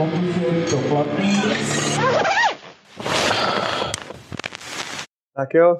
pokud 0.00 0.24
je 0.24 0.64
to 0.70 0.76
platný. 0.88 1.32
Tak 5.36 5.54
jo, 5.54 5.76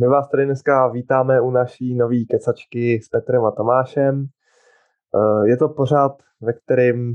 my 0.00 0.06
vás 0.06 0.28
tady 0.28 0.44
dneska 0.44 0.88
vítáme 0.88 1.40
u 1.40 1.50
naší 1.50 1.94
nové 1.94 2.24
kecačky 2.30 3.00
s 3.02 3.08
Petrem 3.08 3.44
a 3.44 3.50
Tomášem. 3.50 4.26
Eh, 5.14 5.48
Je 5.48 5.56
to 5.56 5.68
pořád, 5.68 6.12
ve 6.40 6.52
kterém 6.52 7.14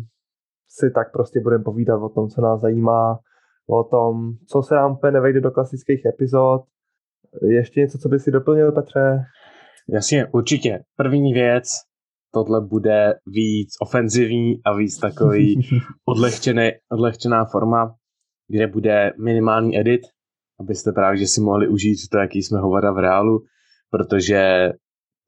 si 0.70 0.92
tak 0.92 1.12
prostě 1.12 1.40
budeme 1.40 1.64
povídat 1.64 2.02
o 2.02 2.10
tom, 2.10 2.30
co 2.30 2.42
nás 2.42 2.62
zajímá, 2.62 3.20
o 3.70 3.84
tom, 3.84 4.32
co 4.48 4.62
se 4.62 4.76
nám 4.76 4.92
úplně 4.92 5.12
nevejde 5.12 5.42
do 5.42 5.52
klasických 5.52 6.06
epizod. 6.06 6.62
Ještě 7.42 7.80
něco, 7.80 7.98
co 7.98 8.10
by 8.10 8.20
si 8.20 8.32
doplnil, 8.32 8.72
Petře? 8.72 9.24
Jasně, 9.90 10.28
určitě. 10.32 10.80
První 10.96 11.34
věc, 11.34 11.68
tohle 12.36 12.62
bude 12.62 13.14
víc 13.26 13.70
ofenzivní 13.82 14.62
a 14.66 14.76
víc 14.76 14.98
takový 14.98 15.62
odlehčený, 16.06 16.70
odlehčená 16.92 17.46
forma, 17.46 17.96
kde 18.48 18.68
bude 18.68 19.14
minimální 19.24 19.80
edit, 19.80 20.02
abyste 20.60 20.92
právě 20.92 21.18
že 21.20 21.28
si 21.28 21.42
mohli 21.42 21.68
užít 21.68 21.98
to, 22.12 22.18
jaký 22.18 22.44
jsme 22.44 22.60
hovada 22.60 22.92
v 22.92 22.98
reálu, 22.98 23.40
protože 23.90 24.70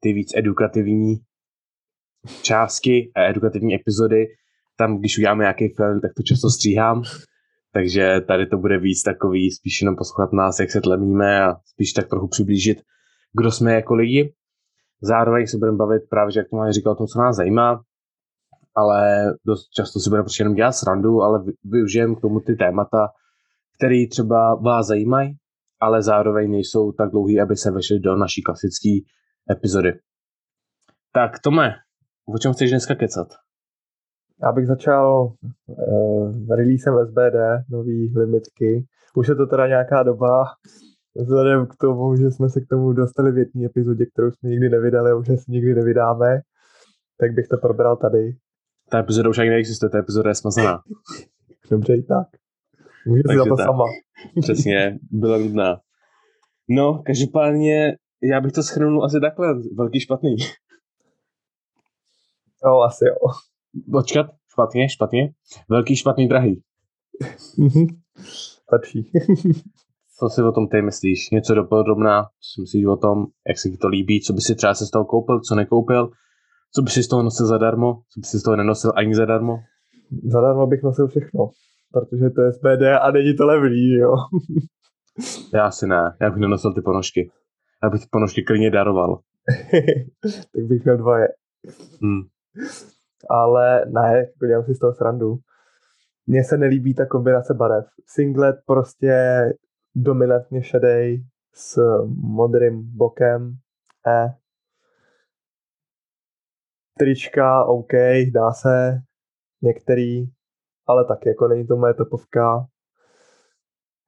ty 0.00 0.12
víc 0.12 0.32
edukativní 0.36 1.16
částky 2.42 3.12
a 3.16 3.22
edukativní 3.30 3.74
epizody, 3.74 4.26
tam 4.76 4.98
když 4.98 5.18
uděláme 5.18 5.42
nějaký 5.42 5.68
film, 5.76 6.00
tak 6.00 6.10
to 6.16 6.22
často 6.22 6.50
stříhám, 6.50 7.02
takže 7.72 8.20
tady 8.28 8.46
to 8.46 8.58
bude 8.58 8.78
víc 8.78 9.02
takový, 9.02 9.50
spíš 9.50 9.80
jenom 9.80 9.96
poslouchat 9.96 10.32
nás, 10.32 10.60
jak 10.60 10.70
se 10.70 10.80
tlemíme 10.80 11.42
a 11.42 11.54
spíš 11.64 11.92
tak 11.92 12.08
trochu 12.08 12.28
přiblížit, 12.28 12.78
kdo 13.38 13.50
jsme 13.50 13.74
jako 13.74 13.94
lidi. 13.94 14.34
Zároveň 15.02 15.46
se 15.46 15.58
budeme 15.58 15.76
bavit 15.76 16.02
právě, 16.10 16.32
že 16.32 16.40
jak 16.40 16.48
Tomáš 16.50 16.74
říkal, 16.74 16.92
o 16.92 16.96
tom, 16.96 17.06
co 17.06 17.18
nás 17.18 17.36
zajímá, 17.36 17.82
ale 18.74 19.26
dost 19.46 19.68
často 19.68 20.00
si 20.00 20.10
budeme 20.10 20.22
prostě 20.22 20.42
jenom 20.42 20.54
dělat 20.54 20.72
srandu, 20.72 21.22
ale 21.22 21.44
vy- 21.44 21.52
využijeme 21.64 22.14
k 22.14 22.20
tomu 22.20 22.40
ty 22.40 22.56
témata, 22.56 23.08
které 23.78 24.04
třeba 24.10 24.54
vás 24.54 24.86
zajímají, 24.86 25.36
ale 25.80 26.02
zároveň 26.02 26.50
nejsou 26.50 26.92
tak 26.92 27.10
dlouhý, 27.10 27.40
aby 27.40 27.56
se 27.56 27.70
vešly 27.70 27.98
do 27.98 28.16
naší 28.16 28.42
klasické 28.42 28.88
epizody. 29.50 29.92
Tak 31.12 31.38
Tome, 31.38 31.74
o 32.34 32.38
čem 32.38 32.52
chceš 32.52 32.70
dneska 32.70 32.94
kecat? 32.94 33.28
Já 34.42 34.52
bych 34.52 34.66
začal 34.66 35.32
uh, 35.66 36.56
releasem 36.56 36.94
SBD, 37.06 37.68
nový 37.70 38.12
limitky. 38.16 38.86
Už 39.16 39.28
je 39.28 39.34
to 39.34 39.46
teda 39.46 39.66
nějaká 39.66 40.02
doba, 40.02 40.44
vzhledem 41.18 41.66
k 41.66 41.76
tomu, 41.76 42.16
že 42.16 42.30
jsme 42.30 42.48
se 42.48 42.60
k 42.60 42.68
tomu 42.68 42.92
dostali 42.92 43.32
v 43.32 43.38
jedné 43.38 43.66
epizodě, 43.66 44.06
kterou 44.06 44.30
jsme 44.30 44.50
nikdy 44.50 44.68
nevydali 44.68 45.10
a 45.10 45.14
už 45.14 45.28
asi 45.28 45.44
nikdy 45.48 45.74
nevydáme, 45.74 46.40
tak 47.20 47.34
bych 47.34 47.48
to 47.48 47.56
probral 47.56 47.96
tady. 47.96 48.36
Ta 48.90 48.98
epizoda 48.98 49.28
už 49.28 49.38
ani 49.38 49.50
neexistuje, 49.50 49.90
ta 49.90 49.98
epizoda 49.98 50.28
je 50.28 50.34
smazaná. 50.34 50.82
Dobře 51.70 51.96
i 51.96 52.02
tak. 52.02 52.26
Můžu 53.06 53.22
si 53.30 53.36
za 53.36 53.44
to 53.44 53.56
tak. 53.56 53.66
sama. 53.66 53.84
Přesně, 54.40 54.98
byla 55.10 55.38
nudná. 55.38 55.80
No, 56.68 57.02
každopádně, 57.06 57.96
já 58.22 58.40
bych 58.40 58.52
to 58.52 58.62
schrnul 58.62 59.04
asi 59.04 59.20
takhle, 59.20 59.54
velký 59.76 60.00
špatný. 60.00 60.36
Jo, 62.64 62.80
asi 62.80 63.04
jo. 63.04 63.14
Počkat, 63.92 64.26
špatně, 64.52 64.88
špatně. 64.88 65.32
Velký 65.68 65.96
špatný 65.96 66.28
drahý. 66.28 66.62
Mhm. 67.58 67.86
Lepší. 68.72 69.12
Co 70.20 70.28
si 70.28 70.42
o 70.42 70.52
tom 70.52 70.68
ty 70.68 70.82
myslíš? 70.82 71.30
Něco 71.30 71.54
dopodrobná? 71.54 72.22
Co 72.24 72.48
si 72.54 72.60
myslíš 72.60 72.86
o 72.86 72.96
tom, 72.96 73.26
jak 73.48 73.58
se 73.58 73.68
ti 73.68 73.76
to 73.76 73.88
líbí? 73.88 74.20
Co 74.20 74.32
by 74.32 74.40
si 74.40 74.54
třeba 74.54 74.74
se 74.74 74.86
z 74.86 74.90
toho 74.90 75.04
koupil, 75.04 75.40
co 75.40 75.54
nekoupil? 75.54 76.10
Co 76.74 76.82
by 76.82 76.90
si 76.90 77.02
z 77.02 77.08
toho 77.08 77.22
nosil 77.22 77.46
zadarmo? 77.46 77.94
Co 77.94 78.20
by 78.20 78.26
si 78.26 78.38
z 78.38 78.42
toho 78.42 78.56
nenosil 78.56 78.92
ani 78.96 79.14
zadarmo? 79.14 79.58
Zadarmo 80.24 80.66
bych 80.66 80.82
nosil 80.82 81.06
všechno, 81.08 81.50
protože 81.92 82.30
to 82.30 82.42
je 82.42 82.52
SBD 82.52 82.82
a 83.00 83.10
není 83.10 83.36
to 83.36 83.46
levný, 83.46 83.88
že 83.88 83.98
jo. 83.98 84.14
Já 85.54 85.66
asi 85.66 85.86
ne, 85.86 86.16
já 86.20 86.30
bych 86.30 86.40
nenosil 86.40 86.74
ty 86.74 86.80
ponožky. 86.80 87.30
Já 87.82 87.90
bych 87.90 88.00
ty 88.00 88.06
ponožky 88.10 88.42
klidně 88.42 88.70
daroval. 88.70 89.18
tak 90.54 90.64
bych 90.68 90.84
měl 90.84 90.96
dvoje. 90.96 91.28
Hm. 92.04 92.22
ale 93.30 93.84
ne, 93.86 94.18
jako 94.18 94.46
dělám 94.46 94.64
si 94.64 94.74
z 94.74 94.78
toho 94.78 94.94
srandu. 94.94 95.36
Mně 96.26 96.44
se 96.44 96.58
nelíbí 96.58 96.94
ta 96.94 97.06
kombinace 97.06 97.54
barev. 97.54 97.84
Singlet 98.06 98.56
prostě 98.66 99.42
dominantně 100.02 100.62
šedej 100.62 101.24
s 101.54 101.78
modrým 102.06 102.96
bokem. 102.96 103.56
E. 104.06 104.34
Trička, 106.98 107.64
OK, 107.64 107.92
dá 108.32 108.52
se. 108.52 108.98
Některý, 109.62 110.26
ale 110.86 111.04
taky 111.04 111.28
jako 111.28 111.48
není 111.48 111.66
to 111.66 111.76
moje 111.76 111.94
topovka. 111.94 112.66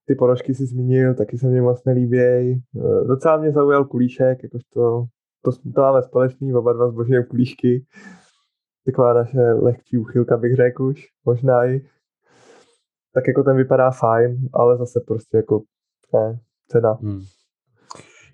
Ty 0.07 0.15
ponožky 0.15 0.55
si 0.55 0.67
zmínil, 0.67 1.15
taky 1.15 1.39
se 1.39 1.47
mě 1.47 1.63
moc 1.63 1.85
nelíbějí. 1.85 2.63
Eh, 2.77 3.05
Docela 3.05 3.37
mě 3.37 3.53
zaujal 3.53 3.85
kulíšek, 3.85 4.43
jakožto 4.43 5.07
to, 5.43 5.51
to 5.75 5.81
máme 5.81 6.03
společný, 6.03 6.55
oba 6.55 6.73
dva 6.73 6.89
zbožňujeme 6.91 7.27
kulíšky 7.27 7.87
taková 8.87 9.15
naše 9.15 9.41
lehčí 9.41 9.99
úchylka, 9.99 10.37
bych 10.37 10.57
řekl 10.57 10.85
už, 10.85 11.07
možná 11.25 11.65
i. 11.67 11.81
Tak 13.15 13.29
jako 13.29 13.43
ten 13.43 13.57
vypadá 13.57 13.91
fajn, 13.91 14.37
ale 14.53 14.77
zase 14.79 15.01
prostě 15.07 15.37
jako 15.37 15.63
ne, 16.13 16.41
cena. 16.69 16.93
Hmm. 16.93 17.21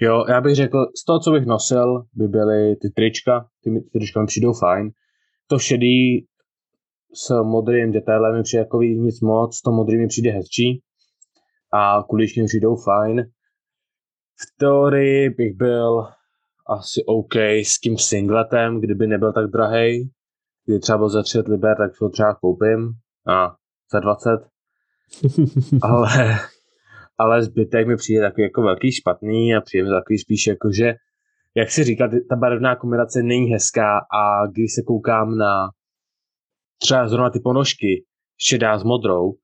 Jo, 0.01 0.25
já 0.29 0.41
bych 0.41 0.55
řekl, 0.55 0.87
z 1.03 1.05
toho, 1.05 1.21
co 1.21 1.31
bych 1.31 1.47
nosil, 1.47 2.03
by 2.15 2.29
byly 2.29 2.77
ty 2.77 2.91
trička, 2.91 3.49
ty, 3.65 3.71
ty 3.71 3.99
trička 3.99 4.21
mi 4.21 4.27
přijdou 4.27 4.53
fajn. 4.53 4.91
To 5.47 5.59
šedý 5.59 6.27
s 7.15 7.43
modrým 7.43 7.93
detailem 7.93 8.37
mi 8.37 8.43
přijde 8.43 8.61
jako 8.61 8.83
nic 8.83 9.21
moc, 9.21 9.61
to 9.61 9.73
modrý 9.73 9.99
mi 9.99 10.07
přijde 10.07 10.31
hezčí 10.31 10.83
a 11.73 12.03
kuličky 12.03 12.41
mi 12.41 12.47
přijdou 12.47 12.77
fajn. 12.77 13.23
V 14.37 14.59
teorii 14.59 15.31
bych 15.31 15.57
byl 15.57 16.09
asi 16.69 17.05
OK 17.07 17.37
s 17.65 17.81
tím 17.81 17.99
singletem, 17.99 18.81
kdyby 18.81 19.07
nebyl 19.07 19.33
tak 19.33 19.51
drahý. 19.51 20.11
Kdyby 20.65 20.81
třeba 20.81 20.99
byl 20.99 21.09
za 21.09 21.23
30 21.23 21.49
liber, 21.49 21.77
tak 21.77 21.91
to 21.99 22.09
třeba 22.09 22.35
koupím. 22.35 22.93
A 23.29 23.55
za 23.93 24.01
20 24.01 24.31
ale, 25.83 26.39
ale 27.19 27.43
zbytek 27.43 27.87
mi 27.87 27.97
přijde 27.97 28.21
takový 28.21 28.43
jako 28.43 28.63
velký 28.63 28.93
špatný 28.93 29.55
a 29.55 29.61
přijde 29.61 29.85
mi 29.85 29.91
takový 29.91 30.19
spíš 30.19 30.47
jako, 30.47 30.73
že 30.73 30.95
jak 31.55 31.71
si 31.71 31.85
říkal, 31.85 32.11
ta 32.29 32.37
barevná 32.37 32.77
kombinace 32.77 33.23
není 33.23 33.47
hezká 33.53 33.99
a 33.99 34.47
když 34.47 34.75
se 34.75 34.83
koukám 34.83 35.39
na 35.39 35.69
třeba 36.79 37.09
zrovna 37.09 37.31
ty 37.31 37.41
ponožky 37.41 38.05
šedá 38.39 38.79
s 38.79 38.85
modrou, 38.85 39.35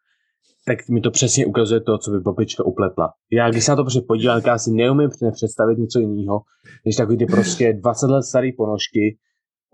tak 0.66 0.88
mi 0.88 1.00
to 1.00 1.10
přesně 1.10 1.46
ukazuje 1.46 1.80
to, 1.80 1.98
co 1.98 2.10
by 2.10 2.20
babička 2.20 2.64
upletla. 2.64 3.12
Já 3.32 3.50
když 3.50 3.64
se 3.64 3.72
na 3.72 3.76
to 3.76 3.84
podívám, 4.08 4.40
tak 4.40 4.46
já 4.46 4.58
si 4.58 4.70
neumím 4.72 5.10
představit 5.32 5.78
něco 5.78 6.00
jiného, 6.00 6.40
než 6.86 6.96
takový 6.96 7.18
ty 7.18 7.26
prostě 7.26 7.72
20 7.72 8.06
let 8.06 8.22
staré 8.22 8.50
ponožky, 8.56 9.18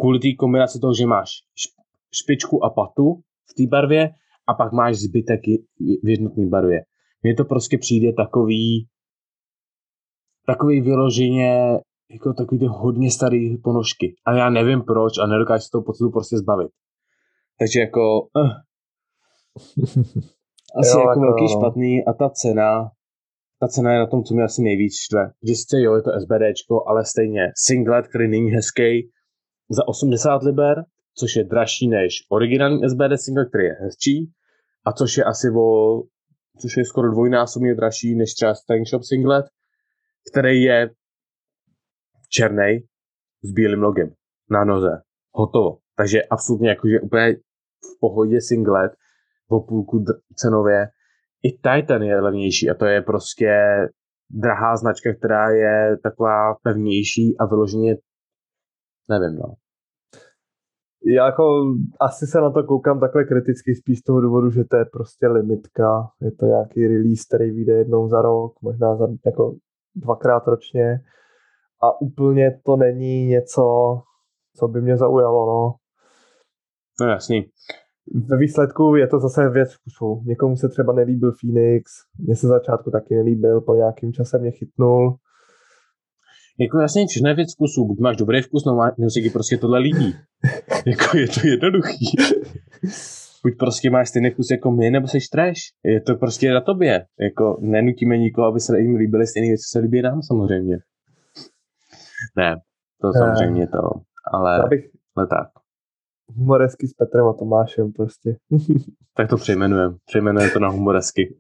kvůli 0.01 0.19
té 0.19 0.29
kombinaci 0.39 0.79
toho, 0.81 0.95
že 0.95 1.07
máš 1.07 1.29
šp- 1.29 1.83
špičku 2.13 2.65
a 2.65 2.71
patu 2.71 3.15
v 3.51 3.55
té 3.55 3.67
barvě 3.67 4.11
a 4.47 4.55
pak 4.55 4.73
máš 4.73 4.97
zbytek 4.97 5.41
v 6.03 6.09
jednotné 6.09 6.47
barvě. 6.47 6.81
Mně 7.23 7.35
to 7.35 7.45
prostě 7.45 7.79
přijde 7.79 8.13
takový 8.13 8.87
takový 10.47 10.81
vyloženě 10.81 11.79
jako 12.11 12.33
takový 12.33 12.59
ty 12.59 12.67
hodně 12.67 13.11
starý 13.11 13.59
ponožky. 13.59 14.15
A 14.27 14.37
já 14.37 14.51
nevím 14.51 14.83
proč 14.83 15.19
a 15.19 15.27
nedokážu 15.27 15.63
se 15.63 15.69
toho 15.73 15.85
pocitu 15.85 16.11
prostě 16.11 16.39
zbavit. 16.39 16.69
Takže 17.59 17.81
jako 17.81 18.21
uh, 18.21 18.49
asi 20.81 20.97
Jo, 20.97 20.99
jako 20.99 21.09
jako 21.09 21.21
velký 21.21 21.43
no. 21.43 21.49
špatný 21.49 22.05
a 22.05 22.13
ta 22.13 22.31
cena 22.31 22.91
ta 23.61 23.69
cena 23.69 23.93
je 23.93 23.99
na 23.99 24.07
tom, 24.07 24.25
co 24.25 24.35
mě 24.35 24.45
asi 24.45 24.63
nejvíc 24.63 24.95
štve. 24.97 25.31
Že 25.49 25.55
sice 25.55 25.81
jo, 25.81 25.95
je 25.95 26.03
to 26.03 26.11
SBDčko, 26.21 26.89
ale 26.89 27.05
stejně 27.05 27.53
singlet, 27.57 28.09
který 28.09 28.29
není 28.29 28.51
hezký, 28.51 29.11
za 29.71 29.89
80 29.89 30.43
liber, 30.43 30.85
což 31.15 31.37
je 31.37 31.45
dražší 31.45 31.89
než 31.89 32.13
originální 32.31 32.89
SBD 32.89 33.13
singlet, 33.17 33.49
který 33.49 33.65
je 33.65 33.77
hezčí, 33.81 34.33
a 34.87 34.93
což 34.93 35.17
je 35.17 35.25
asi 35.25 35.47
o, 35.51 36.03
což 36.59 36.77
je 36.77 36.85
skoro 36.85 37.11
dvojnásobně 37.11 37.75
dražší 37.75 38.15
než 38.15 38.35
třeba 38.35 38.55
Stang 38.55 38.87
Shop 38.87 39.03
singlet, 39.03 39.47
který 40.31 40.63
je 40.63 40.91
černý 42.29 42.79
s 43.43 43.53
bílým 43.53 43.83
logem 43.83 44.11
na 44.51 44.65
noze. 44.65 45.03
Hotovo. 45.35 45.79
Takže 45.97 46.23
absolutně 46.23 46.69
jakože 46.69 47.01
úplně 47.01 47.35
v 47.85 48.01
pohodě 48.01 48.41
singlet 48.41 48.93
o 49.49 49.61
půlku 49.61 50.05
cenově. 50.37 50.89
I 51.43 51.51
Titan 51.53 52.03
je 52.03 52.21
levnější 52.21 52.71
a 52.71 52.75
to 52.75 52.87
je 52.87 53.03
prostě 53.03 53.53
drahá 54.31 54.77
značka, 54.77 55.15
která 55.15 55.51
je 55.51 55.97
taková 56.03 56.55
pevnější 56.63 57.39
a 57.39 57.47
vyloženě 57.47 57.97
nevím, 59.09 59.39
no. 59.39 59.55
Já 61.07 61.27
jako 61.27 61.75
asi 62.01 62.27
se 62.27 62.41
na 62.41 62.51
to 62.51 62.65
koukám 62.65 63.01
takhle 63.01 63.25
kriticky 63.25 63.75
spíš 63.75 63.99
z 63.99 64.03
toho 64.03 64.21
důvodu, 64.21 64.51
že 64.51 64.65
to 64.65 64.77
je 64.77 64.85
prostě 64.85 65.29
limitka. 65.29 66.09
Je 66.21 66.33
to 66.33 66.47
nějaký 66.47 66.87
release, 66.87 67.25
který 67.29 67.51
vyjde 67.51 67.73
jednou 67.73 68.09
za 68.09 68.23
rok, 68.23 68.53
možná 68.63 68.97
za 68.97 69.09
jako 69.27 69.55
dvakrát 69.97 70.47
ročně. 70.47 71.01
A 71.83 72.01
úplně 72.01 72.61
to 72.65 72.77
není 72.77 73.27
něco, 73.27 73.63
co 74.57 74.69
by 74.69 74.81
mě 74.81 74.97
zaujalo, 74.97 75.47
no. 75.47 75.75
No 77.01 77.13
jasný. 77.13 77.51
ve 78.29 78.37
výsledku 78.37 78.97
je 78.97 79.07
to 79.07 79.19
zase 79.19 79.49
věc 79.51 79.69
vkusu. 79.75 80.23
Někomu 80.27 80.57
se 80.57 80.69
třeba 80.69 80.93
nelíbil 80.93 81.33
Phoenix, 81.33 81.93
mně 82.19 82.37
se 82.37 82.47
začátku 82.47 82.91
taky 82.91 83.15
nelíbil, 83.15 83.61
po 83.61 83.75
nějakým 83.75 84.13
čase 84.13 84.39
mě 84.39 84.51
chytnul. 84.51 85.17
Jako 86.61 86.79
jasně, 86.79 87.07
věc 87.35 87.55
vkusu. 87.55 87.87
Buď 87.87 87.99
máš 87.99 88.17
dobrý 88.17 88.43
vkus, 88.43 88.65
no 88.65 88.91
musí 88.99 89.23
ti 89.23 89.31
prostě 89.31 89.57
tohle 89.57 89.79
líbí. 89.79 90.15
jako 90.87 91.17
je 91.17 91.29
to 91.29 91.41
jednoduchý. 91.45 92.07
Buď 93.43 93.53
prostě 93.59 93.91
máš 93.91 94.09
stejný 94.09 94.31
vkus 94.31 94.51
jako 94.51 94.71
my, 94.71 94.91
nebo 94.91 95.09
jsi 95.09 95.19
trash. 95.33 95.61
Je 95.85 96.01
to 96.01 96.15
prostě 96.15 96.53
na 96.53 96.61
tobě. 96.61 97.07
Jako 97.21 97.59
nenutíme 97.61 98.19
nikoho, 98.19 98.47
aby 98.47 98.61
se 98.61 98.79
jim 98.79 98.97
líbily 98.97 99.27
stejné 99.27 99.49
věci, 99.49 99.63
co 99.63 99.79
se 99.79 99.79
líbí 99.79 100.03
nám 100.03 100.23
samozřejmě. 100.23 100.79
Ne, 102.37 102.57
to 103.01 103.13
samozřejmě 103.13 103.67
to, 103.67 103.79
ale, 104.33 104.59
Já 104.59 104.67
bych 104.67 104.85
ale 105.17 105.27
tak. 105.27 105.49
humoresky 106.37 106.89
s 106.89 106.93
Petrem 106.93 107.27
a 107.27 107.33
Tomášem 107.33 107.93
prostě. 107.93 108.37
Tak 109.17 109.29
to 109.29 109.37
přejmenujeme. 109.37 109.95
Přejmenujeme 110.07 110.53
to 110.53 110.59
na 110.59 110.69
humoresky. 110.69 111.35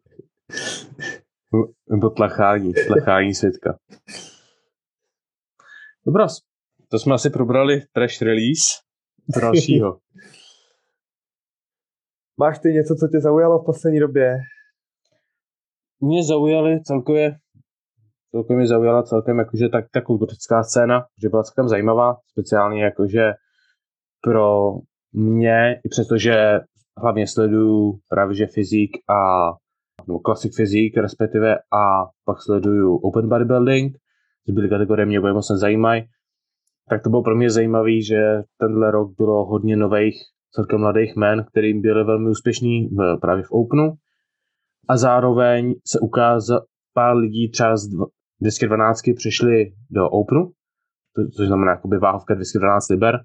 Nebo 1.91 2.11
tlachání. 2.11 2.73
Tlachání 2.87 3.35
světka. 3.35 3.79
Dobros. 6.09 6.39
To 6.91 6.99
jsme 6.99 7.15
asi 7.15 7.31
probrali 7.31 7.83
trash 7.93 8.23
release. 8.23 8.81
Dalšího? 9.41 9.93
Máš 12.41 12.59
ty 12.59 12.69
něco, 12.69 12.95
co 12.95 13.09
tě 13.09 13.21
zaujalo 13.21 13.59
v 13.59 13.67
poslední 13.67 14.01
době? 14.01 14.37
Mě 16.01 16.25
zaujaly 16.25 16.83
celkově 16.83 17.37
celkově 18.31 18.57
mě 18.57 18.67
zaujala 18.67 19.03
celkem 19.03 19.39
jakože 19.39 19.69
tak, 19.69 19.85
ta 19.93 20.01
kulturická 20.01 20.63
scéna, 20.63 21.05
že 21.23 21.29
byla 21.29 21.43
celkem 21.43 21.69
zajímavá, 21.69 22.17
speciálně 22.27 22.85
jakože 22.85 23.33
pro 24.21 24.73
mě, 25.13 25.81
i 25.85 25.89
přestože 25.89 26.61
hlavně 26.97 27.27
sleduju 27.27 27.99
právě 28.09 28.37
že 28.37 28.47
fyzik 28.47 28.91
a 29.11 29.51
nebo 30.07 30.21
classic 30.27 30.57
fyzik 30.57 30.97
respektive 30.97 31.57
a 31.57 32.05
pak 32.25 32.43
sleduju 32.43 32.97
open 32.97 33.29
bodybuilding, 33.29 33.97
že 34.49 34.53
byly 34.53 34.69
kategorie 34.69 35.07
mě 35.07 35.19
oboje 35.19 35.33
moc 35.33 35.51
nezajímají, 35.51 36.03
tak 36.89 37.03
to 37.03 37.11
bylo 37.11 37.23
pro 37.23 37.37
mě 37.37 37.51
zajímavé, 37.51 38.03
že 38.03 38.43
tenhle 38.61 38.91
rok 38.91 39.17
bylo 39.19 39.45
hodně 39.47 39.77
nových, 39.77 40.15
celkem 40.53 40.81
mladých 40.81 41.17
men, 41.17 41.45
kterým 41.45 41.83
byli 41.83 42.05
velmi 42.05 42.31
úspěšní 42.31 42.89
v, 42.89 43.19
právě 43.21 43.45
v 43.45 43.51
Openu. 43.51 43.93
A 44.89 44.97
zároveň 44.97 45.75
se 45.87 46.01
ukázal 46.01 46.61
pár 46.95 47.17
lidí 47.17 47.51
třeba 47.51 47.77
z 47.77 47.89
212 48.41 49.01
přišli 49.17 49.73
do 49.91 50.11
Openu, 50.11 50.51
což 51.37 51.47
znamená 51.47 51.73
jakoby 51.73 51.99
váhovka 51.99 52.35
212 52.35 52.89
liber, 52.89 53.21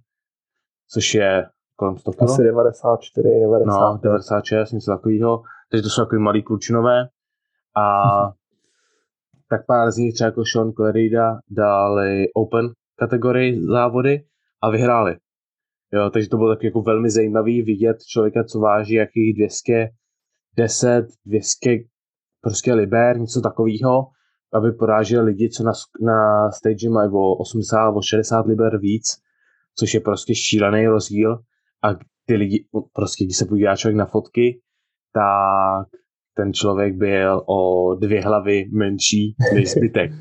což 0.93 1.13
je 1.13 1.45
kolem 1.75 1.97
100 1.97 2.11
kg. 2.11 2.21
Asi 2.21 2.43
94, 2.43 3.29
90. 3.39 3.91
No, 3.91 3.99
96, 4.03 4.71
něco 4.71 4.91
takového. 4.91 5.41
Takže 5.71 5.83
to 5.83 5.89
jsou 5.89 6.01
takový 6.01 6.21
malý 6.21 6.43
klučinové. 6.43 7.07
A 7.77 8.03
tak 9.49 9.65
pár 9.65 9.91
z 9.91 9.97
nich 9.97 10.13
třeba 10.13 10.25
jako 10.25 10.43
Sean 10.53 10.71
Clarida 10.71 11.39
dali 11.49 12.25
Open 12.35 12.69
kategorii 12.99 13.65
závody 13.65 14.23
a 14.63 14.69
vyhráli. 14.69 15.15
Jo, 15.93 16.09
takže 16.09 16.29
to 16.29 16.37
bylo 16.37 16.55
tak 16.55 16.63
jako 16.63 16.81
velmi 16.81 17.09
zajímavý 17.09 17.61
vidět 17.61 17.97
člověka, 18.03 18.43
co 18.43 18.59
váží 18.59 18.93
jakých 18.93 19.35
210, 19.35 21.05
200 21.25 21.69
prostě 22.41 22.73
liber, 22.73 23.19
něco 23.19 23.41
takového, 23.41 24.07
aby 24.53 24.71
porážel 24.71 25.23
lidi, 25.25 25.49
co 25.49 25.63
na, 25.63 25.71
na 26.01 26.51
stage 26.51 26.89
mají 26.89 27.09
o 27.13 27.35
80, 27.35 27.89
o 27.89 28.01
60 28.01 28.45
liber 28.45 28.79
víc, 28.79 29.03
což 29.79 29.93
je 29.93 29.99
prostě 29.99 30.35
šílený 30.35 30.87
rozdíl. 30.87 31.39
A 31.83 31.87
ty 32.25 32.35
lidi, 32.35 32.65
prostě 32.93 33.25
když 33.25 33.37
se 33.37 33.45
podívá 33.45 33.75
člověk 33.75 33.97
na 33.97 34.05
fotky, 34.05 34.61
tak 35.13 35.87
ten 36.35 36.53
člověk 36.53 36.95
byl 36.95 37.43
o 37.45 37.95
dvě 37.95 38.21
hlavy 38.21 38.65
menší 38.73 39.35
než 39.53 39.71
zbytek. 39.71 40.11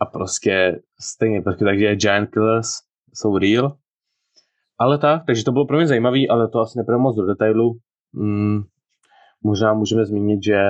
A 0.00 0.06
prostě 0.06 0.80
stejně, 1.00 1.42
prostě, 1.42 1.64
takže 1.64 1.96
Giant 1.96 2.30
Killers 2.30 2.68
jsou 3.14 3.38
real. 3.38 3.76
Ale 4.78 4.98
tak, 4.98 5.22
takže 5.26 5.44
to 5.44 5.52
bylo 5.52 5.66
pro 5.66 5.76
mě 5.76 5.86
zajímavé, 5.86 6.18
ale 6.30 6.48
to 6.48 6.58
asi 6.58 6.78
nepůjde 6.78 6.98
moc 6.98 7.16
do 7.16 7.26
detailu. 7.26 7.78
Mm, 8.12 8.62
možná 9.44 9.74
můžeme 9.74 10.04
zmínit, 10.04 10.44
že 10.44 10.60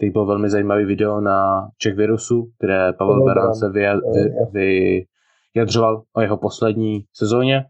teď 0.00 0.12
bylo 0.12 0.26
velmi 0.26 0.50
zajímavý 0.50 0.84
video 0.84 1.20
na 1.20 1.68
Czech 1.78 1.94
Virusu, 1.94 2.50
kde 2.60 2.92
Pavel 2.92 3.14
Pavel 3.14 3.24
Beran 3.24 3.54
se 3.54 3.70
vy, 3.70 3.86
vy, 4.52 5.04
vyjadřoval 5.54 6.02
o 6.16 6.20
jeho 6.20 6.36
poslední 6.36 7.04
sezóně. 7.12 7.64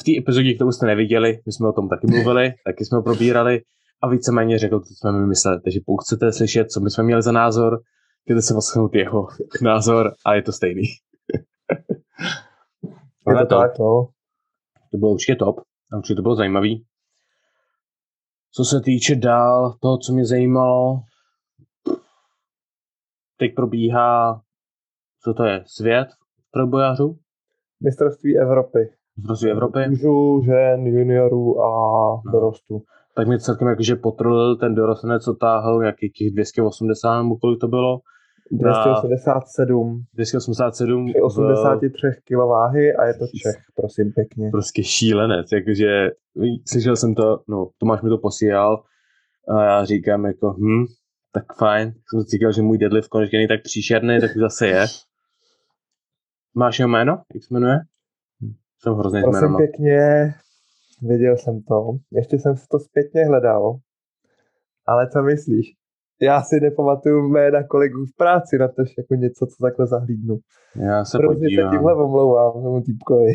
V 0.00 0.04
té 0.04 0.18
epizodě, 0.18 0.54
kterou 0.54 0.72
jste 0.72 0.86
neviděli, 0.86 1.38
my 1.46 1.52
jsme 1.52 1.68
o 1.68 1.72
tom 1.72 1.88
taky 1.88 2.06
mluvili, 2.06 2.52
taky 2.64 2.84
jsme 2.84 2.96
ho 2.96 3.02
probírali 3.02 3.60
a 4.02 4.08
víceméně 4.08 4.58
řekl, 4.58 4.80
co 4.80 4.94
jsme 4.94 5.12
mi 5.12 5.26
mysleli. 5.26 5.60
Takže 5.60 5.80
pokud 5.86 6.02
chcete 6.02 6.32
slyšet, 6.32 6.70
co 6.70 6.80
my 6.80 6.90
jsme 6.90 7.04
měli 7.04 7.22
za 7.22 7.32
názor, 7.32 7.80
jděte 8.26 8.42
se 8.42 8.54
poslechnout 8.54 8.94
jeho 8.94 9.26
názor 9.62 10.14
a 10.26 10.34
je 10.34 10.42
to 10.42 10.52
stejný. 10.52 10.82
Je 13.28 13.34
Ale 13.36 13.46
to 13.46 13.58
tak, 13.58 13.78
no. 13.78 14.08
to 14.92 14.98
bylo 14.98 15.10
určitě 15.10 15.36
top 15.36 15.60
a 15.92 15.96
určitě 15.96 16.16
to 16.16 16.22
bylo 16.22 16.34
zajímavý. 16.36 16.86
Co 18.52 18.64
se 18.64 18.80
týče 18.80 19.16
dál 19.16 19.76
toho, 19.80 19.98
co 19.98 20.12
mě 20.12 20.26
zajímalo, 20.26 21.00
teď 23.36 23.54
probíhá, 23.54 24.42
co 25.24 25.34
to 25.34 25.44
je, 25.44 25.64
svět 25.66 26.08
trojbojařů 26.52 27.18
Mistrovství 27.82 28.38
Evropy. 28.38 28.78
v 29.16 29.46
Evropy. 29.50 29.78
Mužů, 29.88 30.42
žen, 30.44 30.86
juniorů 30.86 31.60
a 31.62 31.70
No. 32.32 32.52
Tak 33.16 33.28
mě 33.28 33.38
celkem 33.38 33.68
jakože 33.68 33.96
potrlil 33.96 34.56
ten 34.56 34.74
dorostenec, 34.74 35.24
co 35.24 35.34
táhl 35.34 35.80
nějakých 35.80 36.12
těch 36.12 36.30
280 36.32 37.22
nebo 37.22 37.36
kolik 37.36 37.60
to 37.60 37.68
bylo. 37.68 37.98
287 38.52 40.04
287 40.14 41.06
při 41.12 41.20
83 41.22 42.06
kg 42.24 42.36
váhy 42.36 42.94
a 42.96 43.04
je 43.06 43.14
to 43.14 43.26
Čech, 43.26 43.62
prosím 43.76 44.12
pěkně. 44.12 44.50
prostě 44.50 44.82
šílenec, 44.84 45.52
jakože 45.52 46.10
slyšel 46.68 46.96
jsem 46.96 47.14
to, 47.14 47.40
no 47.48 47.70
Tomáš 47.78 48.02
mi 48.02 48.08
to 48.08 48.18
posílal 48.18 48.82
a 49.56 49.62
já 49.64 49.84
říkám 49.84 50.24
jako 50.24 50.50
hm, 50.52 50.84
tak 51.32 51.44
fajn, 51.58 51.88
jsem 51.92 52.22
si 52.22 52.28
říkal, 52.30 52.52
že 52.52 52.62
můj 52.62 52.78
deadlift 52.78 53.08
konečně 53.08 53.38
není 53.38 53.48
tak 53.48 53.62
příšerný, 53.62 54.20
tak 54.20 54.30
už 54.36 54.40
zase 54.40 54.66
je. 54.66 54.86
Máš 56.54 56.78
jeho 56.78 56.88
jméno? 56.88 57.12
Jak 57.34 57.44
se 57.44 57.54
jmenuje? 57.54 57.78
Hm, 58.42 58.52
Jsem 58.82 58.94
hrozný 58.94 59.20
s 59.20 59.22
Prosím 59.22 59.40
jménama. 59.40 59.58
pěkně, 59.58 59.98
viděl 61.02 61.36
jsem 61.36 61.62
to. 61.62 61.98
Ještě 62.12 62.38
jsem 62.38 62.56
si 62.56 62.66
to 62.70 62.78
zpětně 62.78 63.24
hledal. 63.26 63.78
Ale 64.86 65.08
co 65.10 65.22
myslíš? 65.22 65.66
Já 66.22 66.42
si 66.42 66.60
nepamatuju 66.60 67.28
jména 67.28 67.66
kolegů 67.66 68.04
v 68.06 68.16
práci 68.16 68.58
na 68.58 68.68
to, 68.68 68.82
jako 68.98 69.14
něco, 69.14 69.46
co 69.46 69.64
takhle 69.64 69.86
zahlídnu. 69.86 70.38
Já 70.76 71.04
se 71.04 71.10
se 71.10 71.22
podívám. 71.26 71.70
tímhle 71.70 71.94
omlouvám 71.94 72.52
tomu 72.52 72.82
týpkovi. 72.82 73.32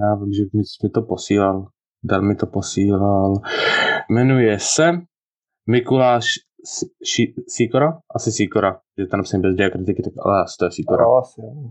Já 0.00 0.14
vím, 0.14 0.32
že 0.32 0.42
mi, 0.42 0.62
mi 0.82 0.90
to 0.90 1.02
posílal. 1.02 1.66
Dal 2.04 2.22
mi 2.22 2.34
to 2.34 2.46
posílal. 2.46 3.34
Jmenuje 4.10 4.58
se 4.60 4.92
Mikuláš 5.70 6.24
Ši- 7.04 7.34
Sikora? 7.48 8.00
Asi 8.14 8.32
Sikora. 8.32 8.80
Že 8.98 9.06
to 9.06 9.16
napsím 9.16 9.40
bez 9.40 9.56
diakritiky, 9.56 10.02
tak 10.02 10.12
ale 10.24 10.42
asi 10.42 10.56
to 10.58 10.64
je 10.64 10.70
Sikora. 10.70 11.04
No, 11.04 11.16
asi, 11.16 11.40
jo. 11.40 11.70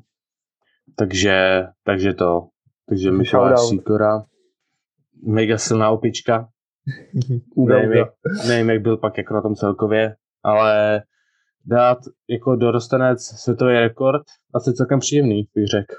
Takže, 0.96 1.64
takže 1.84 2.14
to. 2.14 2.48
Takže 2.90 3.10
Takže 3.10 3.30
shoutout. 3.30 3.70
Sikora. 3.70 4.26
Mega 5.28 5.58
silná 5.58 5.90
opička. 5.90 6.50
Nevím, 7.58 7.92
jak, 7.92 8.10
nevím, 8.48 8.70
jak 8.70 8.82
byl 8.82 8.98
pak 8.98 9.18
jako 9.18 9.34
na 9.34 9.42
tom 9.42 9.56
celkově, 9.56 10.16
ale 10.44 11.04
dát 11.66 11.98
jako 12.30 12.56
dorostenec 12.56 13.24
světový 13.24 13.80
rekord 13.80 14.24
asi 14.56 14.74
celkem 14.74 15.00
příjemný, 15.00 15.48
bych 15.56 15.68
řekl. 15.68 15.96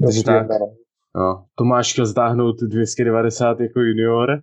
Dobře, 0.00 0.22
tak. 0.24 0.48
no. 0.48 0.74
No, 1.16 1.44
Tomáš 1.54 1.92
chtěl 1.92 2.06
zdáhnout 2.06 2.56
290 2.60 3.60
jako 3.60 3.80
junior 3.80 4.40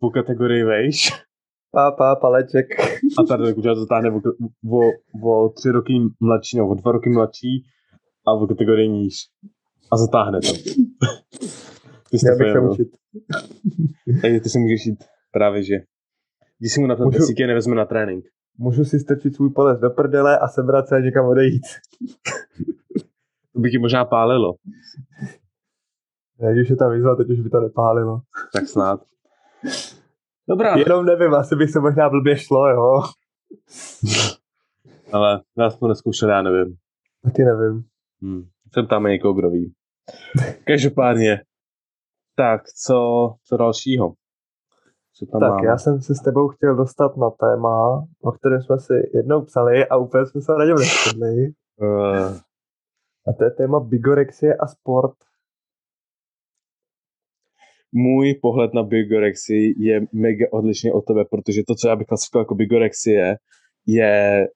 po 0.00 0.10
kategorii 0.10 0.64
vejš 0.64 1.24
Pá, 1.74 1.90
pá, 1.90 2.16
paleček. 2.16 2.66
a 3.18 3.22
tady 3.28 3.54
Kuča 3.54 3.74
to 3.74 3.86
táhne 3.86 4.10
o, 4.10 4.20
o, 4.70 4.80
o, 5.28 5.48
tři 5.48 5.70
roky 5.70 5.92
mladší, 6.20 6.56
nebo 6.56 6.68
o 6.68 6.74
dva 6.74 6.92
roky 6.92 7.10
mladší 7.10 7.64
a 8.26 8.32
o 8.32 8.46
kategorii 8.46 8.88
níž. 8.88 9.14
A 9.92 9.96
zatáhne 9.96 10.40
to. 10.40 10.48
Ty 12.10 12.18
jsi 12.18 12.26
to 12.26 12.30
bych 12.38 12.38
se 12.38 12.52
pojel, 12.52 12.62
no. 12.64 12.72
učit. 12.72 12.88
Takže 14.22 14.40
ty 14.40 14.48
si 14.48 14.58
můžeš 14.58 14.86
jít 14.86 15.04
právě, 15.32 15.62
že 15.62 15.74
když 16.58 16.72
si 16.72 16.80
mu 16.80 16.86
na 16.86 16.96
to 16.96 17.04
Můžu- 17.04 17.18
desítě 17.18 17.46
nevezme 17.46 17.74
na 17.74 17.84
trénink. 17.84 18.24
Můžu 18.58 18.84
si 18.84 18.98
strčit 19.00 19.34
svůj 19.34 19.50
palec 19.52 19.80
do 19.80 19.90
prdele 19.90 20.38
a 20.38 20.48
sebrat 20.48 20.88
se 20.88 20.96
a 20.96 21.00
někam 21.00 21.26
odejít. 21.26 21.62
To 23.52 23.60
by 23.60 23.70
ti 23.70 23.78
možná 23.78 24.04
pálilo. 24.04 24.54
Ne, 26.38 26.52
když 26.54 26.70
je 26.70 26.76
ta 26.76 26.88
výzva, 26.88 27.16
teď 27.16 27.30
už 27.30 27.40
by 27.40 27.50
to 27.50 27.60
nepálilo. 27.60 28.20
Tak 28.52 28.68
snad. 28.68 29.00
Dobrá, 30.48 30.76
Jenom 30.76 31.04
nevím, 31.04 31.34
asi 31.34 31.56
by 31.56 31.68
se 31.68 31.80
možná 31.80 32.10
blbě 32.10 32.36
šlo, 32.38 32.68
jo. 32.68 33.02
ale 35.12 35.40
já 35.58 35.70
jsem 35.70 35.78
to 35.78 35.88
neskoušel, 35.88 36.30
já 36.30 36.42
nevím. 36.42 36.76
Taky 37.24 37.42
nevím. 37.44 37.84
Hmm. 38.22 38.42
Jsem 38.74 38.86
tam 38.86 39.04
někoho, 39.04 39.34
kdo 39.34 39.50
ví. 39.50 39.72
Každopádně, 40.66 41.40
Tak, 42.36 42.62
co, 42.86 42.94
co 43.44 43.56
dalšího? 43.56 44.12
Co 45.16 45.26
tam 45.26 45.40
tak, 45.40 45.50
máme? 45.50 45.66
já 45.66 45.78
jsem 45.78 46.00
se 46.00 46.14
s 46.14 46.22
tebou 46.22 46.48
chtěl 46.48 46.76
dostat 46.76 47.16
na 47.16 47.30
téma, 47.30 48.06
o 48.22 48.32
kterém 48.32 48.62
jsme 48.62 48.78
si 48.78 48.92
jednou 49.14 49.42
psali 49.44 49.86
a 49.88 49.96
úplně 49.96 50.26
jsme 50.26 50.40
se 50.40 50.52
na 50.52 50.64
něm 50.64 50.76
neschodli. 50.76 51.48
Uh. 51.80 52.36
A 53.26 53.32
to 53.38 53.44
je 53.44 53.50
téma 53.50 53.80
bigorexie 53.80 54.54
a 54.54 54.66
sport. 54.66 55.14
Můj 57.92 58.34
pohled 58.42 58.74
na 58.74 58.82
bigorexii 58.82 59.74
je 59.78 60.00
mega 60.12 60.46
odlišný 60.52 60.92
od 60.92 61.00
tebe, 61.00 61.24
protože 61.24 61.62
to, 61.68 61.74
co 61.74 61.88
já 61.88 61.96
bych 61.96 62.06
klasifikoval 62.06 62.42
jako 62.42 62.54
bigorexie, 62.54 63.36
je 63.86 64.46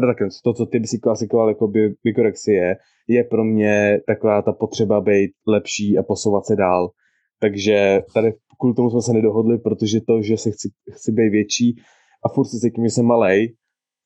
tak, 0.00 0.16
to, 0.44 0.52
co 0.52 0.66
ty 0.66 0.86
si 0.86 0.98
klasifikoval 0.98 1.48
jako 1.48 1.72
bigorexie, 2.04 2.76
je 3.08 3.24
pro 3.24 3.44
mě 3.44 4.00
taková 4.06 4.42
ta 4.42 4.52
potřeba 4.52 5.00
být 5.00 5.30
lepší 5.46 5.98
a 5.98 6.02
posouvat 6.02 6.46
se 6.46 6.56
dál. 6.56 6.90
Takže 7.40 8.02
tady 8.14 8.32
kvůli 8.60 8.74
tomu 8.74 8.90
jsme 8.90 9.02
se 9.02 9.12
nedohodli, 9.12 9.58
protože 9.58 10.00
to, 10.00 10.22
že 10.22 10.36
se 10.36 10.50
chci, 10.50 10.68
chci 10.92 11.12
být 11.12 11.30
větší 11.30 11.76
a 12.24 12.28
furt 12.28 12.46
si 12.46 12.58
cítím, 12.60 12.84
že 12.84 12.90
jsem 12.90 13.06
malej, 13.06 13.54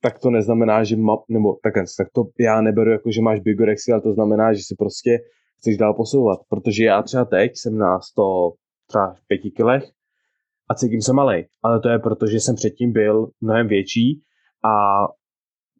tak 0.02 0.18
to 0.18 0.30
neznamená, 0.30 0.85
že 0.85 0.97
má, 0.97 1.16
nebo 1.28 1.57
takhle, 1.62 1.85
tak 1.99 2.09
to 2.14 2.25
já 2.40 2.61
neberu 2.61 2.90
jako, 2.90 3.11
že 3.11 3.23
máš 3.23 3.40
bigorexii, 3.40 3.92
ale 3.92 4.02
to 4.02 4.12
znamená, 4.12 4.52
že 4.52 4.62
si 4.62 4.75
prostě 4.78 5.18
chceš 5.59 5.76
dál 5.76 5.95
posouvat, 5.95 6.38
protože 6.49 6.85
já 6.85 7.02
třeba 7.02 7.25
teď 7.25 7.50
jsem 7.54 7.78
na 7.78 8.00
100, 8.00 8.52
třeba 8.87 9.14
5 9.26 9.38
kilech 9.38 9.85
a 10.71 10.75
cítím 10.75 11.02
se 11.02 11.12
malej, 11.12 11.47
ale 11.62 11.80
to 11.80 11.88
je 11.88 11.99
proto, 11.99 12.26
že 12.26 12.40
jsem 12.40 12.54
předtím 12.54 12.92
byl 12.92 13.28
mnohem 13.40 13.68
větší 13.68 14.23
a 14.64 15.04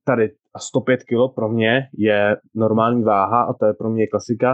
tady 0.09 0.31
105 0.59 1.01
kg 1.03 1.35
pro 1.35 1.49
mě 1.49 1.81
je 1.97 2.37
normální 2.55 3.03
váha 3.03 3.43
a 3.43 3.53
to 3.53 3.67
je 3.67 3.75
pro 3.75 3.91
mě 3.91 4.07
klasika 4.07 4.51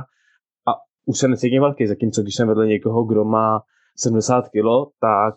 a 0.69 0.71
už 1.07 1.19
se 1.19 1.29
necítím 1.29 1.63
velký, 1.63 1.87
zatímco 1.87 2.23
když 2.23 2.35
jsem 2.35 2.49
vedle 2.49 2.67
někoho, 2.67 3.05
kdo 3.05 3.25
má 3.25 3.61
70 3.97 4.43
kg, 4.49 4.91
tak 5.01 5.35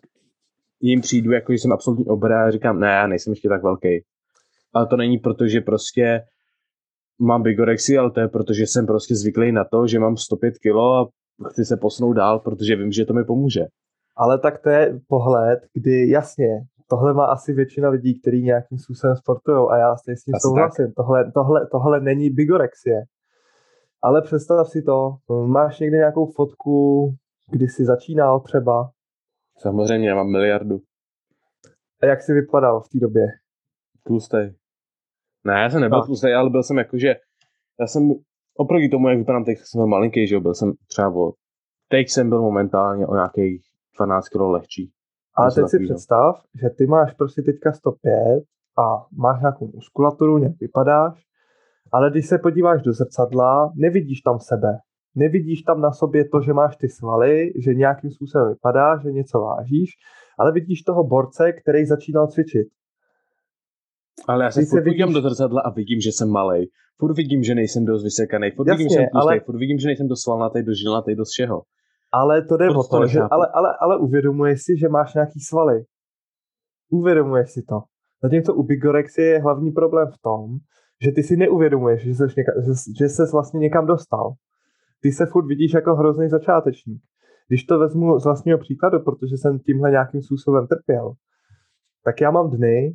jim 0.82 1.02
přijdu, 1.02 1.32
jako 1.32 1.54
že 1.54 1.60
jsem 1.60 1.72
absolutní 1.72 2.06
obrá 2.06 2.48
a 2.48 2.52
říkám, 2.52 2.80
ne, 2.80 2.88
já 2.88 3.08
nejsem 3.08 3.32
ještě 3.32 3.50
tak 3.50 3.64
velký. 3.64 4.04
Ale 4.74 4.88
to 4.88 4.98
není 4.98 5.18
proto, 5.18 5.48
že 5.48 5.62
prostě 5.62 6.22
mám 7.20 7.44
bigorexy, 7.44 7.98
ale 7.98 8.12
to 8.12 8.20
je 8.20 8.28
proto, 8.28 8.54
že 8.54 8.64
jsem 8.64 8.86
prostě 8.86 9.16
zvyklý 9.16 9.52
na 9.52 9.64
to, 9.64 9.88
že 9.88 10.00
mám 10.00 10.18
105 10.18 10.54
kg 10.54 10.78
a 11.46 11.50
chci 11.50 11.66
se 11.66 11.78
posunout 11.78 12.14
dál, 12.14 12.40
protože 12.40 12.76
vím, 12.76 12.92
že 12.92 13.06
to 13.06 13.14
mi 13.14 13.24
pomůže. 13.24 13.62
Ale 14.18 14.40
tak 14.40 14.62
to 14.62 14.70
je 14.70 15.00
pohled, 15.08 15.60
kdy 15.74 16.10
jasně, 16.10 16.48
tohle 16.90 17.14
má 17.14 17.26
asi 17.26 17.54
většina 17.54 17.90
lidí, 17.90 18.20
kteří 18.20 18.42
nějakým 18.42 18.78
způsobem 18.78 19.16
sportují 19.16 19.68
a 19.72 19.78
já 19.78 19.96
s 19.96 20.04
tím 20.04 20.34
souhlasím. 20.40 20.94
Tohle, 20.96 21.32
tohle, 21.32 21.68
tohle 21.72 22.00
není 22.00 22.30
bigorexie. 22.30 23.04
Ale 24.02 24.22
představ 24.22 24.68
si 24.70 24.82
to, 24.82 25.16
máš 25.46 25.80
někde 25.80 25.98
nějakou 25.98 26.32
fotku, 26.32 27.10
kdy 27.52 27.68
jsi 27.68 27.86
začínal 27.86 28.40
třeba? 28.40 28.92
Samozřejmě, 29.58 30.10
já 30.10 30.16
mám 30.16 30.32
miliardu. 30.32 30.80
A 32.02 32.06
jak 32.06 32.22
jsi 32.22 32.34
vypadal 32.34 32.82
v 32.82 32.90
té 32.90 33.00
době? 33.00 33.24
Tlustej. 34.04 34.56
Ne, 35.44 35.54
já 35.54 35.70
jsem 35.70 35.82
nebyl 35.82 36.06
tlustej, 36.06 36.36
ale 36.36 36.50
byl 36.50 36.64
jsem 36.64 36.78
jakože, 36.78 37.16
já 37.80 37.88
jsem 37.88 38.12
oproti 38.58 38.90
tomu, 38.90 39.10
jak 39.10 39.18
vypadám 39.18 39.46
teď, 39.46 39.58
jsem 39.58 39.80
byl 39.80 39.88
malinký, 39.88 40.28
že 40.28 40.36
jo, 40.36 40.42
byl 40.42 40.54
jsem 40.54 40.74
třeba 40.88 41.10
o, 41.16 41.34
teď 41.90 42.10
jsem 42.10 42.30
byl 42.30 42.42
momentálně 42.42 43.08
o 43.08 43.16
nějakých 43.16 43.62
12 43.96 44.30
kg 44.30 44.42
lehčí. 44.42 44.92
Ale 45.38 45.52
teď 45.52 45.68
si 45.68 45.80
představ, 45.80 46.42
že 46.62 46.70
ty 46.70 46.88
máš 46.88 47.14
prostě 47.14 47.42
teďka 47.42 47.72
105 47.72 48.44
a 48.80 49.06
máš 49.18 49.42
nějakou 49.42 49.72
muskulaturu, 49.74 50.38
nějak 50.38 50.60
vypadáš, 50.60 51.24
ale 51.92 52.12
když 52.12 52.28
se 52.28 52.38
podíváš 52.38 52.82
do 52.82 52.94
zrcadla, 52.94 53.72
nevidíš 53.76 54.22
tam 54.22 54.40
sebe. 54.40 54.78
Nevidíš 55.16 55.62
tam 55.62 55.82
na 55.82 55.92
sobě 55.92 56.30
to, 56.30 56.42
že 56.42 56.54
máš 56.54 56.78
ty 56.78 56.90
svaly, 56.90 57.52
že 57.66 57.74
nějakým 57.74 58.12
způsobem 58.12 58.48
vypadá, 58.50 58.98
že 59.04 59.12
něco 59.12 59.40
vážíš, 59.40 59.90
ale 60.40 60.52
vidíš 60.52 60.82
toho 60.82 61.04
borce, 61.04 61.52
který 61.52 61.86
začínal 61.86 62.28
cvičit. 62.28 62.68
Ale 64.28 64.44
já 64.44 64.52
se 64.52 64.66
furt 64.66 64.84
vidíš... 64.84 65.00
vidím 65.00 65.14
do 65.14 65.22
zrcadla 65.22 65.62
a 65.62 65.70
vidím, 65.70 66.00
že 66.02 66.10
jsem 66.10 66.30
malý. 66.30 66.70
Furt 67.00 67.18
vidím, 67.18 67.44
že 67.44 67.56
nejsem 67.56 67.86
dost 67.86 68.04
vysekaný. 68.04 68.52
Furt 68.52 68.68
Jasně, 68.68 68.78
vidím, 68.78 68.90
že 68.90 68.96
jsem 68.96 69.10
tlustý. 69.12 69.28
Ale... 69.28 69.40
Furt 69.40 69.58
vidím, 69.58 69.80
že 69.80 69.88
nejsem 69.88 70.08
dost 70.08 70.22
svalnatý, 70.22 70.64
dost 70.64 70.78
žilnatý, 70.78 71.16
dost 71.16 71.30
všeho. 71.30 71.62
Ale 72.12 72.42
to 72.42 72.58
jde 72.58 72.70
o 72.70 72.84
to, 72.84 73.08
že, 73.08 73.22
ale, 73.22 73.48
ale, 73.54 73.78
ale 73.80 73.98
uvědomuješ 73.98 74.64
si, 74.64 74.78
že 74.78 74.90
máš 74.90 75.14
nějaký 75.14 75.40
svaly. 75.40 75.84
Uvědomuješ 76.90 77.52
si 77.52 77.62
to. 77.62 77.82
Zatímco 78.24 78.54
u 78.54 78.64
bigorexie 78.64 79.28
je 79.28 79.42
hlavní 79.42 79.72
problém 79.72 80.08
v 80.12 80.22
tom, 80.22 80.58
že 81.04 81.12
ty 81.12 81.24
si 81.24 81.38
neuvědomuješ, 81.38 82.02
že, 82.04 82.14
jsi 82.14 82.24
něka, 82.38 82.52
že, 82.66 82.72
že 83.00 83.10
ses 83.10 83.32
vlastně 83.32 83.60
někam 83.60 83.86
dostal. 83.86 84.34
Ty 85.02 85.12
se 85.12 85.26
furt 85.26 85.48
vidíš 85.48 85.74
jako 85.74 85.96
hrozný 85.96 86.30
začátečník. 86.30 87.02
Když 87.48 87.64
to 87.64 87.80
vezmu 87.80 88.20
z 88.20 88.24
vlastního 88.24 88.58
příkladu, 88.58 89.00
protože 89.00 89.38
jsem 89.38 89.60
tímhle 89.60 89.92
nějakým 89.92 90.22
způsobem 90.22 90.68
trpěl, 90.68 91.14
tak 92.04 92.22
já 92.22 92.32
mám 92.32 92.50
dny, 92.50 92.94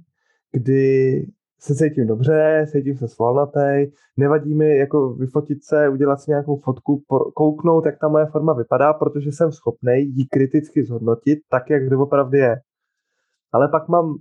kdy 0.53 1.27
se 1.63 1.75
cítím 1.75 2.07
dobře, 2.07 2.67
cítím 2.73 2.97
se 2.97 3.09
svalnatý, 3.09 3.93
nevadí 4.17 4.55
mi 4.55 4.77
jako 4.79 5.15
vyfotit 5.15 5.65
se, 5.65 5.89
udělat 5.89 6.21
si 6.21 6.31
nějakou 6.31 6.57
fotku, 6.57 7.03
kouknout, 7.35 7.87
jak 7.87 7.99
ta 7.99 8.09
moje 8.09 8.27
forma 8.27 8.53
vypadá, 8.53 8.93
protože 8.93 9.33
jsem 9.33 9.53
schopný 9.53 9.93
ji 9.93 10.27
kriticky 10.31 10.85
zhodnotit 10.85 11.39
tak, 11.51 11.71
jak 11.71 11.89
doopravdy 11.89 12.39
je. 12.39 12.57
Ale 13.53 13.69
pak 13.69 13.89
mám, 13.89 14.15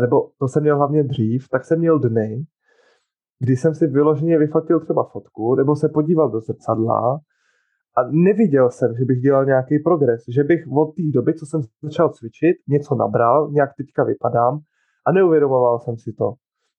nebo 0.00 0.30
to 0.38 0.48
jsem 0.48 0.62
měl 0.62 0.76
hlavně 0.76 1.02
dřív, 1.02 1.48
tak 1.48 1.64
jsem 1.64 1.78
měl 1.78 1.98
dny, 1.98 2.44
kdy 3.40 3.56
jsem 3.56 3.74
si 3.74 3.86
vyloženě 3.86 4.38
vyfotil 4.38 4.80
třeba 4.80 5.04
fotku, 5.04 5.54
nebo 5.54 5.76
se 5.76 5.88
podíval 5.88 6.30
do 6.30 6.40
zrcadla 6.40 7.20
a 7.96 8.00
neviděl 8.10 8.70
jsem, 8.70 8.94
že 8.98 9.04
bych 9.04 9.20
dělal 9.20 9.44
nějaký 9.44 9.78
progres, 9.78 10.22
že 10.28 10.44
bych 10.44 10.64
od 10.72 10.94
té 10.94 11.02
doby, 11.14 11.34
co 11.34 11.46
jsem 11.46 11.60
začal 11.82 12.08
cvičit, 12.08 12.56
něco 12.68 12.94
nabral, 12.94 13.50
nějak 13.50 13.70
teďka 13.76 14.04
vypadám 14.04 14.60
a 15.06 15.12
neuvědomoval 15.12 15.78
jsem 15.78 15.96
si 15.96 16.12
to. 16.12 16.32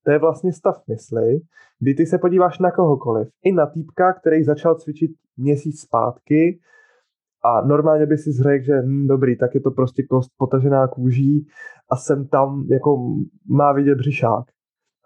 To 0.04 0.10
je 0.10 0.18
vlastně 0.18 0.52
stav 0.52 0.82
mysli, 0.88 1.40
kdy 1.78 1.94
ty 1.94 2.06
se 2.06 2.18
podíváš 2.18 2.58
na 2.58 2.70
kohokoliv. 2.70 3.28
I 3.44 3.52
na 3.52 3.66
týpka, 3.66 4.12
který 4.12 4.44
začal 4.44 4.74
cvičit 4.74 5.10
měsíc 5.36 5.80
zpátky 5.80 6.60
a 7.44 7.66
normálně 7.66 8.06
by 8.06 8.18
si 8.18 8.32
řekl, 8.32 8.64
že 8.64 8.82
hm, 8.82 9.06
dobrý, 9.06 9.38
tak 9.38 9.54
je 9.54 9.60
to 9.60 9.70
prostě 9.70 10.02
kost 10.02 10.30
potažená 10.36 10.88
kůží 10.88 11.46
a 11.90 11.96
jsem 11.96 12.28
tam, 12.28 12.66
jako 12.70 13.16
má 13.48 13.72
vidět 13.72 13.94
břišák. 13.94 14.44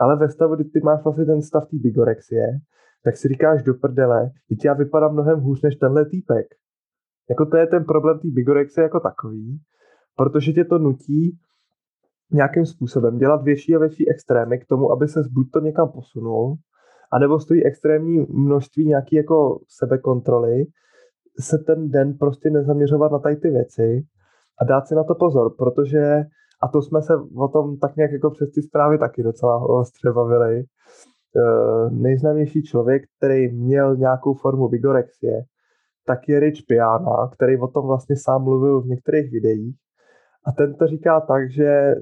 Ale 0.01 0.17
ve 0.17 0.29
stavu, 0.29 0.55
kdy 0.55 0.65
ty 0.65 0.81
máš 0.81 1.05
vlastně 1.05 1.25
ten 1.25 1.43
stav 1.43 1.69
té 1.69 1.77
bigorexie, 1.81 2.47
tak 3.05 3.17
si 3.17 3.29
říkáš 3.29 3.63
do 3.63 3.75
prdele, 3.75 4.31
teď 4.49 4.65
já 4.65 4.75
vypadám 4.75 5.13
mnohem 5.13 5.41
hůř 5.41 5.63
než 5.63 5.77
tenhle 5.77 6.05
týpek. 6.05 6.47
Jako 7.31 7.47
to 7.47 7.57
je 7.57 7.67
ten 7.67 7.85
problém 7.85 8.19
té 8.19 8.29
bigorexie 8.31 8.83
jako 8.83 9.01
takový, 9.01 9.61
protože 10.17 10.53
tě 10.53 10.65
to 10.65 10.79
nutí 10.79 11.39
nějakým 12.33 12.67
způsobem 12.67 13.19
dělat 13.19 13.43
větší 13.43 13.77
a 13.77 13.79
větší 13.79 14.11
extrémy 14.11 14.59
k 14.59 14.67
tomu, 14.67 14.93
aby 14.93 15.09
se 15.09 15.21
buď 15.31 15.47
to 15.53 15.61
někam 15.61 15.89
posunul, 15.89 16.57
anebo 17.13 17.41
stojí 17.41 17.65
extrémní 17.65 18.27
množství 18.29 18.87
nějaký 18.87 19.17
jako 19.17 19.61
sebekontroly, 19.69 20.65
se 21.41 21.59
ten 21.59 21.91
den 21.91 22.19
prostě 22.19 22.51
nezaměřovat 22.51 23.13
na 23.13 23.19
tady 23.19 23.37
ty 23.37 23.51
věci 23.51 24.03
a 24.61 24.65
dát 24.65 24.89
si 24.89 24.95
na 24.95 25.05
to 25.05 25.15
pozor, 25.15 25.55
protože, 25.59 26.25
a 26.63 26.69
to 26.69 26.83
jsme 26.83 27.03
se 27.03 27.13
o 27.37 27.49
tom 27.49 27.79
tak 27.79 27.97
nějak 27.97 28.13
jako 28.13 28.31
přes 28.31 28.51
ty 28.51 28.63
zprávy 28.63 28.99
taky 28.99 29.23
docela 29.23 29.69
ostře 29.69 30.13
bavili, 30.13 30.65
uh, 30.65 31.93
nejznámější 31.93 32.63
člověk, 32.63 33.03
který 33.19 33.49
měl 33.53 33.97
nějakou 33.97 34.35
formu 34.35 34.69
bigorexie, 34.69 35.43
tak 36.07 36.29
je 36.29 36.41
Rich 36.41 36.63
Piana, 36.69 37.31
který 37.35 37.59
o 37.59 37.69
tom 37.69 37.87
vlastně 37.87 38.17
sám 38.17 38.45
mluvil 38.45 38.81
v 38.81 38.87
některých 38.87 39.33
videích. 39.33 39.77
A 40.47 40.53
ten 40.53 40.75
to 40.75 40.87
říká 40.87 41.21
tak, 41.21 41.51
že 41.51 41.95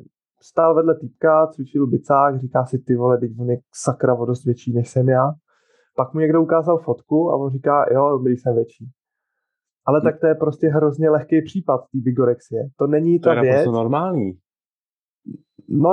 stál 0.43 0.75
vedle 0.75 0.99
týpka, 1.01 1.47
cvičil 1.47 1.87
bicák, 1.87 2.41
říká 2.41 2.65
si 2.65 2.79
ty 2.79 2.97
vole, 2.97 3.19
teď 3.19 3.31
on 3.39 3.51
je 3.51 3.59
sakra 3.75 4.15
o 4.15 4.27
dost 4.27 4.45
větší 4.45 4.73
než 4.73 4.89
jsem 4.89 5.09
já. 5.09 5.33
Pak 5.97 6.15
mu 6.15 6.21
někdo 6.21 6.43
ukázal 6.43 6.79
fotku 6.79 7.31
a 7.31 7.37
on 7.37 7.51
říká, 7.51 7.85
jo, 7.93 8.09
dobrý, 8.11 8.37
jsem 8.37 8.55
větší. 8.55 8.91
Ale 9.87 10.01
tak 10.01 10.21
to 10.21 10.27
je 10.27 10.35
prostě 10.35 10.69
hrozně 10.69 11.11
lehký 11.11 11.43
případ 11.43 11.81
té 11.81 11.99
bigorexie. 11.99 12.63
To 12.79 12.87
není 12.87 13.21
ta 13.21 13.35
to 13.35 13.41
věc. 13.41 13.65
To 13.65 13.73
normální. 13.73 14.33
No, 15.69 15.91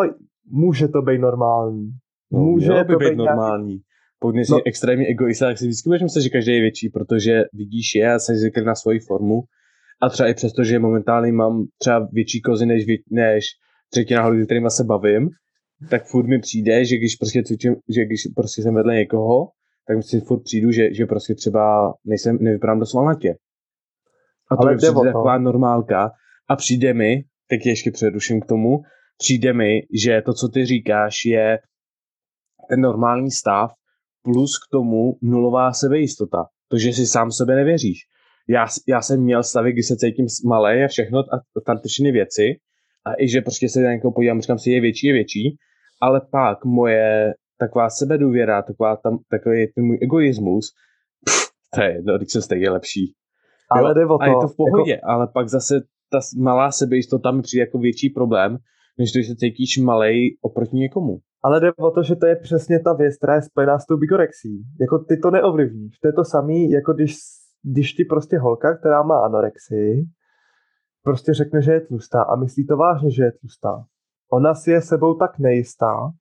může 0.51 0.88
to 0.88 1.01
být 1.01 1.17
normální. 1.17 1.91
No, 2.31 2.39
může 2.39 2.67
to 2.67 2.83
by 2.83 2.95
být, 2.95 3.09
být 3.09 3.15
normální. 3.15 3.67
Nějaký... 3.67 3.83
Pokud 4.19 4.35
jsi 4.35 4.51
no. 4.51 4.59
extrémně 4.65 5.07
egoista, 5.07 5.45
tak 5.45 5.57
si 5.57 5.65
vždycky 5.65 5.89
budeš 5.89 6.01
myslet, 6.01 6.21
že 6.21 6.29
každý 6.29 6.51
je 6.51 6.62
větší, 6.62 6.89
protože 6.89 7.43
vidíš 7.53 7.95
je 7.95 8.13
a 8.13 8.19
jsi 8.19 8.35
zvyklý 8.35 8.65
na 8.65 8.75
svoji 8.75 9.00
formu. 9.00 9.41
A 10.01 10.09
třeba 10.09 10.29
i 10.29 10.33
přesto, 10.33 10.63
že 10.63 10.79
momentálně 10.79 11.31
mám 11.31 11.65
třeba 11.77 12.07
větší 12.12 12.41
kozy 12.41 12.65
než, 12.65 12.85
než 13.12 13.45
třetina 13.93 14.27
lidí, 14.27 14.45
kterými 14.45 14.69
se 14.69 14.83
bavím, 14.83 15.29
tak 15.89 16.05
furt 16.05 16.27
mi 16.27 16.39
přijde, 16.39 16.85
že 16.85 16.97
když 16.97 17.15
prostě 17.15 17.43
cvičím, 17.43 17.75
že 17.95 18.05
když 18.05 18.21
prostě 18.35 18.62
jsem 18.62 18.75
vedle 18.75 18.95
někoho, 18.95 19.47
tak 19.88 20.03
si 20.03 20.19
furt 20.19 20.43
přijdu, 20.43 20.71
že, 20.71 20.93
že 20.93 21.05
prostě 21.05 21.35
třeba 21.35 21.93
nejsem, 22.05 22.38
nevypadám 22.41 22.79
dost 22.79 22.89
svalnatě. 22.89 23.35
A 24.51 24.55
to 24.55 24.62
Ale 24.62 24.77
přijde 24.77 24.93
taková 24.93 25.38
normálka. 25.38 26.12
A 26.50 26.55
přijde 26.55 26.93
mi, 26.93 27.23
teď 27.47 27.65
ještě 27.65 27.91
předuším 27.91 28.41
k 28.41 28.45
tomu, 28.45 28.81
přijde 29.17 29.53
mi, 29.53 29.81
že 30.03 30.21
to, 30.25 30.33
co 30.33 30.47
ty 30.47 30.65
říkáš, 30.65 31.25
je 31.25 31.59
ten 32.69 32.81
normální 32.81 33.31
stav 33.31 33.71
plus 34.23 34.57
k 34.57 34.71
tomu 34.71 35.17
nulová 35.21 35.73
sebejistota. 35.73 36.45
To, 36.67 36.77
že 36.77 36.93
si 36.93 37.07
sám 37.07 37.31
sebe 37.31 37.55
nevěříš. 37.55 37.97
já, 38.50 38.65
já 38.88 39.01
jsem 39.01 39.21
měl 39.21 39.43
stavy, 39.43 39.71
kdy 39.71 39.83
se 39.83 39.95
cítím 39.97 40.25
malé 40.45 40.85
a 40.85 40.88
všechno 40.88 41.19
a 41.19 41.62
tam 41.65 41.77
všechny 41.88 42.12
věci 42.12 42.55
a 43.05 43.22
i 43.22 43.27
že 43.27 43.41
prostě 43.41 43.69
se 43.69 43.81
na 43.81 43.91
někoho 43.91 44.12
podívám, 44.12 44.41
říkám 44.41 44.60
si, 44.60 44.72
je 44.72 44.81
větší, 44.81 45.07
je 45.07 45.13
větší, 45.13 45.57
ale 46.01 46.22
pak 46.31 46.65
moje 46.65 47.33
taková 47.60 47.89
sebedůvěra, 47.89 48.62
taková 48.62 48.95
tam, 48.95 49.17
takový 49.29 49.67
ten 49.75 49.86
můj 49.86 50.00
egoismus, 50.01 50.65
pff, 51.25 51.51
to 51.74 51.81
je 51.81 51.91
jedno, 51.93 52.17
když 52.17 52.31
se 52.31 52.41
stejně 52.41 52.69
lepší. 52.69 53.13
Ale 53.72 53.89
jo? 53.89 53.93
jde 53.93 54.05
o 54.05 54.17
to. 54.17 54.22
A 54.22 54.27
je 54.27 54.33
to 54.41 54.48
v 54.48 54.55
pohodě, 54.57 54.91
jako... 54.91 55.07
ale 55.07 55.27
pak 55.33 55.50
zase 55.50 55.81
ta 56.12 56.19
malá 56.38 56.72
sebejistota 56.72 57.31
mi 57.31 57.41
přijde 57.41 57.62
jako 57.62 57.77
větší 57.77 58.10
problém, 58.10 58.57
než 59.00 59.12
když 59.12 59.27
se 59.27 59.36
cítíš 59.36 59.77
malej 59.77 60.38
oproti 60.41 60.75
někomu. 60.75 61.17
Ale 61.43 61.60
jde 61.60 61.72
o 61.74 61.91
to, 61.91 62.03
že 62.03 62.15
to 62.15 62.25
je 62.25 62.36
přesně 62.36 62.79
ta 62.79 62.93
věc, 62.93 63.17
která 63.17 63.36
je 63.36 63.41
spojená 63.41 63.79
s 63.79 63.86
tou 63.86 63.98
bigorexí. 63.98 64.63
Jako 64.81 65.00
ty 65.00 65.17
to 65.17 65.31
neovlivníš. 65.31 66.00
To 66.00 66.07
je 66.07 66.13
to 66.13 66.24
samé, 66.24 66.60
jako 66.72 66.93
když, 66.93 67.15
když 67.63 67.93
ty 67.93 68.05
prostě 68.05 68.38
holka, 68.38 68.77
která 68.77 69.03
má 69.03 69.19
anorexii, 69.19 70.05
prostě 71.03 71.33
řekne, 71.33 71.62
že 71.62 71.72
je 71.72 71.81
tlustá 71.81 72.24
a 72.24 72.36
myslí 72.36 72.67
to 72.67 72.77
vážně, 72.77 73.12
že 73.12 73.24
je 73.24 73.31
tlustá. 73.31 73.86
Ona 74.31 74.55
si 74.55 74.72
je 74.72 74.81
sebou 74.81 75.13
tak 75.13 75.39
nejistá, 75.39 76.12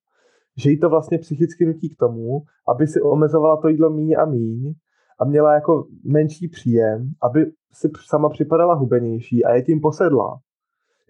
že 0.57 0.71
jí 0.71 0.81
to 0.81 0.91
vlastně 0.91 1.19
psychicky 1.19 1.67
nutí 1.67 1.95
k 1.95 1.99
tomu, 1.99 2.43
aby 2.69 2.87
si 2.87 3.01
omezovala 3.01 3.57
to 3.57 3.69
jídlo 3.69 3.91
míň 3.91 4.15
a 4.19 4.25
míň 4.25 4.75
a 5.21 5.25
měla 5.25 5.55
jako 5.55 5.87
menší 6.05 6.49
příjem, 6.49 7.11
aby 7.23 7.47
si 7.73 7.91
sama 8.09 8.29
připadala 8.29 8.75
hubenější 8.75 9.45
a 9.45 9.55
je 9.55 9.63
tím 9.63 9.81
posedla. 9.81 10.39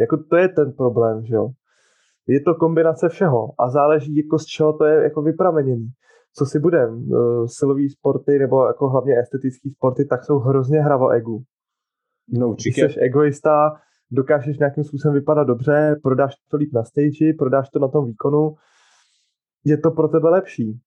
Jako 0.00 0.17
to 0.31 0.37
je 0.37 0.49
ten 0.49 0.73
problém, 0.73 1.25
že 1.25 1.35
jo. 1.35 1.49
Je 2.26 2.41
to 2.41 2.55
kombinace 2.55 3.09
všeho 3.09 3.49
a 3.59 3.71
záleží 3.71 4.17
jako 4.17 4.38
z 4.38 4.45
čeho 4.47 4.73
to 4.73 4.85
je 4.85 5.02
jako 5.02 5.23
vyprameněný. 5.23 5.88
Co 6.35 6.47
si 6.47 6.59
budem, 6.59 6.95
uh, 6.95 7.47
silový 7.47 7.88
sporty 7.88 8.38
nebo 8.38 8.67
jako 8.67 8.88
hlavně 8.88 9.19
estetický 9.19 9.71
sporty, 9.71 10.05
tak 10.05 10.25
jsou 10.25 10.38
hrozně 10.38 10.81
hravo 10.81 11.09
egu. 11.09 11.43
No 12.29 12.49
určitě. 12.49 12.81
Když 12.81 12.95
jsi 12.95 13.00
egoista, 13.00 13.73
dokážeš 14.11 14.59
nějakým 14.59 14.85
způsobem 14.85 15.14
vypadat 15.14 15.45
dobře, 15.45 15.97
prodáš 16.02 16.35
to 16.50 16.57
líp 16.57 16.71
na 16.73 16.85
stage, 16.85 17.33
prodáš 17.38 17.69
to 17.69 17.79
na 17.79 17.88
tom 17.88 18.07
výkonu, 18.07 18.55
je 19.64 19.79
to 19.79 19.91
pro 19.91 20.09
tebe 20.09 20.31
lepší. 20.31 20.81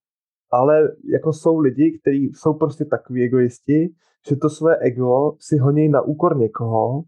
Ale 0.52 0.82
jako 1.14 1.34
jsou 1.34 1.60
lidi, 1.60 2.00
kteří 2.02 2.32
jsou 2.34 2.54
prostě 2.54 2.86
takový 2.86 3.24
egoisti, 3.24 3.90
že 4.30 4.36
to 4.36 4.50
své 4.50 4.78
ego 4.78 5.32
si 5.40 5.58
honí 5.58 5.90
na 5.90 6.02
úkor 6.02 6.38
někoho 6.38 7.04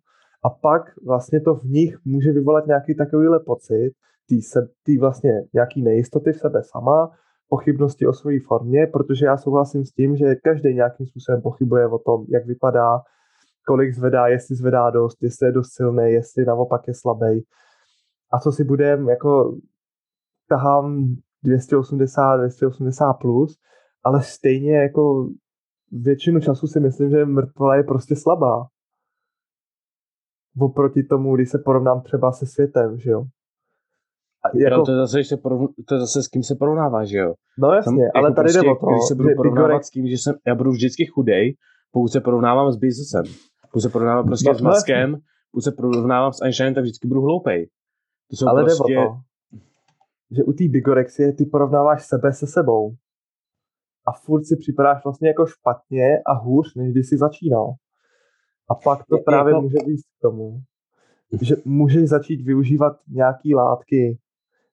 a 0.45 0.49
pak 0.49 0.81
vlastně 1.05 1.41
to 1.41 1.55
v 1.55 1.63
nich 1.63 1.97
může 2.05 2.31
vyvolat 2.31 2.67
nějaký 2.67 2.95
takovýhle 2.95 3.39
pocit, 3.39 3.91
tý, 4.29 4.41
se, 4.41 4.67
tý 4.83 4.97
vlastně 4.97 5.31
nějaký 5.53 5.81
nejistoty 5.81 6.31
v 6.31 6.37
sebe 6.37 6.61
sama, 6.63 7.11
pochybnosti 7.49 8.07
o 8.07 8.13
své 8.13 8.39
formě, 8.47 8.87
protože 8.93 9.25
já 9.25 9.37
souhlasím 9.37 9.85
s 9.85 9.91
tím, 9.91 10.15
že 10.15 10.35
každý 10.35 10.73
nějakým 10.73 11.07
způsobem 11.07 11.41
pochybuje 11.41 11.87
o 11.87 11.97
tom, 11.97 12.25
jak 12.29 12.45
vypadá, 12.45 12.99
kolik 13.67 13.95
zvedá, 13.95 14.27
jestli 14.27 14.55
zvedá 14.55 14.89
dost, 14.89 15.23
jestli 15.23 15.47
je 15.47 15.51
dost 15.51 15.69
silný, 15.73 16.11
jestli 16.11 16.45
naopak 16.45 16.87
je 16.87 16.93
slabý. 16.93 17.45
A 18.33 18.39
co 18.39 18.51
si 18.51 18.63
budem, 18.63 19.09
jako 19.09 19.57
tahám 20.49 21.15
280, 21.43 22.37
280 22.37 23.13
plus, 23.13 23.57
ale 24.03 24.21
stejně 24.21 24.77
jako 24.77 25.29
většinu 25.91 26.39
času 26.39 26.67
si 26.67 26.79
myslím, 26.79 27.09
že 27.09 27.25
mrtvola 27.25 27.75
je 27.75 27.83
prostě 27.83 28.15
slabá. 28.15 28.65
Oproti 30.59 31.03
tomu, 31.03 31.35
když 31.35 31.49
se 31.49 31.59
porovnám 31.65 32.01
třeba 32.01 32.31
se 32.31 32.45
světem, 32.45 32.99
že 32.99 33.11
jo. 33.11 33.23
A 34.45 34.57
jako... 34.57 34.85
to, 34.85 34.91
je 34.91 34.97
zase, 34.97 35.23
se 35.23 35.37
porovn... 35.37 35.67
to 35.87 35.95
je 35.95 35.99
zase 35.99 36.23
s 36.23 36.27
kým 36.27 36.43
se 36.43 36.55
porovnává, 36.55 37.05
že 37.05 37.17
jo. 37.17 37.33
No 37.59 37.71
jasně, 37.73 38.05
Tam, 38.13 38.21
ale 38.21 38.27
jako 38.27 38.35
tady 38.35 38.45
prostě, 38.45 38.61
jde 38.61 38.71
o 38.71 38.75
to, 38.75 38.85
když 38.85 39.07
se 39.07 39.15
budu 39.15 39.29
porovnávat 39.35 39.67
Bigorek... 39.67 39.83
s 39.83 39.89
tím, 39.89 40.07
že 40.07 40.13
jsem, 40.13 40.35
já 40.47 40.55
budu 40.55 40.71
vždycky 40.71 41.05
chudej, 41.05 41.55
pokud 41.91 42.07
se 42.07 42.21
porovnávám 42.21 42.71
s 42.71 42.77
biznesem. 42.77 43.23
Pokud 43.77 43.81
se 43.81 43.89
porovnávám 43.89 44.25
prostě 44.25 44.49
no, 44.49 44.57
s 44.57 44.61
Maskem, 44.61 45.11
no, 45.11 45.17
pokud 45.51 45.61
se 45.61 45.71
porovnávám 45.71 46.33
s 46.33 46.41
Einsteinem, 46.41 46.73
tak 46.73 46.83
vždycky 46.83 47.07
budu 47.07 47.21
hloupej. 47.21 47.69
To 48.29 48.35
jsou 48.35 48.47
ale 48.47 48.63
prostě... 48.63 48.93
jde 48.93 48.99
o 48.99 49.03
to, 49.03 49.19
že 50.35 50.43
u 50.43 50.53
té 50.53 50.63
bigorexie 50.67 51.33
ty 51.33 51.45
porovnáváš 51.45 52.05
sebe 52.05 52.33
se 52.33 52.47
sebou. 52.47 52.95
A 54.07 54.11
furt 54.11 54.45
si 54.45 54.55
připadáš 54.57 55.03
vlastně 55.03 55.27
jako 55.27 55.45
špatně 55.45 56.17
a 56.25 56.33
hůř, 56.33 56.75
než 56.75 56.91
když 56.91 57.07
jsi 57.07 57.17
začínal. 57.17 57.73
A 58.69 58.75
pak 58.75 59.05
to 59.09 59.17
je, 59.17 59.23
právě 59.23 59.51
jako... 59.51 59.61
může 59.61 59.77
být 59.85 60.01
k 60.01 60.21
tomu, 60.21 60.61
že 61.41 61.55
můžeš 61.65 62.09
začít 62.09 62.41
využívat 62.45 62.93
nějaký 63.07 63.55
látky, 63.55 64.19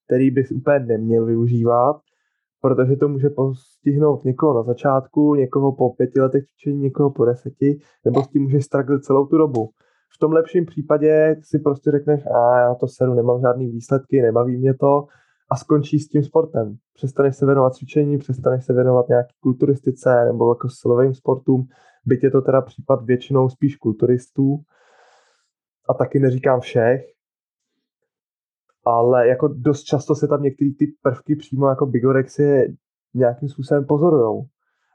který 0.07 0.31
bys 0.31 0.51
úplně 0.51 0.79
neměl 0.79 1.27
využívat, 1.27 2.01
protože 2.65 2.97
to 2.97 3.09
může 3.09 3.31
postihnout 3.31 4.25
někoho 4.25 4.55
na 4.55 4.63
začátku, 4.63 5.35
někoho 5.35 5.73
po 5.73 5.91
pěti 5.91 6.21
letech 6.21 6.45
cvičení, 6.45 6.81
někoho 6.81 7.11
po 7.11 7.25
deseti, 7.25 7.79
nebo 8.05 8.23
s 8.23 8.29
tím 8.29 8.43
můžeš 8.43 8.65
straglit 8.65 9.05
celou 9.05 9.27
tu 9.27 9.39
dobu. 9.39 9.71
V 10.17 10.19
tom 10.19 10.33
lepším 10.33 10.67
případě 10.67 11.37
si 11.43 11.59
prostě 11.59 11.91
řekneš, 11.91 12.27
a 12.27 12.59
já 12.59 12.75
to 12.75 12.87
seru, 12.89 13.15
nemám 13.15 13.41
žádný 13.41 13.67
výsledky, 13.67 14.23
nebaví 14.23 14.57
mě 14.57 14.75
to, 14.75 15.05
a 15.51 15.57
skončí 15.57 15.99
s 15.99 16.09
tím 16.09 16.23
sportem. 16.23 16.77
Přestaneš 16.95 17.37
se 17.37 17.47
věnovat 17.47 17.75
cvičení, 17.75 18.19
přestaneš 18.19 18.65
se 18.65 18.73
věnovat 18.73 19.09
nějaký 19.09 19.35
kulturistice 19.41 20.25
nebo 20.25 20.51
jako 20.51 20.69
silovým 20.69 21.15
sportům, 21.15 21.67
byť 22.07 22.25
je 22.25 22.31
to 22.31 22.43
teda 22.43 22.61
případ 22.61 23.05
většinou 23.05 23.49
spíš 23.49 23.77
kulturistů 23.77 24.57
a 25.89 25.95
taky 25.95 26.19
neříkám 26.19 26.61
všech, 26.61 27.14
ale 28.85 29.29
jako 29.29 29.49
dost 29.49 29.83
často 29.83 30.15
se 30.15 30.29
tam 30.29 30.43
některé 30.43 30.71
ty 30.79 30.87
prvky 31.03 31.37
přímo 31.37 31.69
jako 31.69 31.87
bigorexie 31.87 32.69
nějakým 33.15 33.49
způsobem 33.49 33.87
pozorujou. 33.87 34.47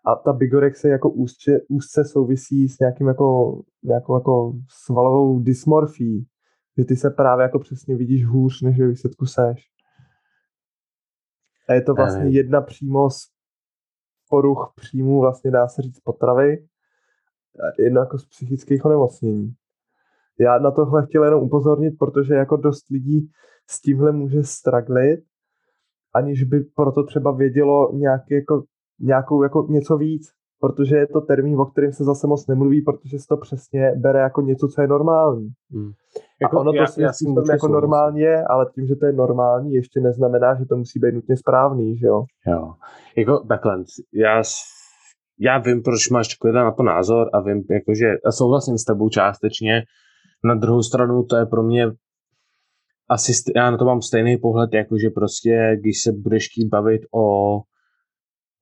A 0.06 0.16
ta 0.16 0.34
bigorexie 0.34 0.92
jako 0.92 1.10
úzce, 1.10 1.52
úzce 1.70 2.06
souvisí 2.06 2.70
s 2.70 2.80
nějakým 2.80 3.08
jako, 3.08 3.60
nějakou 3.84 4.14
jako 4.14 4.54
svalovou 4.70 5.40
dysmorfií, 5.40 6.26
že 6.78 6.86
ty 6.86 6.96
se 6.96 7.10
právě 7.10 7.44
jako 7.44 7.60
přesně 7.60 7.96
vidíš 7.96 8.26
hůř, 8.26 8.62
než 8.62 8.80
ve 8.80 8.88
výsledku 8.88 9.26
seš. 9.26 9.62
A 11.70 11.74
je 11.74 11.82
to 11.82 11.94
vlastně 11.94 12.26
uh. 12.26 12.32
jedna 12.32 12.62
přímo 12.62 13.10
z 13.10 13.18
poruch 14.30 14.74
příjmu, 14.76 15.20
vlastně 15.20 15.52
dá 15.52 15.68
se 15.68 15.82
říct 15.82 16.00
potravy, 16.00 16.68
jedna 17.80 18.02
jako 18.02 18.18
z 18.18 18.26
psychických 18.26 18.86
onemocnění. 18.86 19.54
Já 20.40 20.60
na 20.60 20.72
tohle 20.72 21.06
chtěl 21.06 21.24
jenom 21.24 21.44
upozornit, 21.44 21.92
protože 22.00 22.34
jako 22.34 22.58
dost 22.58 22.90
lidí 22.90 23.30
s 23.70 23.82
tímhle 23.82 24.12
může 24.12 24.44
straglit, 24.44 25.20
aniž 26.16 26.44
by 26.44 26.60
proto 26.76 27.04
třeba 27.04 27.32
vědělo 27.32 27.92
nějaký 27.94 28.34
jako, 28.34 28.64
nějakou 29.00 29.44
jako 29.44 29.68
něco 29.70 29.98
víc, 29.98 30.32
protože 30.60 30.96
je 30.96 31.08
to 31.08 31.22
termín, 31.22 31.60
o 31.60 31.66
kterém 31.66 31.92
se 31.94 32.04
zase 32.04 32.28
moc 32.28 32.48
nemluví, 32.48 32.82
protože 32.82 33.20
se 33.20 33.26
to 33.30 33.38
přesně 33.38 33.92
bere 33.96 34.20
jako 34.20 34.42
něco, 34.42 34.68
co 34.68 34.82
je 34.82 34.88
normální. 34.88 35.50
Hmm. 35.72 35.92
Jako, 36.42 36.58
a 36.58 36.60
ono 36.60 36.74
já, 36.74 36.86
to 36.86 36.92
si 36.92 37.02
já 37.02 37.12
jako 37.52 37.68
normální 37.68 38.20
je, 38.20 38.44
ale 38.44 38.66
tím, 38.76 38.88
že 38.88 38.96
to 38.96 39.06
je 39.06 39.14
normální, 39.14 39.74
ještě 39.74 40.00
neznamená, 40.00 40.56
že 40.56 40.66
to 40.66 40.78
musí 40.78 41.00
být 41.00 41.16
nutně 41.16 41.38
správný, 41.38 41.98
že 41.98 42.08
jo? 42.08 42.24
Jo. 42.48 42.74
Jako 43.18 43.40
takhle, 43.40 43.84
já, 44.14 44.42
já 45.40 45.58
vím, 45.58 45.84
proč 45.84 46.10
máš 46.10 46.28
takový 46.28 46.54
na 46.54 46.72
to 46.72 46.84
názor 46.84 47.30
a 47.34 47.40
vím, 47.42 47.64
jakože, 47.70 48.08
a 48.26 48.32
souhlasím 48.32 48.78
s 48.78 48.84
tebou 48.84 49.10
částečně, 49.10 49.84
na 50.44 50.56
druhou 50.56 50.84
stranu 50.84 51.24
to 51.24 51.36
je 51.36 51.46
pro 51.46 51.64
mě 51.64 51.92
asi, 53.10 53.34
já 53.56 53.72
na 53.72 53.78
to 53.78 53.86
mám 53.86 54.02
stejný 54.02 54.38
pohled, 54.38 54.74
jakože 54.74 55.10
prostě, 55.10 55.78
když 55.80 56.02
se 56.04 56.12
budeš 56.12 56.48
chtít 56.52 56.68
bavit 56.68 57.02
o, 57.16 57.56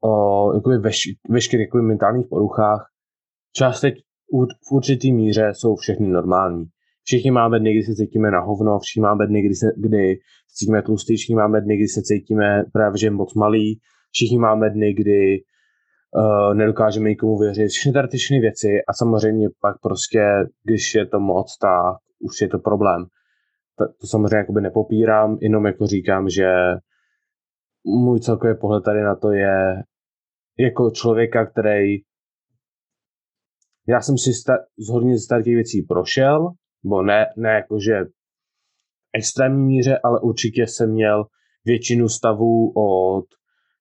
o 0.03 0.53
jakoby 0.53 0.77
veš, 0.77 1.01
veškerých 1.29 1.65
jakoby 1.67 1.83
mentálních 1.83 2.27
poruchách, 2.29 2.87
částeč 3.53 3.95
v 4.67 4.71
určitý 4.71 5.13
míře 5.13 5.51
jsou 5.53 5.75
všechny 5.75 6.07
normální. 6.07 6.65
Všichni 7.03 7.31
máme 7.31 7.59
dny, 7.59 7.73
kdy 7.73 7.83
se 7.83 7.95
cítíme 7.95 8.31
na 8.31 8.39
hovno, 8.39 8.79
všichni 8.79 9.01
máme 9.01 9.27
dny, 9.27 9.41
kdy 9.41 9.55
se, 9.55 9.67
kdy 9.77 10.15
se 10.47 10.55
cítíme 10.55 10.81
tlustý, 10.81 11.15
všichni 11.15 11.35
máme 11.35 11.61
dny, 11.61 11.75
kdy 11.75 11.87
se 11.87 12.01
cítíme 12.01 12.63
právě 12.73 12.97
že 12.97 13.11
moc 13.11 13.33
malý, 13.33 13.79
všichni 14.11 14.37
máme 14.37 14.69
dny, 14.69 14.93
kdy 14.93 15.43
uh, 16.15 16.53
nedokážeme 16.53 17.09
nikomu 17.09 17.37
věřit, 17.37 17.67
všechny 17.67 17.93
tady 17.93 18.07
ty 18.07 18.17
všechny 18.17 18.39
věci 18.39 18.67
a 18.87 18.93
samozřejmě 18.93 19.47
pak 19.61 19.75
prostě, 19.81 20.19
když 20.63 20.95
je 20.95 21.05
to 21.05 21.19
moc, 21.19 21.57
tak 21.57 21.95
už 22.19 22.41
je 22.41 22.47
to 22.47 22.59
problém. 22.59 23.05
To, 23.77 23.85
to 24.01 24.07
samozřejmě 24.07 24.37
jakoby 24.37 24.61
nepopírám, 24.61 25.37
jenom 25.41 25.65
jako 25.65 25.87
říkám, 25.87 26.29
že 26.29 26.47
můj 27.85 28.19
celkový 28.19 28.53
pohled 28.61 28.83
tady 28.83 29.01
na 29.01 29.15
to 29.15 29.31
je 29.31 29.83
jako 30.59 30.91
člověka, 30.91 31.45
který 31.45 31.97
já 33.87 34.01
jsem 34.01 34.17
si 34.17 34.33
sta- 34.33 34.65
z 34.87 34.89
hodně 34.89 35.15
těch 35.43 35.55
věcí 35.55 35.81
prošel, 35.81 36.49
bo 36.83 37.01
ne, 37.01 37.25
ne 37.37 37.49
jakože 37.49 37.93
extrémní 39.13 39.65
míře, 39.65 39.99
ale 40.03 40.19
určitě 40.21 40.67
jsem 40.67 40.91
měl 40.91 41.25
většinu 41.65 42.09
stavů 42.09 42.71
od 42.75 43.25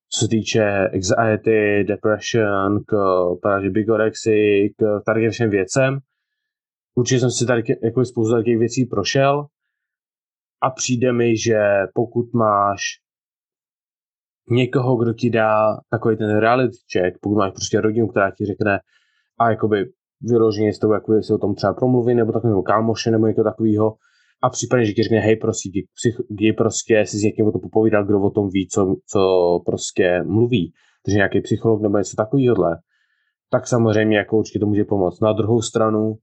co 0.09 0.21
se 0.21 0.29
týče 0.29 0.89
anxiety, 0.95 1.85
depression, 1.89 2.85
k 2.87 2.97
právě 3.43 3.71
bigorexy, 3.71 4.69
k 4.79 5.01
tady 5.07 5.31
všem 5.31 5.51
věcem. 5.51 5.99
Určitě 6.95 7.21
jsem 7.21 7.31
si 7.31 7.47
tady 7.47 7.63
jako 7.83 8.05
spoustu 8.05 8.35
takových 8.35 8.59
věcí 8.59 8.85
prošel 8.85 9.47
a 10.63 10.71
přijde 10.71 11.13
mi, 11.13 11.37
že 11.37 11.59
pokud 11.95 12.35
máš 12.35 12.81
někoho, 14.51 14.97
kdo 14.97 15.13
ti 15.15 15.31
dá 15.31 15.77
takový 15.91 16.17
ten 16.17 16.39
reality 16.39 16.77
check, 16.93 17.19
pokud 17.21 17.35
máš 17.35 17.53
prostě 17.53 17.81
rodinu, 17.81 18.09
která 18.09 18.31
ti 18.31 18.47
řekne 18.47 18.81
a 19.41 19.51
jakoby 19.51 19.85
vyloženě 20.21 20.73
s 20.73 20.79
tou, 20.79 20.93
jako 20.93 21.23
si 21.23 21.33
o 21.33 21.39
tom 21.39 21.55
třeba 21.55 21.75
promluví, 21.75 22.15
nebo 22.15 22.33
tak 22.33 22.45
nebo 22.45 22.63
kámoše, 22.63 23.11
nebo 23.11 23.27
něco 23.27 23.43
takového. 23.45 23.97
A 24.43 24.51
případně, 24.51 24.87
že 24.87 24.93
ti 24.93 25.03
řekne, 25.03 25.19
hej, 25.19 25.37
prostě, 25.37 25.71
jdi 26.31 26.53
prostě 26.53 27.07
si 27.07 27.19
s 27.19 27.23
někým 27.23 27.47
o 27.47 27.53
tom 27.53 27.61
popovídal, 27.61 28.05
kdo 28.05 28.21
o 28.21 28.31
tom 28.31 28.49
ví, 28.53 28.69
co, 28.69 28.95
co 29.13 29.21
prostě 29.67 30.23
mluví. 30.27 30.73
Takže 31.05 31.17
nějaký 31.17 31.41
psycholog 31.41 31.83
nebo 31.83 31.99
něco 31.99 32.17
takového, 32.17 32.65
tak 33.51 33.67
samozřejmě 33.67 34.17
jako 34.17 34.39
určitě 34.39 34.59
to 34.59 34.67
může 34.67 34.85
pomoct. 34.85 35.21
Na 35.21 35.33
druhou 35.33 35.63
stranu 35.63 36.15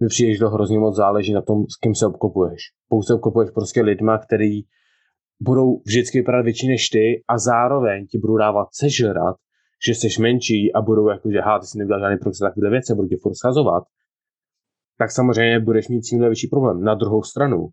mi 0.00 0.06
přijde, 0.08 0.32
že 0.32 0.38
to 0.38 0.50
hrozně 0.50 0.78
moc 0.78 0.96
záleží 0.96 1.32
na 1.32 1.42
tom, 1.42 1.64
s 1.64 1.76
kým 1.76 1.94
se 1.94 2.06
obklopuješ. 2.06 2.60
Pokud 2.88 3.02
se 3.02 3.14
obklopuješ 3.14 3.50
prostě 3.50 3.82
lidma, 3.82 4.18
který 4.18 4.60
budou 5.40 5.80
vždycky 5.86 6.18
vypadat 6.18 6.42
větší 6.42 6.68
než 6.68 6.88
ty 6.88 7.22
a 7.28 7.38
zároveň 7.38 8.06
ti 8.06 8.18
budou 8.18 8.36
dávat 8.36 8.68
sežrat, 8.72 9.36
že 9.86 9.94
jsi 9.94 10.22
menší 10.22 10.72
a 10.72 10.80
budou 10.82 11.08
jako, 11.08 11.30
že 11.30 11.40
ha, 11.40 11.58
ty 11.58 11.66
si 11.66 11.78
nedělal 11.78 12.00
žádný 12.00 12.18
progres 12.18 12.38
takové 12.38 12.70
věci, 12.70 12.94
budou 12.94 13.08
tě 13.08 13.16
furt 13.22 13.34
schazovat, 13.34 13.84
tak 15.00 15.10
samozřejmě 15.10 15.60
budeš 15.60 15.88
mít 15.88 16.00
tímhle 16.00 16.28
větší 16.28 16.48
problém. 16.48 16.84
Na 16.84 16.94
druhou 16.94 17.22
stranu, 17.22 17.68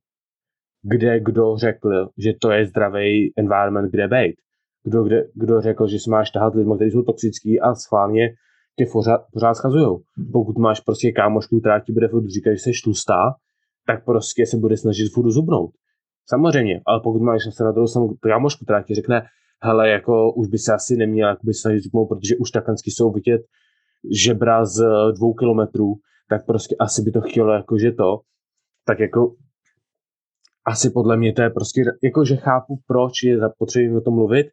kde 0.84 1.20
kdo 1.20 1.58
řekl, 1.58 2.10
že 2.18 2.34
to 2.42 2.52
je 2.52 2.66
zdravý 2.66 3.34
environment, 3.38 3.92
kde 3.92 4.08
být. 4.08 4.36
Kdo, 4.84 5.04
kde, 5.04 5.24
kdo 5.34 5.62
řekl, 5.62 5.88
že 5.88 6.00
si 6.00 6.10
máš 6.10 6.32
tahat 6.32 6.56
lidmi, 6.56 6.74
kteří 6.76 6.92
jsou 6.92 7.02
toxický 7.02 7.60
a 7.60 7.76
schválně 7.76 8.30
tě 8.78 8.86
pořád, 8.92 9.22
pořád 9.34 9.54
schazujou. 9.54 10.02
Pokud 10.32 10.58
máš 10.58 10.80
prostě 10.80 11.12
kámošku, 11.12 11.60
která 11.60 11.80
ti 11.80 11.92
bude 11.92 12.08
furt 12.08 12.28
říkat, 12.28 12.52
že 12.52 12.58
jsi 12.58 12.72
tlustá, 12.84 13.22
tak 13.88 14.06
prostě 14.06 14.46
se 14.46 14.58
bude 14.58 14.78
snažit 14.78 15.14
furt 15.14 15.32
zubnout. 15.32 15.72
Samozřejmě, 16.30 16.82
ale 16.86 17.00
pokud 17.04 17.22
máš 17.22 17.42
se 17.50 17.64
na 17.64 17.72
druhou 17.72 17.88
stranu 17.88 18.10
kámošku, 18.22 18.66
která 18.66 18.84
ti 18.84 18.96
řekne, 18.96 19.22
hele, 19.64 19.90
jako 19.90 20.34
už 20.34 20.48
by 20.48 20.58
se 20.58 20.74
asi 20.74 20.96
neměl 20.98 21.30
jakoby 21.30 21.54
snažit 21.54 21.84
zubnout, 21.84 22.08
protože 22.10 22.36
už 22.40 22.52
takanský 22.52 22.92
jsou 22.92 23.12
vidět 23.12 23.42
žebra 24.12 24.66
z 24.66 24.86
dvou 25.16 25.34
kilometrů, 25.34 25.96
tak 26.30 26.46
prostě 26.46 26.76
asi 26.80 27.02
by 27.02 27.12
to 27.12 27.22
chtělo 27.22 27.54
jakože 27.54 27.92
to, 27.92 28.20
tak 28.86 29.00
jako 29.00 29.36
asi 30.66 30.90
podle 30.90 31.18
mě 31.18 31.34
to 31.34 31.42
je 31.42 31.50
prostě, 31.50 31.82
jakože 32.04 32.36
chápu, 32.36 32.80
proč 32.88 33.24
je 33.24 33.40
zapotřebí 33.40 33.96
o 33.96 34.02
tom 34.02 34.14
mluvit, 34.14 34.48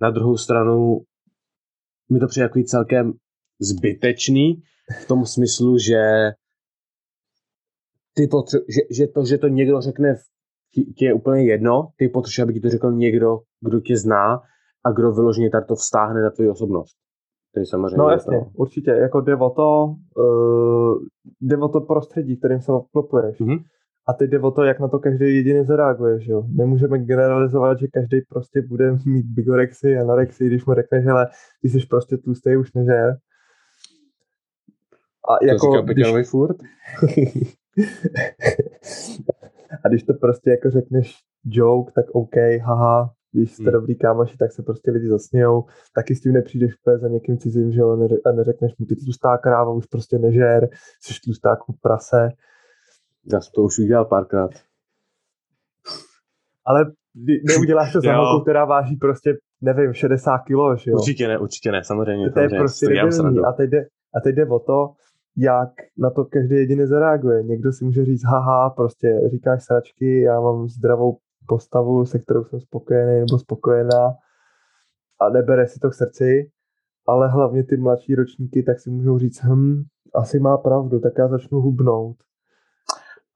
na 0.00 0.10
druhou 0.10 0.36
stranu 0.36 1.00
mi 2.12 2.20
to 2.20 2.26
přijde 2.26 2.42
jako 2.42 2.62
celkem 2.62 3.12
zbytečný 3.60 4.62
v 5.02 5.08
tom 5.08 5.26
smyslu, 5.26 5.78
že 5.78 6.30
ty 8.14 8.26
potře- 8.26 8.64
že, 8.68 8.80
že, 8.96 9.06
to, 9.06 9.24
že 9.24 9.38
to 9.38 9.48
někdo 9.48 9.80
řekne, 9.80 10.14
ti 10.98 11.04
je 11.04 11.14
úplně 11.14 11.44
jedno, 11.44 11.88
ty 11.96 12.08
potřebuješ, 12.08 12.38
aby 12.38 12.54
ti 12.54 12.60
to 12.60 12.70
řekl 12.70 12.92
někdo, 12.92 13.38
kdo 13.60 13.80
tě 13.80 13.96
zná 13.96 14.42
a 14.84 14.92
kdo 14.92 15.12
vyloženě 15.12 15.50
tady 15.50 15.66
to 15.66 15.74
vztáhne 15.74 16.22
na 16.22 16.30
tvoji 16.30 16.50
osobnost. 16.50 16.96
To 17.54 17.60
je 17.60 17.66
samozřejmě 17.66 17.96
no 17.96 18.10
jasně, 18.10 18.38
to. 18.38 18.46
určitě, 18.54 18.90
jako 18.90 19.20
jde 19.20 19.36
o 19.36 19.50
to, 19.50 19.94
uh, 20.16 20.98
jde 21.40 21.56
o 21.56 21.68
to 21.68 21.80
prostředí, 21.80 22.36
kterým 22.36 22.60
se 22.60 22.72
obklopuješ. 22.72 23.40
Mm-hmm. 23.40 23.64
A 24.08 24.12
teď 24.12 24.30
jde 24.30 24.40
o 24.40 24.50
to, 24.50 24.64
jak 24.64 24.80
na 24.80 24.88
to 24.88 24.98
každý 24.98 25.24
jediný 25.24 25.64
zareaguje, 25.64 26.20
že 26.20 26.32
jo. 26.32 26.44
Nemůžeme 26.48 26.98
generalizovat, 26.98 27.78
že 27.78 27.86
každý 27.88 28.20
prostě 28.28 28.62
bude 28.62 28.92
mít 29.06 29.26
bigorexy, 29.26 29.98
anorexy, 29.98 30.46
když 30.46 30.66
mu 30.66 30.74
řekne, 30.74 31.02
že 31.02 31.08
ty 31.62 31.68
jsi 31.68 31.86
prostě 31.86 32.16
tlustý, 32.16 32.56
už 32.56 32.72
nežer. 32.72 33.16
A 35.28 35.44
jako, 35.44 35.66
to 35.66 35.92
říká 35.94 36.10
když... 36.12 36.28
furt? 36.28 36.56
a 39.84 39.88
když 39.88 40.02
to 40.02 40.14
prostě 40.14 40.50
jako 40.50 40.70
řekneš 40.70 41.16
joke, 41.44 41.92
tak 41.94 42.04
OK, 42.12 42.36
haha, 42.62 43.10
když 43.32 43.52
jste 43.52 43.62
hmm. 43.62 43.72
dobrý 43.72 43.96
kámoši, 43.96 44.36
tak 44.36 44.52
se 44.52 44.62
prostě 44.62 44.90
lidi 44.90 45.08
zasmějou, 45.08 45.64
taky 45.94 46.14
s 46.14 46.20
tím 46.20 46.32
nepřijdeš 46.32 46.74
úplně 46.80 46.98
za 46.98 47.08
někým 47.08 47.38
cizím, 47.38 47.72
že 47.72 47.80
jo, 47.80 48.08
a 48.26 48.32
neřekneš 48.32 48.72
mu, 48.78 48.86
ty 48.86 48.96
tlustá 48.96 49.38
kráva, 49.38 49.72
už 49.72 49.86
prostě 49.86 50.18
nežer, 50.18 50.68
jsi 51.02 51.14
tlustá 51.24 51.50
jako 51.50 51.72
prase. 51.82 52.28
Já 53.32 53.40
jsem 53.40 53.50
to 53.54 53.62
už 53.62 53.78
udělal 53.78 54.04
párkrát. 54.04 54.50
Ale 56.64 56.92
neuděláš 57.48 57.92
to 57.92 58.00
za 58.00 58.12
holku, 58.16 58.42
která 58.42 58.64
váží 58.64 58.96
prostě, 58.96 59.34
nevím, 59.60 59.92
60 59.92 60.38
kilo, 60.38 60.76
že 60.76 60.90
jo? 60.90 60.96
Určitě 60.96 61.28
ne, 61.28 61.38
určitě 61.38 61.72
ne, 61.72 61.84
samozřejmě. 61.84 62.30
To 62.30 62.40
je 62.40 62.48
prostě 62.48 62.86
a 63.48 63.52
teď, 63.52 63.70
jde, 63.70 63.86
a 64.14 64.20
teď 64.20 64.34
jde 64.34 64.46
o 64.46 64.58
to, 64.58 64.90
jak 65.36 65.70
na 65.98 66.10
to 66.10 66.24
každý 66.24 66.54
jediný 66.54 66.86
zareaguje. 66.86 67.42
Někdo 67.42 67.72
si 67.72 67.84
může 67.84 68.04
říct, 68.04 68.24
haha, 68.24 68.70
prostě 68.70 69.20
říkáš 69.30 69.64
sračky, 69.64 70.20
já 70.20 70.40
mám 70.40 70.68
zdravou 70.68 71.18
postavu, 71.48 72.06
se 72.06 72.18
kterou 72.18 72.44
jsem 72.44 72.60
spokojený 72.60 73.20
nebo 73.20 73.38
spokojená 73.38 74.14
a 75.20 75.28
nebere 75.28 75.66
si 75.66 75.80
to 75.80 75.90
k 75.90 75.94
srdci, 75.94 76.50
ale 77.08 77.28
hlavně 77.28 77.64
ty 77.64 77.76
mladší 77.76 78.14
ročníky 78.14 78.62
tak 78.62 78.80
si 78.80 78.90
můžou 78.90 79.18
říct, 79.18 79.40
hm, 79.42 79.82
asi 80.14 80.38
má 80.38 80.56
pravdu, 80.58 81.00
tak 81.00 81.12
já 81.18 81.28
začnu 81.28 81.60
hubnout. 81.60 82.16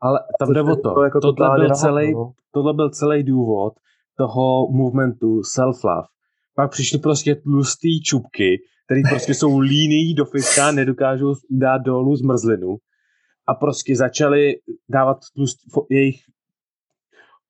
Ale 0.01 0.21
tam 0.39 0.53
jde 0.53 0.63
o 0.63 0.77
to, 0.77 0.95
to 0.95 1.03
jako 1.03 1.21
tohle, 1.21 1.59
byl 1.59 1.75
celý, 1.75 2.15
no. 2.15 2.33
tohle 2.51 2.75
byl 2.75 2.91
celý 2.91 3.23
důvod 3.23 3.73
toho 4.17 4.69
movementu 4.71 5.41
self-love. 5.41 6.07
Pak 6.55 6.71
přišly 6.71 6.99
prostě 6.99 7.35
tlustý 7.35 8.03
čupky, 8.03 8.59
který 8.87 9.03
prostě 9.09 9.35
jsou 9.35 9.59
líný 9.59 10.15
do 10.15 10.25
fiska, 10.25 10.73
nedokážou 10.73 11.35
dát 11.51 11.79
dolů 11.79 12.17
zmrzlinu 12.17 12.77
a 13.49 13.55
prostě 13.55 13.97
začali 13.97 14.55
dávat 14.89 15.19
tlust, 15.35 15.59
jejich, 15.91 16.21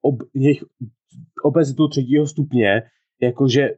ob, 0.03 0.15
jejich 0.35 0.65
obezitu 1.45 1.89
třetího 1.89 2.27
stupně, 2.27 2.83
jakože 3.23 3.69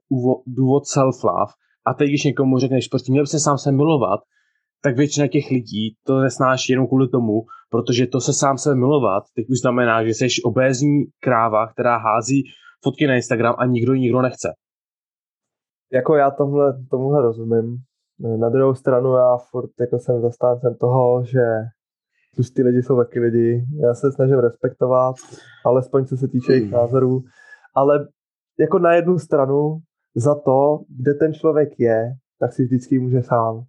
důvod 0.46 0.82
self-love. 0.84 1.52
A 1.86 1.94
teď, 1.94 2.08
když 2.08 2.24
někomu 2.24 2.58
řekneš, 2.58 2.88
prostě 2.88 3.12
měl 3.12 3.24
by 3.24 3.26
se 3.26 3.40
sám 3.40 3.58
se 3.58 3.72
milovat, 3.72 4.20
tak 4.82 4.96
většina 4.96 5.26
těch 5.26 5.50
lidí 5.50 5.96
to 6.06 6.20
nesnáší 6.20 6.72
jenom 6.72 6.86
kvůli 6.86 7.08
tomu, 7.08 7.42
protože 7.70 8.06
to 8.06 8.20
se 8.20 8.32
sám 8.32 8.58
se 8.58 8.74
milovat, 8.74 9.24
teď 9.34 9.46
už 9.50 9.58
znamená, 9.60 10.04
že 10.04 10.10
jsi 10.10 10.26
obézní 10.44 11.04
kráva, 11.20 11.66
která 11.66 11.96
hází 11.96 12.42
fotky 12.82 13.06
na 13.06 13.14
Instagram 13.14 13.54
a 13.58 13.66
nikdo 13.66 13.94
nikdo 13.94 14.22
nechce 14.22 14.48
jako 15.94 16.14
já 16.14 16.30
tomhle, 16.30 16.72
tomuhle 16.90 17.22
rozumím. 17.22 17.76
Na 18.36 18.48
druhou 18.48 18.74
stranu 18.74 19.14
já 19.14 19.36
furt 19.50 19.70
jako 19.80 19.98
jsem 19.98 20.20
zastáncem 20.20 20.74
toho, 20.80 21.24
že 21.24 21.40
ty 22.54 22.62
lidi 22.62 22.82
jsou 22.82 22.96
taky 22.96 23.20
lidi. 23.20 23.64
Já 23.82 23.94
se 23.94 24.12
snažím 24.12 24.38
respektovat, 24.38 25.14
alespoň 25.66 26.04
co 26.04 26.16
se 26.16 26.28
týče 26.28 26.52
jejich 26.52 26.64
hmm. 26.64 26.72
názorů. 26.72 27.22
Ale 27.74 28.08
jako 28.60 28.78
na 28.78 28.94
jednu 28.94 29.18
stranu 29.18 29.78
za 30.16 30.34
to, 30.34 30.80
kde 31.02 31.14
ten 31.14 31.34
člověk 31.34 31.68
je, 31.78 32.12
tak 32.40 32.52
si 32.52 32.64
vždycky 32.64 32.98
může 32.98 33.22
sám. 33.22 33.62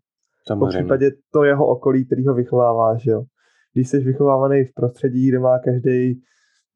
Samozřejmě. 0.47 0.65
Po 0.65 0.67
případě 0.67 1.12
to 1.34 1.43
jeho 1.43 1.67
okolí, 1.67 2.06
který 2.06 2.28
ho 2.28 2.34
vychovává, 2.34 2.97
že 2.97 3.12
jo. 3.12 3.23
Když 3.73 3.89
jsi 3.89 3.99
vychovávaný 3.99 4.65
v 4.65 4.73
prostředí, 4.73 5.30
kde 5.30 5.39
má 5.39 5.60
každý 5.60 6.21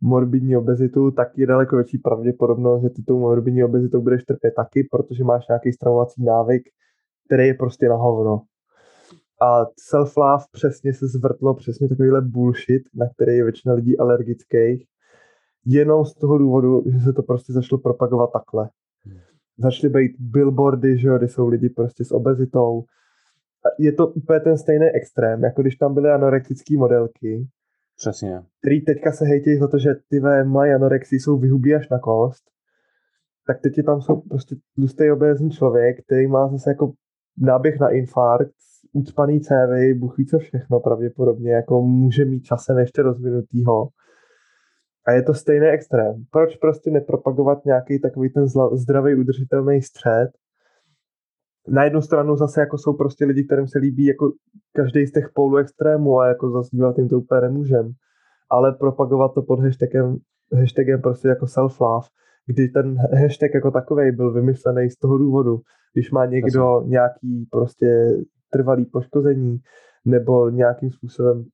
morbidní 0.01 0.57
obezitu, 0.57 1.11
tak 1.11 1.27
je 1.37 1.47
daleko 1.47 1.75
větší 1.75 1.97
pravděpodobnost, 1.97 2.81
že 2.81 2.89
ty 2.89 3.03
tou 3.03 3.19
morbidní 3.19 3.63
obezitou 3.63 4.01
budeš 4.01 4.23
trpět 4.23 4.53
taky, 4.55 4.87
protože 4.91 5.23
máš 5.23 5.47
nějaký 5.47 5.71
stravovací 5.71 6.23
návyk, 6.23 6.61
který 7.27 7.47
je 7.47 7.53
prostě 7.53 7.89
na 7.89 7.95
hovno. 7.95 8.41
A 9.41 9.65
self-love 9.65 10.43
přesně 10.51 10.93
se 10.93 11.07
zvrtlo, 11.07 11.53
přesně 11.53 11.89
takovýhle 11.89 12.21
bullshit, 12.21 12.83
na 12.93 13.05
který 13.09 13.37
je 13.37 13.43
většina 13.43 13.73
lidí 13.73 13.97
alergických, 13.97 14.85
jenom 15.65 16.05
z 16.05 16.13
toho 16.13 16.37
důvodu, 16.37 16.83
že 16.85 16.99
se 16.99 17.13
to 17.13 17.23
prostě 17.23 17.53
začalo 17.53 17.79
propagovat 17.79 18.29
takhle. 18.33 18.69
Začaly 19.57 19.93
být 19.93 20.15
billboardy, 20.19 20.97
že 20.97 21.07
jo, 21.07 21.17
kde 21.17 21.27
jsou 21.27 21.47
lidi 21.47 21.69
prostě 21.69 22.05
s 22.05 22.11
obezitou. 22.11 22.83
A 23.65 23.67
je 23.79 23.91
to 23.91 24.07
úplně 24.07 24.39
ten 24.39 24.57
stejný 24.57 24.85
extrém, 24.85 25.43
jako 25.43 25.61
když 25.61 25.75
tam 25.75 25.93
byly 25.93 26.09
anorektické 26.09 26.77
modelky, 26.77 27.47
Přesně. 27.99 28.43
Který 28.59 28.81
teďka 28.81 29.11
se 29.11 29.25
hejtějí 29.25 29.57
za 29.57 29.67
to, 29.67 29.77
že 29.77 29.89
ty 30.09 30.19
mají 30.43 30.73
anorexii, 30.73 31.19
jsou 31.19 31.37
vyhubí 31.37 31.75
až 31.75 31.89
na 31.89 31.99
kost. 31.99 32.43
Tak 33.47 33.61
teď 33.61 33.73
tam 33.85 34.01
jsou 34.01 34.21
prostě 34.21 34.55
tlustý 34.75 35.11
obézní 35.11 35.51
člověk, 35.51 36.03
který 36.05 36.27
má 36.27 36.47
zase 36.47 36.69
jako 36.69 36.93
náběh 37.37 37.79
na 37.79 37.89
infarkt, 37.89 38.53
ucpaný 38.93 39.41
cévy, 39.41 39.93
bůh 39.93 40.17
ví 40.17 40.25
co 40.25 40.39
všechno 40.39 40.79
pravděpodobně, 40.79 41.51
jako 41.51 41.81
může 41.81 42.25
mít 42.25 42.41
časem 42.41 42.77
ještě 42.77 43.01
rozvinutýho. 43.01 43.87
A 45.07 45.11
je 45.11 45.23
to 45.23 45.33
stejný 45.33 45.67
extrém. 45.67 46.25
Proč 46.31 46.55
prostě 46.55 46.91
nepropagovat 46.91 47.65
nějaký 47.65 47.99
takový 47.99 48.29
ten 48.29 48.45
zdravý, 48.73 49.15
udržitelný 49.15 49.81
střed? 49.81 50.29
Na 51.67 51.83
jednu 51.83 52.01
stranu 52.01 52.35
zase 52.35 52.59
jako 52.59 52.77
jsou 52.77 52.93
prostě 52.93 53.25
lidi, 53.25 53.43
kterým 53.43 53.67
se 53.67 53.79
líbí 53.79 54.05
jako 54.05 54.31
každý 54.75 55.07
z 55.07 55.11
těch 55.11 55.29
pólů 55.33 55.57
extrémů 55.57 56.19
a 56.19 56.27
jako 56.27 56.51
zazdívat 56.51 56.97
jim 56.97 57.09
to 57.09 57.19
úplně 57.19 57.41
nemůžem. 57.41 57.91
Ale 58.51 58.71
propagovat 58.71 59.33
to 59.33 59.41
pod 59.41 59.59
hashtagem, 59.59 60.17
hashtagem 60.53 61.01
prostě 61.01 61.27
jako 61.27 61.45
self-love, 61.45 62.07
kdy 62.47 62.67
ten 62.67 62.97
hashtag 63.21 63.53
jako 63.53 63.71
takový 63.71 64.11
byl 64.11 64.33
vymyslený 64.33 64.89
z 64.89 64.97
toho 64.97 65.17
důvodu, 65.17 65.59
když 65.93 66.11
má 66.11 66.25
někdo 66.25 66.81
nějaký 66.85 67.47
prostě 67.51 68.17
trvalý 68.49 68.85
poškození 68.85 69.57
nebo 70.05 70.49
nějakým 70.49 70.91
způsobem 70.91 71.45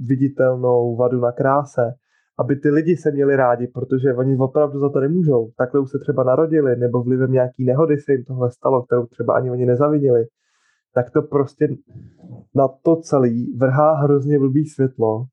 viditelnou 0.00 0.96
vadu 0.96 1.20
na 1.20 1.32
kráse, 1.32 1.82
aby 2.38 2.56
ty 2.56 2.70
lidi 2.70 2.96
se 2.96 3.10
měli 3.10 3.36
rádi, 3.36 3.66
protože 3.66 4.14
oni 4.14 4.36
opravdu 4.36 4.78
za 4.78 4.88
to 4.88 5.00
nemůžou. 5.00 5.50
Takhle 5.56 5.80
už 5.80 5.90
se 5.90 5.98
třeba 5.98 6.24
narodili, 6.24 6.76
nebo 6.76 7.02
vlivem 7.02 7.32
nějaký 7.32 7.64
nehody 7.64 7.98
se 7.98 8.12
jim 8.12 8.24
tohle 8.24 8.50
stalo, 8.50 8.82
kterou 8.82 9.06
třeba 9.06 9.34
ani 9.34 9.50
oni 9.50 9.66
nezavinili 9.66 10.26
tak 10.94 11.10
to 11.10 11.22
prostě 11.22 11.68
na 12.54 12.68
to 12.68 12.96
celý 12.96 13.56
vrhá 13.56 13.94
hrozně 13.94 14.38
blbý 14.38 14.66
světlo 14.66 15.24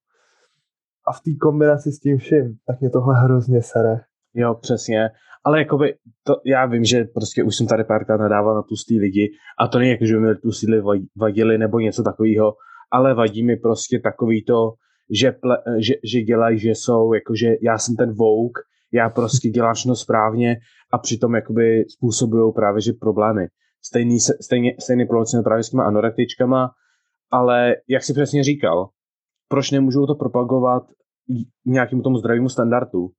a 1.08 1.14
v 1.14 1.22
té 1.22 1.32
kombinaci 1.42 1.92
s 1.92 2.00
tím 2.00 2.18
vším, 2.18 2.58
tak 2.68 2.80
mě 2.80 2.90
tohle 2.90 3.22
hrozně 3.22 3.62
sere. 3.62 4.02
Jo, 4.34 4.56
přesně. 4.62 5.10
Ale 5.46 5.60
jakoby, 5.60 5.96
to, 6.24 6.36
já 6.46 6.65
vím, 6.65 6.84
že 6.84 7.04
prostě 7.04 7.44
už 7.44 7.56
jsem 7.56 7.68
tady 7.68 7.84
párkrát 7.84 8.18
nadával 8.18 8.56
na 8.56 8.62
tlustý 8.62 9.00
lidi 9.00 9.32
a 9.60 9.68
to 9.68 9.80
není 9.80 9.92
jako, 9.92 10.06
že 10.06 10.13
by 10.13 10.20
mi 10.22 10.36
tlustý 10.36 10.72
lidi 10.72 11.08
vadili 11.18 11.58
nebo 11.58 11.80
něco 11.80 12.04
takového, 12.04 12.54
ale 12.92 13.13
vadí 13.13 13.44
mi 13.44 13.56
prostě 13.56 14.00
takový 14.00 14.44
to, 14.46 14.74
že, 15.20 15.32
ple, 15.32 15.58
že, 15.78 15.94
že 16.12 16.22
dělají, 16.22 16.60
že 16.60 16.70
jsou, 16.70 17.13
jakože 17.13 17.56
já 17.62 17.78
jsem 17.78 17.96
ten 17.96 18.13
vouk, 18.13 18.58
já 18.94 19.10
prostě 19.10 19.50
dělám 19.50 19.74
všechno 19.74 19.96
správně 19.96 20.58
a 20.94 20.98
přitom 20.98 21.36
jakoby 21.36 21.86
způsobují 21.89 22.54
právě, 22.54 22.82
že 22.82 22.94
problémy. 22.94 23.48
Stejný, 23.86 24.20
stejně, 24.20 24.76
stejný 24.80 25.06
problém 25.06 25.44
právě 25.44 25.63
s 25.63 25.70
těma 25.70 25.84
anorektičkama, 25.84 26.70
ale 27.32 27.76
jak 27.88 28.04
si 28.04 28.13
přesně 28.13 28.44
říkal, 28.44 28.89
proč 29.48 29.72
nemůžou 29.72 30.06
to 30.06 30.15
propagovat 30.15 30.84
nějakému 31.65 32.02
tomu 32.02 32.18
zdravému 32.18 32.50
standardu? 32.50 33.10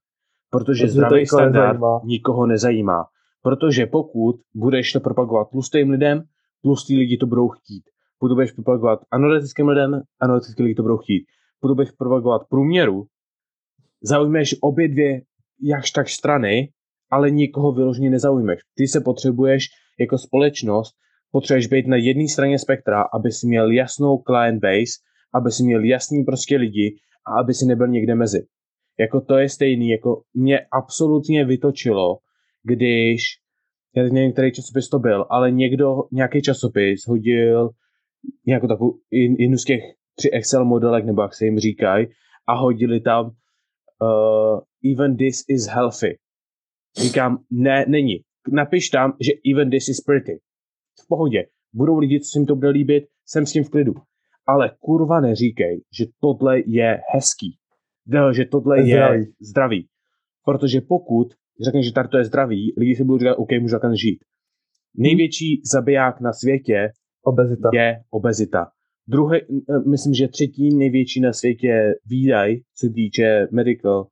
Protože 0.50 0.84
Protože 0.84 0.88
zdravý 0.88 1.26
standard 1.26 1.66
nezajímá. 1.66 2.00
nikoho 2.04 2.46
nezajímá. 2.46 3.04
Protože 3.42 3.86
pokud 3.86 4.36
budeš 4.54 4.92
to 4.92 5.00
propagovat 5.00 5.50
tlustým 5.50 5.90
lidem, 5.90 6.22
tlustý 6.62 6.96
lidi 6.96 7.16
to 7.16 7.26
budou 7.26 7.48
chtít. 7.48 7.82
Pokud 8.18 8.34
budeš 8.34 8.52
propagovat 8.52 9.00
anoretickým 9.10 9.68
lidem, 9.68 10.02
anoretický 10.20 10.62
lidi 10.62 10.74
to 10.74 10.82
budou 10.82 10.96
chtít. 10.96 11.24
Pokud 11.60 11.74
budeš 11.74 11.90
propagovat 11.90 12.42
průměru, 12.48 13.06
zaujmeš 14.02 14.56
obě 14.60 14.88
dvě 14.88 15.22
jakž 15.62 15.90
tak 15.90 16.08
strany, 16.08 16.68
ale 17.10 17.30
nikoho 17.30 17.72
vyloženě 17.72 18.10
nezaujmeš. 18.10 18.60
Ty 18.74 18.86
se 18.86 19.00
potřebuješ 19.00 19.66
jako 20.00 20.18
společnost, 20.18 20.94
potřebuješ 21.32 21.66
být 21.66 21.86
na 21.86 21.96
jedné 21.96 22.28
straně 22.28 22.58
spektra, 22.58 23.02
aby 23.02 23.32
si 23.32 23.46
měl 23.46 23.70
jasnou 23.70 24.22
client 24.26 24.62
base, 24.62 24.92
aby 25.34 25.50
si 25.50 25.64
měl 25.64 25.84
jasný 25.84 26.24
prostě 26.24 26.56
lidi 26.56 26.96
a 27.26 27.40
aby 27.40 27.54
si 27.54 27.66
nebyl 27.66 27.88
někde 27.88 28.14
mezi. 28.14 28.46
Jako 29.00 29.20
to 29.20 29.38
je 29.38 29.48
stejný, 29.48 29.88
jako 29.88 30.22
mě 30.34 30.60
absolutně 30.72 31.44
vytočilo, 31.44 32.18
když, 32.62 33.20
já 33.96 34.02
teď 34.02 34.12
nevím, 34.12 34.32
který 34.32 34.52
časopis 34.52 34.88
to 34.88 34.98
byl, 34.98 35.26
ale 35.30 35.50
někdo, 35.50 35.96
nějaký 36.12 36.42
časopis 36.42 37.06
hodil 37.08 37.70
nějakou 38.46 38.66
takovou 38.66 38.98
jednu 39.38 39.56
z 39.56 39.64
těch 39.64 39.80
tři 40.14 40.30
Excel 40.30 40.64
modelek, 40.64 41.04
nebo 41.04 41.22
jak 41.22 41.34
se 41.34 41.44
jim 41.44 41.58
říkají, 41.58 42.06
a 42.46 42.54
hodili 42.54 43.00
tam 43.00 43.26
uh, 43.26 44.92
even 44.92 45.16
this 45.16 45.44
is 45.48 45.66
healthy. 45.66 46.18
Říkám, 46.96 47.44
ne, 47.50 47.84
není. 47.88 48.14
Napiš 48.52 48.90
tam, 48.90 49.12
že 49.20 49.32
even 49.52 49.70
this 49.70 49.88
is 49.88 50.00
pretty. 50.00 50.40
V 51.04 51.08
pohodě. 51.08 51.46
Budou 51.72 51.98
lidi, 51.98 52.20
co 52.20 52.28
se 52.32 52.38
jim 52.38 52.46
to 52.46 52.54
bude 52.54 52.68
líbit, 52.68 53.04
jsem 53.26 53.46
s 53.46 53.52
tím 53.52 53.64
v 53.64 53.70
klidu. 53.70 53.94
Ale 54.46 54.70
kurva 54.78 55.20
neříkej, 55.20 55.82
že 55.98 56.04
tohle 56.20 56.60
je 56.66 57.00
hezký. 57.14 57.59
Že 58.32 58.44
tohle 58.44 58.78
je 58.78 58.84
zdravý. 58.84 59.34
zdravý. 59.40 59.88
Protože 60.44 60.80
pokud 60.80 61.28
řekneš, 61.64 61.86
že 61.86 61.92
tady 61.92 62.08
to 62.08 62.18
je 62.18 62.24
zdravý, 62.24 62.74
lidi 62.76 62.96
si 62.96 63.04
budou 63.04 63.18
říkat, 63.18 63.34
OK, 63.34 63.48
můžu 63.60 63.74
takhle 63.74 63.96
žít. 63.96 64.24
Největší 64.96 65.62
zabiják 65.72 66.20
na 66.20 66.32
světě 66.32 66.88
obezita. 67.22 67.70
je 67.72 68.00
obezita. 68.10 68.66
Druhý, 69.08 69.38
myslím, 69.86 70.14
že 70.14 70.28
třetí 70.28 70.76
největší 70.76 71.20
na 71.20 71.32
světě 71.32 71.94
výdaj, 72.06 72.56
co 72.76 72.88
týče 72.94 73.46
medical 73.52 74.06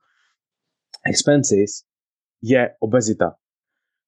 expenses, 1.07 1.71
je 2.43 2.71
obezita. 2.81 3.35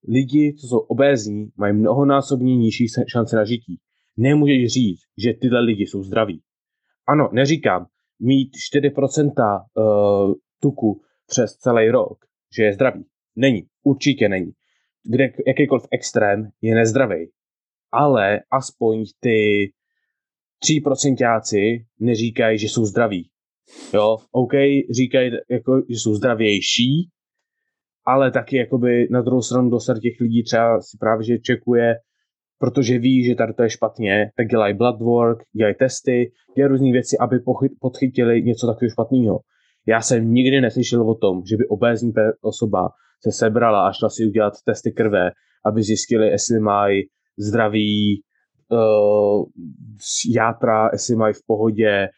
Lidi, 0.09 0.55
co 0.61 0.67
jsou 0.67 0.79
obézní, 0.79 1.49
mají 1.57 1.75
mnohonásobně 1.75 2.57
nižší 2.57 2.87
šance 3.09 3.37
na 3.37 3.45
žití. 3.45 3.79
Nemůžeš 4.17 4.73
říct, 4.73 5.01
že 5.25 5.33
tyhle 5.41 5.61
lidi 5.61 5.87
jsou 5.87 6.03
zdraví. 6.03 6.43
Ano, 7.09 7.29
neříkám, 7.33 7.87
mít 8.21 8.51
4% 8.75 9.31
uh, 9.77 10.35
tuku 10.63 11.01
přes 11.27 11.57
celý 11.57 11.91
rok, 11.91 12.19
že 12.57 12.63
je 12.63 12.73
zdravý. 12.73 13.05
Není, 13.37 13.63
určitě 13.85 14.29
není. 14.29 14.53
Kde 15.05 15.33
jakýkoliv 15.47 15.87
extrém 15.91 16.49
je 16.63 16.75
nezdravý. 16.75 17.31
Ale 17.93 18.41
aspoň 18.51 19.05
ty 19.21 19.71
3% 20.65 21.85
neříkají, 22.01 22.59
že 22.59 22.67
jsou 22.67 22.85
zdraví. 22.85 23.31
Jo, 23.95 24.17
OK, 24.33 24.53
říkají, 24.91 25.31
jako, 25.51 25.83
že 25.89 25.95
jsou 25.95 26.15
zdravější, 26.15 27.11
ale 28.07 28.31
taky 28.31 28.57
jakoby 28.57 29.09
na 29.11 29.23
druhou 29.23 29.43
stranu 29.43 29.71
dosad 29.71 29.99
těch 29.99 30.21
lidí 30.21 30.43
třeba 30.43 30.81
si 30.81 30.97
právě, 31.01 31.25
že 31.25 31.39
čekuje, 31.39 31.95
protože 32.61 32.99
ví, 32.99 33.25
že 33.25 33.35
tady 33.35 33.55
to 33.55 33.63
je 33.63 33.71
špatně, 33.71 34.31
tak 34.37 34.47
dělají 34.47 34.75
blood 34.75 35.01
work, 35.01 35.39
dělají 35.57 35.75
testy, 35.79 36.33
dělají 36.57 36.71
různé 36.71 36.93
věci, 36.93 37.19
aby 37.19 37.39
podchytili 37.81 38.43
něco 38.43 38.67
takového 38.67 38.91
špatného. 38.91 39.41
Já 39.87 40.01
jsem 40.01 40.33
nikdy 40.33 40.61
neslyšel 40.61 41.11
o 41.11 41.15
tom, 41.15 41.43
že 41.51 41.57
by 41.57 41.69
obézní 41.69 42.13
osoba 42.43 42.89
se 43.23 43.33
sebrala 43.33 43.89
a 43.89 43.93
šla 43.93 44.09
si 44.09 44.27
udělat 44.27 44.53
testy 44.65 44.93
krve, 44.93 45.31
aby 45.65 45.83
zjistili, 45.83 46.27
jestli 46.29 46.61
mají 46.61 47.03
zdraví 47.39 48.23
uh, 48.69 49.45
játra, 50.35 50.89
jestli 50.93 51.17
mají 51.17 51.35
v 51.35 51.47
pohodě 51.47 52.09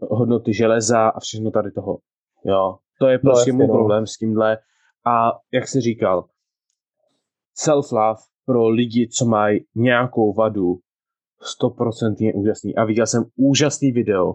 hodnoty 0.00 0.54
železa 0.54 1.08
a 1.08 1.20
všechno 1.20 1.50
tady 1.50 1.70
toho. 1.70 1.98
Jo, 2.44 2.76
to 3.00 3.06
je 3.06 3.18
no, 3.22 3.30
prostě 3.30 3.52
no, 3.52 3.56
můj 3.56 3.66
no. 3.66 3.74
problém 3.74 4.06
s 4.06 4.16
tímhle. 4.16 4.58
A 5.06 5.30
jak 5.52 5.68
jsi 5.68 5.80
říkal, 5.80 6.24
self-love 7.66 8.35
pro 8.46 8.68
lidi, 8.68 9.08
co 9.08 9.24
mají 9.26 9.60
nějakou 9.74 10.34
vadu, 10.34 10.74
100% 11.62 12.14
je 12.20 12.34
úžasný. 12.34 12.76
A 12.76 12.84
viděl 12.84 13.06
jsem 13.06 13.24
úžasný 13.36 13.92
video, 13.92 14.34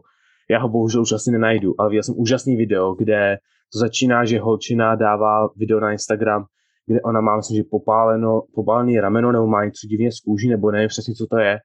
já 0.50 0.60
ho 0.60 0.70
bohužel 0.70 1.02
už 1.02 1.12
asi 1.12 1.32
nenajdu, 1.32 1.74
ale 1.80 1.90
viděl 1.90 2.04
jsem 2.04 2.16
úžasný 2.18 2.56
video, 2.56 2.94
kde 2.94 3.38
to 3.74 3.80
začíná, 3.80 4.26
že 4.26 4.40
holčina 4.40 4.96
dává 4.96 5.48
video 5.56 5.80
na 5.80 5.92
Instagram, 5.92 6.46
kde 6.86 7.02
ona 7.02 7.22
má, 7.22 7.38
myslím, 7.38 7.58
že 7.58 7.64
popáleno, 7.72 8.42
popálený 8.56 9.00
rameno, 9.00 9.32
nebo 9.32 9.48
má 9.48 9.66
něco 9.66 9.88
divně 9.88 10.12
z 10.12 10.20
kůží, 10.20 10.50
nebo 10.50 10.72
nevím 10.72 10.90
přesně, 10.90 11.14
co 11.14 11.28
to 11.28 11.38
je. 11.38 11.60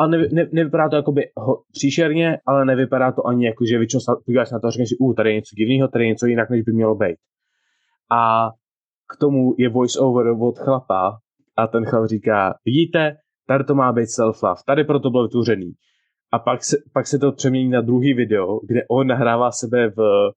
A 0.00 0.06
ne, 0.06 0.18
ne, 0.32 0.48
nevypadá 0.52 0.88
to 0.88 0.96
jakoby 0.96 1.22
ho, 1.36 1.62
příšerně, 1.72 2.38
ale 2.46 2.64
nevypadá 2.64 3.12
to 3.12 3.26
ani 3.26 3.46
jako, 3.46 3.64
že 3.64 3.78
většinou 3.78 4.00
podíváš 4.24 4.50
na 4.50 4.60
to 4.60 4.66
a 4.66 4.70
řekneš 4.70 4.88
si, 4.88 4.96
uh, 5.00 5.14
tady 5.14 5.30
je 5.30 5.34
něco 5.34 5.54
divného, 5.56 5.88
tady 5.88 6.04
je 6.04 6.08
něco 6.08 6.26
jinak, 6.26 6.50
než 6.50 6.62
by 6.62 6.72
mělo 6.72 6.94
být. 6.94 7.16
A 8.12 8.50
k 9.12 9.16
tomu 9.20 9.54
je 9.58 9.68
voice 9.68 10.00
over 10.00 10.26
od 10.40 10.58
chlapa 10.58 11.18
a 11.62 11.66
ten 11.66 11.84
chlap 11.84 12.06
říká, 12.06 12.54
vidíte, 12.64 13.16
tady 13.48 13.64
to 13.64 13.74
má 13.74 13.92
být 13.92 14.08
self-love, 14.20 14.62
tady 14.66 14.84
proto 14.84 15.10
bylo 15.10 15.22
vytvořený. 15.22 15.72
A 16.32 16.38
pak 16.38 16.64
se, 16.64 16.76
pak 16.94 17.06
se 17.06 17.18
to 17.18 17.32
přemění 17.32 17.68
na 17.68 17.80
druhý 17.80 18.14
video, 18.14 18.60
kde 18.68 18.80
on 18.90 19.06
nahrává 19.06 19.50
sebe 19.50 19.88
v 19.88 20.30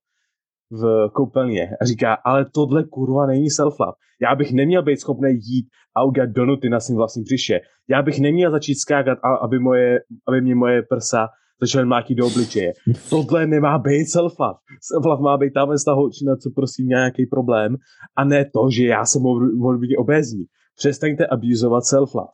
v 0.74 1.10
koupelně 1.14 1.70
a 1.82 1.86
říká, 1.86 2.14
ale 2.14 2.46
tohle 2.54 2.84
kurva 2.84 3.26
není 3.26 3.48
self-love. 3.50 3.94
Já 4.22 4.36
bych 4.36 4.54
neměl 4.54 4.84
být 4.84 5.00
schopný 5.00 5.30
jít 5.30 5.68
a 5.96 6.04
udělat 6.04 6.30
donuty 6.30 6.70
na 6.70 6.80
svým 6.80 6.98
vlastním 6.98 7.24
břiše. 7.24 7.60
Já 7.90 8.02
bych 8.02 8.20
neměl 8.20 8.52
začít 8.52 8.76
skákat, 8.76 9.18
aby, 9.42 9.60
moje, 9.60 10.00
aby 10.28 10.42
mě 10.42 10.56
moje 10.56 10.82
prsa 10.82 11.28
začaly 11.62 11.86
mlátit 11.86 12.18
do 12.18 12.28
obličeje. 12.28 12.74
Tohle 13.10 13.48
nemá 13.48 13.78
být 13.78 14.06
self-love. 14.06 14.58
Self-love 14.94 15.22
má 15.22 15.38
být 15.38 15.54
tam 15.54 15.70
ta 15.86 15.94
holčina, 15.94 16.36
co 16.36 16.50
prosím 16.56 16.88
nějaký 16.88 17.26
problém 17.26 17.76
a 18.18 18.24
ne 18.24 18.46
to, 18.46 18.70
že 18.72 18.86
já 18.86 19.06
jsem 19.06 19.22
mohl, 19.22 19.56
mohl 19.56 19.78
být 19.78 19.98
obézní. 19.98 20.46
Přestaňte 20.76 21.28
abuzovat 21.28 21.84
self-love. 21.84 22.32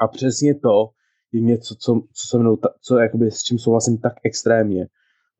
A 0.00 0.08
přesně 0.08 0.54
to 0.54 0.90
je 1.32 1.40
něco, 1.40 1.74
co, 1.74 2.00
co 2.12 2.28
se 2.28 2.38
mnou, 2.38 2.58
co 2.82 2.98
jakoby, 2.98 3.30
s 3.30 3.42
čím 3.42 3.58
souhlasím 3.58 3.98
tak 3.98 4.12
extrémně 4.24 4.86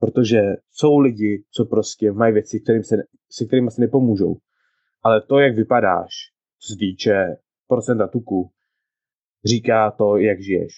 protože 0.04 0.40
jsou 0.70 0.98
lidi, 0.98 1.44
co 1.50 1.64
prostě 1.64 2.12
mají 2.12 2.32
věci, 2.32 2.60
kterým 2.60 2.82
se, 2.82 2.96
se 3.30 3.44
kterými 3.44 3.70
se 3.70 3.80
nepomůžou. 3.80 4.36
Ale 5.02 5.22
to, 5.28 5.38
jak 5.38 5.56
vypadáš, 5.56 6.10
co 6.60 6.72
se 6.72 6.78
týče 6.78 7.26
procenta 7.68 8.08
tuku, 8.08 8.50
říká 9.44 9.90
to, 9.90 10.16
jak 10.16 10.40
žiješ. 10.40 10.72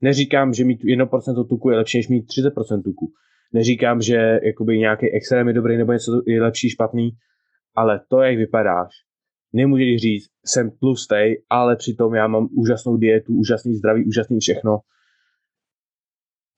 Neříkám, 0.00 0.54
že 0.54 0.64
mít 0.64 0.80
1% 0.84 1.48
tuku 1.48 1.70
je 1.70 1.76
lepší, 1.76 1.98
než 1.98 2.08
mít 2.08 2.22
30% 2.22 2.82
tuku. 2.82 3.12
Neříkám, 3.52 4.00
že 4.00 4.40
jakoby 4.42 4.78
nějaký 4.78 5.12
extrém 5.12 5.48
je 5.48 5.54
dobrý 5.54 5.76
nebo 5.76 5.92
něco 5.92 6.22
je 6.26 6.42
lepší, 6.42 6.70
špatný, 6.70 7.10
ale 7.76 8.00
to, 8.08 8.20
jak 8.20 8.36
vypadáš, 8.36 8.92
nemůžeš 9.52 10.00
říct, 10.00 10.30
jsem 10.46 10.70
tlustý, 10.70 11.34
ale 11.50 11.76
přitom 11.76 12.14
já 12.14 12.26
mám 12.26 12.48
úžasnou 12.52 12.96
dietu, 12.96 13.34
úžasný 13.34 13.74
zdraví, 13.74 14.04
úžasný 14.04 14.38
všechno, 14.40 14.78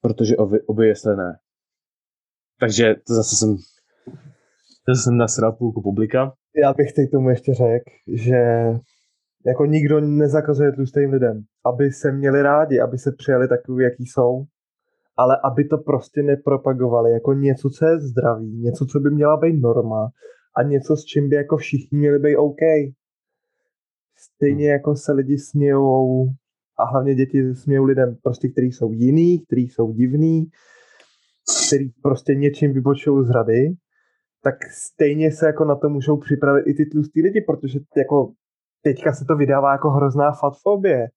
protože 0.01 0.37
obě, 0.37 0.61
obě 0.61 0.93
ne. 1.15 1.39
Takže 2.59 2.95
to 3.07 3.13
zase 3.13 3.35
jsem, 3.35 3.57
zase 4.87 5.01
jsem 5.03 5.17
nasral 5.17 5.51
půlku 5.51 5.81
publika. 5.81 6.33
Já 6.63 6.73
bych 6.73 6.93
teď 6.93 7.11
tomu 7.11 7.29
ještě 7.29 7.53
řekl, 7.53 7.91
že 8.07 8.39
jako 9.45 9.65
nikdo 9.65 9.99
nezakazuje 9.99 10.71
tlustým 10.71 11.09
lidem, 11.11 11.43
aby 11.65 11.91
se 11.91 12.11
měli 12.11 12.41
rádi, 12.41 12.79
aby 12.79 12.97
se 12.97 13.11
přijali 13.17 13.47
takový, 13.47 13.83
jaký 13.83 14.05
jsou, 14.05 14.43
ale 15.17 15.37
aby 15.43 15.63
to 15.63 15.77
prostě 15.77 16.23
nepropagovali 16.23 17.11
jako 17.11 17.33
něco, 17.33 17.69
co 17.69 17.85
je 17.85 17.99
zdraví, 17.99 18.61
něco, 18.61 18.85
co 18.85 18.99
by 18.99 19.09
měla 19.11 19.37
být 19.37 19.61
norma 19.61 20.09
a 20.57 20.63
něco, 20.63 20.95
s 20.95 21.05
čím 21.05 21.29
by 21.29 21.35
jako 21.35 21.57
všichni 21.57 21.97
měli 21.97 22.19
být 22.19 22.37
OK. 22.37 22.61
Stejně 24.17 24.65
hmm. 24.65 24.71
jako 24.71 24.95
se 24.95 25.11
lidi 25.11 25.37
smějou 25.37 26.27
a 26.79 26.85
hlavně 26.91 27.15
děti 27.15 27.55
smějou 27.55 27.83
lidem 27.83 28.17
prostě, 28.23 28.49
kteří 28.49 28.71
jsou 28.71 28.91
jiný, 28.91 29.45
kteří 29.45 29.61
jsou 29.61 29.93
divný, 29.93 30.45
který 31.67 31.89
prostě 31.89 32.35
něčím 32.35 32.73
vybočují 32.73 33.27
z 33.27 33.29
rady, 33.29 33.75
tak 34.43 34.55
stejně 34.71 35.31
se 35.31 35.45
jako 35.45 35.65
na 35.65 35.75
to 35.75 35.89
můžou 35.89 36.17
připravit 36.17 36.63
i 36.67 36.73
ty 36.73 36.85
tlustý 36.85 37.21
lidi, 37.21 37.41
protože 37.41 37.79
jako 37.97 38.31
teďka 38.83 39.13
se 39.13 39.25
to 39.25 39.35
vydává 39.35 39.71
jako 39.71 39.89
hrozná 39.89 40.31
fatfobie. 40.31 41.07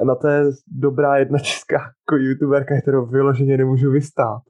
A 0.00 0.04
na 0.04 0.14
to 0.14 0.28
je 0.28 0.44
dobrá 0.66 1.16
jedna 1.16 1.38
česká 1.38 1.74
jako 1.74 2.16
youtuberka, 2.16 2.80
kterou 2.80 3.06
vyloženě 3.06 3.56
nemůžu 3.56 3.90
vystát. 3.90 4.42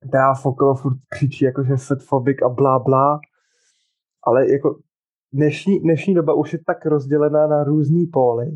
Která 0.00 0.34
okolo 0.44 0.74
furt 0.74 0.98
křičí 1.08 1.44
jako, 1.44 1.64
že 1.64 1.76
fatfobik 1.76 2.42
a 2.42 2.48
blá 2.48 2.78
blá. 2.78 3.20
Ale 4.22 4.52
jako 4.52 4.78
dnešní, 5.32 5.80
dnešní 5.80 6.14
doba 6.14 6.34
už 6.34 6.52
je 6.52 6.58
tak 6.66 6.86
rozdělená 6.86 7.46
na 7.46 7.64
různý 7.64 8.06
póly, 8.06 8.46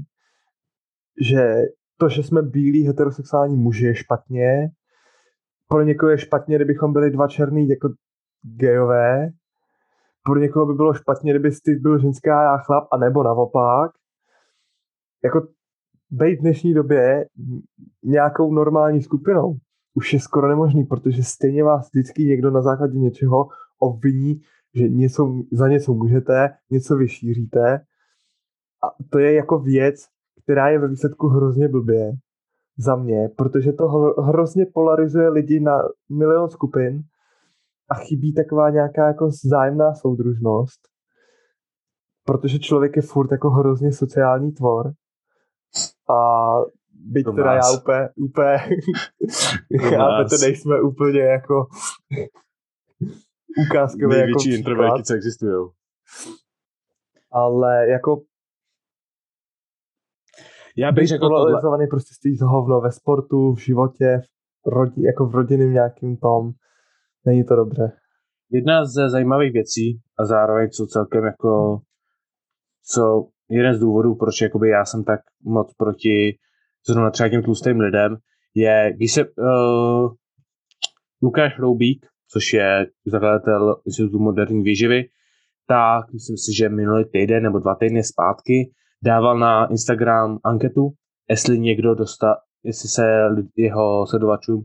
že 1.20 1.54
to, 1.96 2.08
že 2.08 2.22
jsme 2.22 2.42
bílí 2.42 2.86
heterosexuální 2.86 3.56
muži 3.56 3.86
je 3.86 3.94
špatně, 3.94 4.68
pro 5.68 5.82
někoho 5.82 6.10
je 6.10 6.18
špatně, 6.18 6.56
kdybychom 6.56 6.92
byli 6.92 7.10
dva 7.10 7.28
černý 7.28 7.68
jako 7.68 7.88
gejové, 8.42 9.28
pro 10.24 10.40
někoho 10.40 10.66
by 10.66 10.74
bylo 10.74 10.94
špatně, 10.94 11.32
kdyby 11.32 11.50
ty 11.64 11.74
byl 11.74 11.98
ženská 11.98 12.40
a 12.40 12.42
já 12.42 12.58
chlap, 12.58 12.88
a 12.92 12.96
nebo 12.96 13.22
naopak. 13.22 13.90
Jako 15.24 15.48
být 16.10 16.36
v 16.36 16.40
dnešní 16.40 16.74
době 16.74 17.26
nějakou 18.02 18.54
normální 18.54 19.02
skupinou 19.02 19.56
už 19.94 20.12
je 20.12 20.20
skoro 20.20 20.48
nemožný, 20.48 20.84
protože 20.84 21.22
stejně 21.22 21.64
vás 21.64 21.88
vždycky 21.88 22.24
někdo 22.24 22.50
na 22.50 22.62
základě 22.62 22.98
něčeho 22.98 23.48
obviní, 23.78 24.40
že 24.74 24.88
něco, 24.88 25.34
za 25.52 25.68
něco 25.68 25.94
můžete, 25.94 26.50
něco 26.70 26.96
vyšíříte. 26.96 27.74
A 28.84 28.86
to 29.10 29.18
je 29.18 29.34
jako 29.34 29.58
věc, 29.58 30.00
která 30.42 30.68
je 30.68 30.78
ve 30.78 30.88
výsledku 30.88 31.28
hrozně 31.28 31.68
blbě 31.68 32.12
za 32.78 32.96
mě, 32.96 33.28
protože 33.36 33.72
to 33.72 33.88
hrozně 34.22 34.66
polarizuje 34.66 35.28
lidi 35.28 35.60
na 35.60 35.78
milion 36.08 36.50
skupin 36.50 37.02
a 37.88 37.94
chybí 37.94 38.34
taková 38.34 38.70
nějaká 38.70 39.06
jako 39.06 39.30
zájemná 39.44 39.94
soudružnost, 39.94 40.80
protože 42.24 42.58
člověk 42.58 42.96
je 42.96 43.02
furt 43.02 43.32
jako 43.32 43.50
hrozně 43.50 43.92
sociální 43.92 44.52
tvor 44.52 44.92
a 46.10 46.50
byť 47.04 47.24
to 47.24 47.32
teda 47.32 47.54
já 47.54 47.72
úplně, 47.80 48.08
úplně 48.16 48.58
já 49.92 50.24
to 50.24 50.36
nejsme 50.40 50.82
úplně 50.82 51.20
jako 51.20 51.66
ukázkové 53.68 54.02
jako 54.02 54.08
Největší 54.08 54.54
introverti, 54.54 55.02
co 55.04 55.14
existují. 55.14 55.68
Ale 57.32 57.88
jako 57.88 58.22
já 60.76 60.92
bych 60.92 61.08
řekl 61.08 61.28
tohle. 61.28 61.88
prostě 61.90 62.14
stojí 62.14 62.36
z 62.36 62.42
hovno 62.42 62.80
ve 62.80 62.92
sportu, 62.92 63.54
v 63.54 63.58
životě, 63.58 64.20
v 64.66 64.68
rodi, 64.68 65.06
jako 65.06 65.26
v 65.26 65.34
rodinném 65.34 65.72
nějakým 65.72 66.16
tom. 66.16 66.50
Není 67.26 67.44
to 67.44 67.56
dobře. 67.56 67.92
Jedna 68.50 68.84
ze 68.84 69.10
zajímavých 69.10 69.52
věcí 69.52 70.00
a 70.18 70.26
zároveň 70.26 70.70
co 70.70 70.86
celkem 70.86 71.24
jako 71.24 71.80
co 72.92 73.26
jeden 73.50 73.74
z 73.74 73.80
důvodů, 73.80 74.14
proč 74.14 74.40
jakoby 74.40 74.68
já 74.68 74.84
jsem 74.84 75.04
tak 75.04 75.20
moc 75.44 75.74
proti 75.74 76.38
zrovna 76.86 77.10
třeba 77.10 77.28
těm 77.28 77.42
tlustým 77.42 77.80
lidem, 77.80 78.16
je, 78.54 78.92
když 78.96 79.12
se 79.12 79.24
uh, 79.24 80.12
Lukáš 81.22 81.58
Roubík, 81.58 82.06
což 82.32 82.52
je 82.52 82.86
zakladatel 83.06 83.76
Institutu 83.86 84.18
moderní 84.18 84.62
výživy, 84.62 85.04
tak 85.66 86.12
myslím 86.12 86.36
si, 86.36 86.56
že 86.56 86.68
minulý 86.68 87.04
týden 87.04 87.42
nebo 87.42 87.58
dva 87.58 87.74
týdny 87.74 88.04
zpátky 88.04 88.70
dával 89.04 89.38
na 89.38 89.66
Instagram 89.70 90.38
anketu, 90.44 90.90
jestli 91.28 91.58
někdo 91.58 91.94
dostal, 91.94 92.36
jestli 92.64 92.88
se 92.88 93.02
jeho 93.56 94.06
sledovačům 94.06 94.64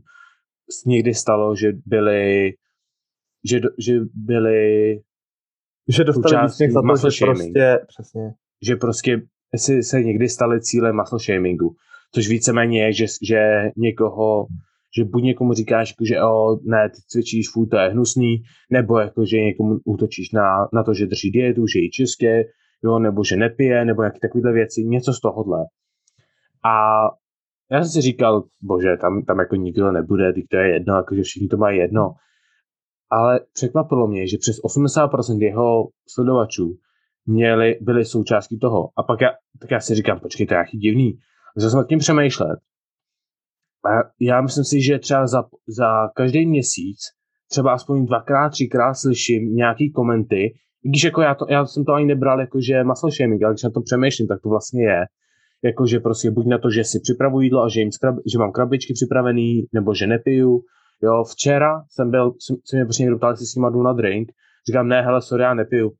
někdy 0.86 1.14
stalo, 1.14 1.56
že 1.56 1.72
byli 1.86 2.52
že, 3.50 3.60
že 3.78 4.00
byli 4.14 5.00
že 5.88 6.04
dostali 6.04 6.42
výsměch 6.42 6.72
za 6.72 6.82
to, 6.82 7.10
že 7.10 7.24
prostě, 7.24 7.78
přesně. 7.86 8.34
Že 8.66 8.76
prostě 8.76 9.22
jestli 9.52 9.82
se 9.82 10.02
někdy 10.02 10.28
stali 10.28 10.60
cílem 10.60 10.96
muscle 10.96 11.18
shamingu, 11.18 11.76
což 12.14 12.28
víceméně 12.28 12.84
je, 12.84 12.92
že, 12.92 13.06
že 13.22 13.70
někoho 13.76 14.46
že 14.98 15.04
buď 15.04 15.22
někomu 15.22 15.52
říkáš, 15.52 15.94
že 16.08 16.22
o, 16.22 16.58
ne, 16.62 16.88
ty 16.88 16.96
cvičíš, 17.08 17.50
fůj, 17.50 17.66
to 17.66 17.76
je 17.76 17.88
hnusný, 17.88 18.42
nebo 18.70 18.98
jako, 18.98 19.24
že 19.24 19.36
někomu 19.36 19.78
útočíš 19.84 20.32
na, 20.32 20.68
na 20.72 20.82
to, 20.82 20.94
že 20.94 21.06
drží 21.06 21.30
dietu, 21.30 21.66
že 21.66 21.78
jí 21.78 21.90
české, 21.90 22.44
jo, 22.84 22.98
nebo 22.98 23.24
že 23.24 23.36
nepije, 23.36 23.84
nebo 23.84 24.02
nějaké 24.02 24.18
takovéhle 24.18 24.52
věci, 24.52 24.84
něco 24.84 25.12
z 25.12 25.20
tohohle. 25.20 25.58
A 26.64 27.04
já 27.70 27.82
jsem 27.82 27.90
si 27.90 28.00
říkal, 28.00 28.44
bože, 28.62 28.96
tam, 29.00 29.22
tam 29.24 29.38
jako 29.38 29.56
nikdo 29.56 29.92
nebude, 29.92 30.32
teď 30.32 30.44
to 30.50 30.56
je 30.56 30.72
jedno, 30.72 30.96
jako, 30.96 31.14
že 31.14 31.22
všichni 31.22 31.48
to 31.48 31.56
mají 31.56 31.78
jedno. 31.78 32.14
Ale 33.10 33.40
překvapilo 33.52 34.06
mě, 34.06 34.28
že 34.28 34.36
přes 34.40 34.56
80% 34.62 35.42
jeho 35.42 35.88
sledovačů 36.08 36.76
měli, 37.26 37.78
byli 37.80 38.04
součástí 38.04 38.58
toho. 38.58 38.88
A 38.96 39.02
pak 39.02 39.20
já, 39.20 39.28
tak 39.60 39.70
já 39.70 39.80
si 39.80 39.94
říkám, 39.94 40.20
počkej, 40.20 40.46
to 40.46 40.54
je 40.54 40.56
nějaký 40.56 40.78
divný. 40.78 41.18
Začal 41.56 41.70
jsem 41.70 41.78
nad 41.78 41.88
tím 41.88 41.98
přemýšlet. 41.98 42.58
A 43.86 43.88
já 44.20 44.40
myslím 44.40 44.64
si, 44.64 44.82
že 44.82 44.98
třeba 44.98 45.26
za, 45.26 45.44
za 45.68 46.08
každý 46.16 46.46
měsíc 46.46 46.98
třeba 47.50 47.72
aspoň 47.72 48.06
dvakrát, 48.06 48.48
třikrát 48.48 48.94
slyším 48.94 49.54
nějaký 49.54 49.92
komenty, 49.92 50.54
když 50.90 51.04
jako 51.04 51.22
já, 51.22 51.34
to, 51.34 51.46
já 51.50 51.66
jsem 51.66 51.84
to 51.84 51.92
ani 51.92 52.06
nebral 52.06 52.40
jako, 52.40 52.60
že 52.60 52.84
muscle 52.84 53.10
shaming, 53.10 53.42
ale 53.42 53.54
když 53.54 53.62
na 53.62 53.70
to 53.70 53.80
přemýšlím, 53.80 54.28
tak 54.28 54.42
to 54.42 54.48
vlastně 54.48 54.82
je. 54.82 55.00
Jako, 55.64 55.86
že 55.86 56.00
prostě 56.00 56.30
buď 56.30 56.46
na 56.46 56.58
to, 56.58 56.70
že 56.70 56.84
si 56.84 57.00
připravuji 57.00 57.46
jídlo 57.46 57.62
a 57.62 57.68
že, 57.68 57.80
jim 57.80 57.92
skrab, 57.92 58.16
že 58.32 58.38
mám 58.38 58.52
krabičky 58.52 58.92
připravený, 58.92 59.66
nebo 59.72 59.94
že 59.94 60.06
nepiju. 60.06 60.60
Jo, 61.02 61.24
včera 61.24 61.82
jsem 61.90 62.10
byl, 62.10 62.32
jsem, 62.38 62.56
jsem 62.64 62.78
mě 62.78 62.84
prostě 62.84 63.02
někdo 63.02 63.16
ptal, 63.16 63.30
jestli 63.30 63.46
s 63.46 63.54
nima 63.54 63.70
jdu 63.70 63.82
na 63.82 63.92
drink. 63.92 64.28
Říkám, 64.68 64.88
ne, 64.88 65.02
hele, 65.02 65.22
sorry, 65.22 65.42
já 65.42 65.54
nepiju. 65.54 65.92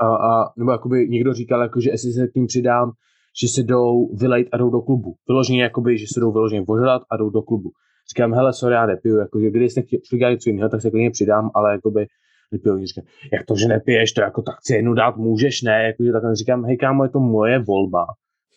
A, 0.00 0.06
a 0.06 0.52
nebo 0.58 0.70
jakoby 0.72 1.08
někdo 1.08 1.34
říkal, 1.34 1.62
jako, 1.62 1.80
že 1.80 1.90
jestli 1.90 2.12
se 2.12 2.28
k 2.28 2.34
ním 2.34 2.46
přidám, 2.46 2.92
že 3.40 3.48
se 3.48 3.62
jdou 3.62 4.14
vylejt 4.14 4.48
a 4.52 4.56
jdou 4.56 4.70
do 4.70 4.80
klubu. 4.80 5.14
Vyloženě, 5.28 5.62
jakoby, 5.62 5.98
že 5.98 6.06
se 6.14 6.20
jdou 6.20 6.32
vyloženě 6.32 6.64
požadat 6.66 7.02
a 7.10 7.16
jdou 7.16 7.30
do 7.30 7.42
klubu. 7.42 7.70
Říkám, 8.10 8.32
hele, 8.32 8.52
sorry, 8.52 8.74
já 8.74 8.86
nepiju, 8.86 9.18
jakože 9.18 9.50
když 9.50 9.72
jste 9.72 9.82
chtěli 9.82 10.18
dělat 10.18 10.30
něco 10.30 10.50
jiného, 10.50 10.68
tak 10.68 10.80
se 10.80 10.90
klidně 10.90 11.10
přidám, 11.10 11.50
ale 11.54 11.72
jakoby 11.72 12.06
vypil. 12.52 12.86
Říkám, 12.86 13.04
jak 13.32 13.46
to, 13.46 13.56
že 13.56 13.68
nepiješ, 13.68 14.12
to 14.12 14.20
jako 14.20 14.42
tak 14.42 14.54
si 14.62 14.74
jednu 14.74 14.94
dát 14.94 15.16
můžeš, 15.16 15.62
ne? 15.62 15.84
Jako, 15.84 16.20
tak 16.20 16.34
říkám, 16.36 16.64
hej 16.64 16.76
kámo, 16.76 17.04
je 17.04 17.10
to 17.10 17.20
moje 17.20 17.58
volba. 17.58 18.06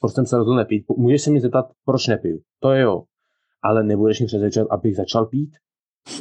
Proč 0.01 0.13
jsem 0.13 0.25
se 0.25 0.37
rozhodl 0.37 0.57
nepít? 0.57 0.85
Můžeš 0.97 1.21
se 1.21 1.31
mi 1.31 1.39
zeptat, 1.39 1.65
proč 1.85 2.07
nepiju? 2.07 2.39
To 2.59 2.71
je 2.71 2.81
jo. 2.81 3.03
Ale 3.63 3.83
nebudeš 3.83 4.21
mi 4.21 4.25
přesvědčovat, 4.25 4.67
abych 4.71 4.95
začal 4.95 5.25
pít? 5.25 5.49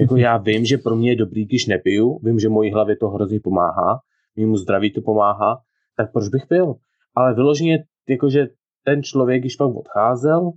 Jako 0.01 0.17
já 0.17 0.37
vím, 0.37 0.65
že 0.65 0.79
pro 0.79 0.97
mě 0.97 1.11
je 1.11 1.17
dobrý, 1.17 1.45
když 1.45 1.67
nepiju, 1.67 2.19
vím, 2.23 2.39
že 2.39 2.49
mojí 2.49 2.73
hlavě 2.73 2.97
to 2.97 3.09
hrozně 3.09 3.41
pomáhá, 3.41 3.99
mému 4.37 4.57
zdraví 4.57 4.93
to 4.93 5.03
pomáhá, 5.03 5.59
tak 5.97 6.13
proč 6.13 6.29
bych 6.29 6.47
pil? 6.47 6.75
Ale 7.17 7.35
vyloženě, 7.35 7.85
jakože 8.09 8.47
ten 8.85 9.03
člověk, 9.03 9.41
když 9.41 9.57
pak 9.57 9.77
odcházel, 9.77 10.51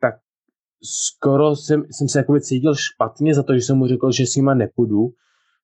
tak 0.00 0.14
skoro 0.82 1.56
jsem, 1.56 1.84
jsem 1.90 2.08
se 2.08 2.18
jakoby 2.18 2.40
cítil 2.40 2.74
špatně 2.74 3.34
za 3.34 3.42
to, 3.42 3.54
že 3.54 3.60
jsem 3.60 3.76
mu 3.76 3.86
řekl, 3.86 4.12
že 4.12 4.26
s 4.26 4.36
nima 4.36 4.54
nepůjdu, 4.54 5.08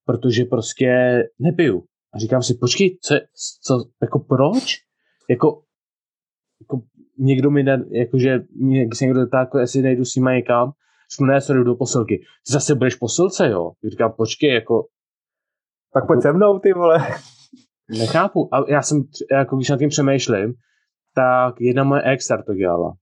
protože 0.05 0.45
prostě 0.45 1.23
nepiju. 1.39 1.85
A 2.15 2.19
říkám 2.19 2.43
si, 2.43 2.55
počkej, 2.55 2.99
co, 3.03 3.15
co 3.63 3.85
jako 4.03 4.19
proč? 4.19 4.77
Jako, 5.31 5.63
jako 6.61 6.83
někdo 7.19 7.51
mi, 7.51 7.63
ne, 7.63 7.85
jakože, 7.91 8.39
když 8.87 8.99
se 8.99 9.05
někdo 9.05 9.27
dá, 9.27 9.39
jako, 9.39 9.59
jestli 9.59 9.83
nejdu 9.83 10.05
s 10.05 10.15
nima 10.15 10.35
někam, 10.35 10.73
řeknu, 11.13 11.27
ne, 11.27 11.41
sorry, 11.41 11.65
do 11.65 11.75
posilky. 11.75 12.19
Ty 12.19 12.53
zase 12.53 12.75
budeš 12.75 12.95
posilce, 12.95 13.49
jo? 13.49 13.73
Říkám, 13.91 14.13
počkej, 14.13 14.55
jako... 14.55 14.87
Tak 15.95 16.07
pojď 16.07 16.23
se 16.23 16.33
mnou, 16.33 16.59
ty 16.59 16.73
vole. 16.73 16.99
Nechápu. 17.99 18.55
A 18.55 18.71
já 18.71 18.83
jsem, 18.83 19.03
jako 19.33 19.57
když 19.57 19.69
nad 19.69 19.79
tím 19.79 19.89
přemýšlím, 19.89 20.55
tak 21.15 21.61
jedna 21.61 21.85
moje 21.85 22.03
ex 22.03 22.29
to 22.47 22.55
dělala. 22.55 22.95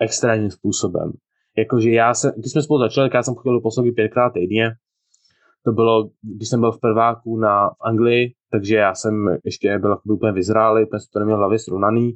Extrémním 0.00 0.50
způsobem. 0.50 1.12
Jakože 1.56 1.90
já 1.90 2.14
jsem, 2.14 2.32
když 2.36 2.52
jsme 2.52 2.62
spolu 2.62 2.80
začali, 2.80 3.10
já 3.14 3.22
jsem 3.22 3.34
chodil 3.34 3.52
do 3.52 3.60
posilky 3.60 3.92
pětkrát 3.92 4.32
týdně, 4.32 4.70
to 5.64 5.72
bylo, 5.72 6.10
když 6.22 6.48
jsem 6.48 6.60
byl 6.60 6.72
v 6.72 6.80
prváku 6.80 7.36
na 7.36 7.68
v 7.68 7.76
Anglii, 7.80 8.34
takže 8.52 8.76
já 8.76 8.94
jsem 8.94 9.14
ještě 9.44 9.78
byl 9.78 9.98
úplně 10.04 10.32
vyzrálý, 10.32 10.84
úplně 10.84 11.00
to 11.12 11.18
neměl 11.18 11.36
hlavě 11.36 11.58
srovnaný, 11.58 12.12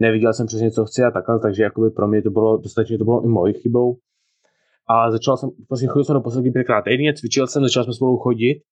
neviděl 0.00 0.32
jsem 0.32 0.46
přesně, 0.46 0.70
co 0.70 0.84
chci 0.84 1.02
a 1.02 1.10
takhle, 1.10 1.40
takže 1.40 1.62
jakoby 1.62 1.90
pro 1.90 2.08
mě 2.08 2.22
to 2.22 2.30
bylo, 2.30 2.56
dostatečně 2.56 2.98
to 2.98 3.04
bylo 3.04 3.24
i 3.24 3.28
mojí 3.28 3.54
chybou. 3.54 3.96
A 4.88 5.10
začal 5.10 5.36
jsem, 5.36 5.50
vlastně 5.70 5.88
chodil 5.88 6.04
jsem 6.04 6.14
do 6.14 6.20
poslední 6.20 6.52
pětkrát 6.52 6.84
týdně, 6.84 7.14
cvičil 7.14 7.46
jsem, 7.46 7.62
začal 7.62 7.84
jsme 7.84 7.92
spolu 7.92 8.18
chodit 8.18 8.62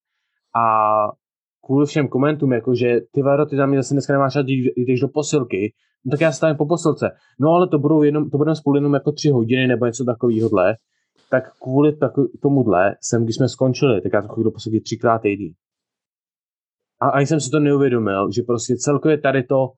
a 0.57 0.65
kvůli 1.71 1.87
všem 1.87 2.09
komentům, 2.09 2.53
jakože 2.53 3.01
ty 3.13 3.23
Varo, 3.23 3.47
ty 3.47 3.57
za 3.57 3.67
mě 3.67 3.79
zase 3.79 3.95
dneska 3.95 4.13
nemáš 4.13 4.37
rád, 4.37 4.47
jdeš 4.77 5.01
do 5.01 5.09
posilky, 5.09 5.73
no 6.05 6.11
tak 6.11 6.21
já 6.21 6.33
stavím 6.33 6.57
po 6.57 6.67
posilce. 6.67 7.11
No 7.41 7.51
ale 7.51 7.69
to 7.69 7.79
budou 7.79 8.03
jenom, 8.03 8.31
to 8.31 8.39
budeme 8.39 8.57
spolu 8.57 8.77
jenom 8.77 8.95
jako 8.95 9.13
tři 9.13 9.29
hodiny 9.29 9.67
nebo 9.67 9.87
něco 9.87 10.05
takového 10.05 10.51
tak 11.31 11.45
kvůli 11.63 11.97
tomuhle 12.43 12.97
jsem, 13.01 13.25
když 13.25 13.37
jsme 13.37 13.49
skončili, 13.49 14.01
tak 14.01 14.13
já 14.13 14.23
to 14.23 14.29
chodil 14.29 14.51
poslední 14.51 14.81
třikrát 14.81 15.19
týdny. 15.19 15.55
A 17.01 17.09
ani 17.09 17.27
jsem 17.27 17.41
si 17.41 17.51
to 17.51 17.61
neuvědomil, 17.61 18.31
že 18.33 18.43
prostě 18.43 18.77
celkově 18.77 19.19
tady 19.19 19.43
to, 19.43 19.69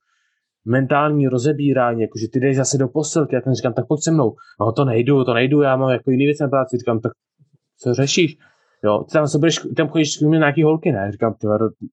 mentální 0.65 1.29
rozebírání, 1.29 2.03
jakože 2.03 2.27
ty 2.33 2.41
jdeš 2.41 2.57
zase 2.57 2.79
do 2.79 2.89
posilky, 2.89 3.35
já 3.35 3.41
ten 3.41 3.55
říkám, 3.55 3.73
tak 3.73 3.87
pojď 3.89 4.01
se 4.03 4.11
mnou. 4.11 4.35
No 4.61 4.73
to 4.73 4.85
nejdu, 4.85 5.25
to 5.25 5.35
nejdu, 5.35 5.61
já 5.61 5.77
mám 5.77 5.91
jako 5.91 6.11
jiný 6.11 6.25
věc 6.25 6.39
na 6.39 6.49
práci, 6.49 6.77
říkám, 6.79 7.01
tak 7.01 7.13
co 7.79 7.95
řešíš? 7.95 8.39
Jo, 8.85 9.05
ty 9.05 9.13
tam 9.13 9.29
se 9.29 9.39
budeš, 9.39 9.61
tam 9.77 9.89
chodíš 9.89 10.17
k 10.17 10.21
nějaký 10.21 10.63
holky, 10.63 10.93
ne? 10.93 11.13
Říkám, 11.13 11.35
ty 11.35 11.47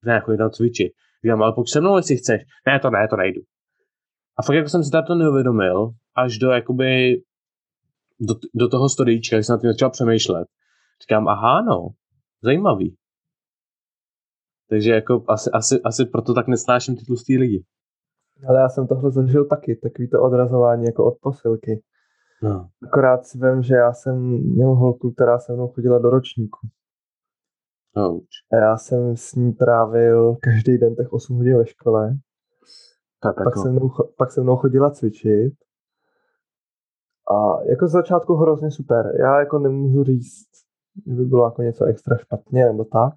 ne, 0.06 0.20
chodí 0.20 0.38
tam 0.38 0.50
cvičit. 0.50 0.94
Říkám, 1.24 1.44
ale 1.44 1.54
pojď 1.54 1.70
se 1.70 1.82
mnou, 1.82 1.98
jestli 1.98 2.18
chceš. 2.18 2.42
Ne, 2.68 2.80
to 2.80 2.90
ne, 2.90 3.08
to 3.10 3.16
nejdu. 3.16 3.42
A 4.38 4.44
fakt 4.44 4.56
jako 4.56 4.70
jsem 4.70 4.84
si 4.84 4.92
to 5.08 5.16
neuvědomil, 5.16 5.90
až 6.16 6.38
do 6.38 6.50
jakoby 6.50 7.22
do, 8.20 8.36
do 8.56 8.70
toho 8.70 8.90
storíčka, 8.90 9.36
když 9.36 9.48
jsem 9.48 9.54
na 9.54 9.60
tím 9.60 9.72
začal 9.72 9.90
přemýšlet. 9.90 10.48
Říkám, 11.02 11.28
aha, 11.28 11.62
no, 11.62 11.88
zajímavý. 12.44 12.96
Takže 14.70 14.92
jako 14.92 15.24
asi, 15.28 15.50
asi, 15.54 15.82
asi 15.82 16.06
proto 16.06 16.34
tak 16.34 16.48
nesnáším 16.48 16.96
ty 16.96 17.06
tlustý 17.06 17.38
lidi. 17.38 17.64
Ale 18.48 18.60
já 18.60 18.70
jsem 18.70 18.88
tohle 18.88 19.12
zažil 19.12 19.46
taky, 19.46 19.76
takový 19.76 20.10
to 20.10 20.22
odrazování 20.22 20.86
jako 20.86 21.06
od 21.06 21.18
posilky. 21.22 21.84
No. 22.44 22.70
Akorát 22.88 23.26
si 23.26 23.38
vím, 23.38 23.64
že 23.64 23.76
já 23.76 23.94
jsem 23.94 24.20
měl 24.54 24.76
holku, 24.76 25.12
která 25.12 25.40
se 25.40 25.54
mnou 25.54 25.68
chodila 25.68 26.00
do 26.00 26.10
ročníku. 26.10 26.60
Ouch. 27.98 28.24
A 28.52 28.56
já 28.56 28.78
jsem 28.78 29.18
s 29.18 29.36
ní 29.36 29.54
trávil 29.54 30.36
každý 30.42 30.78
den 30.78 30.96
těch 30.96 31.14
8 31.14 31.38
hodin 31.38 31.58
ve 31.58 31.66
škole. 31.66 32.18
Tak, 33.22 33.36
pak, 33.36 33.46
jako... 33.46 33.62
se 33.62 33.70
mnou, 33.70 33.90
pak 34.18 34.32
se 34.32 34.42
mnou 34.42 34.56
chodila 34.56 34.92
cvičit. 34.92 35.54
A 37.32 37.64
jako 37.70 37.88
z 37.88 37.92
začátku 37.92 38.36
hrozně 38.36 38.72
super. 38.72 39.16
Já 39.20 39.40
jako 39.40 39.60
nemůžu 39.60 40.04
říct, 40.04 40.50
že 41.08 41.14
by 41.14 41.26
bylo 41.26 41.46
jako 41.46 41.62
něco 41.62 41.86
extra 41.86 42.18
špatně 42.18 42.66
nebo 42.66 42.84
tak, 42.84 43.14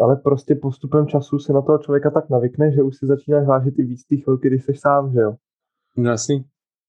ale 0.00 0.16
prostě 0.16 0.54
postupem 0.54 1.06
času 1.06 1.38
se 1.38 1.52
na 1.52 1.62
toho 1.62 1.78
člověka 1.78 2.10
tak 2.10 2.30
navykne, 2.30 2.72
že 2.72 2.82
už 2.82 2.96
si 2.96 3.06
začínáš 3.06 3.46
vážit 3.46 3.78
i 3.78 3.82
víc 3.82 4.06
ty 4.06 4.16
chvilky, 4.16 4.48
když 4.48 4.64
jsi 4.64 4.74
sám, 4.74 5.12
že 5.12 5.20
jo? 5.20 5.34
No 5.96 6.10
jasný. 6.10 6.44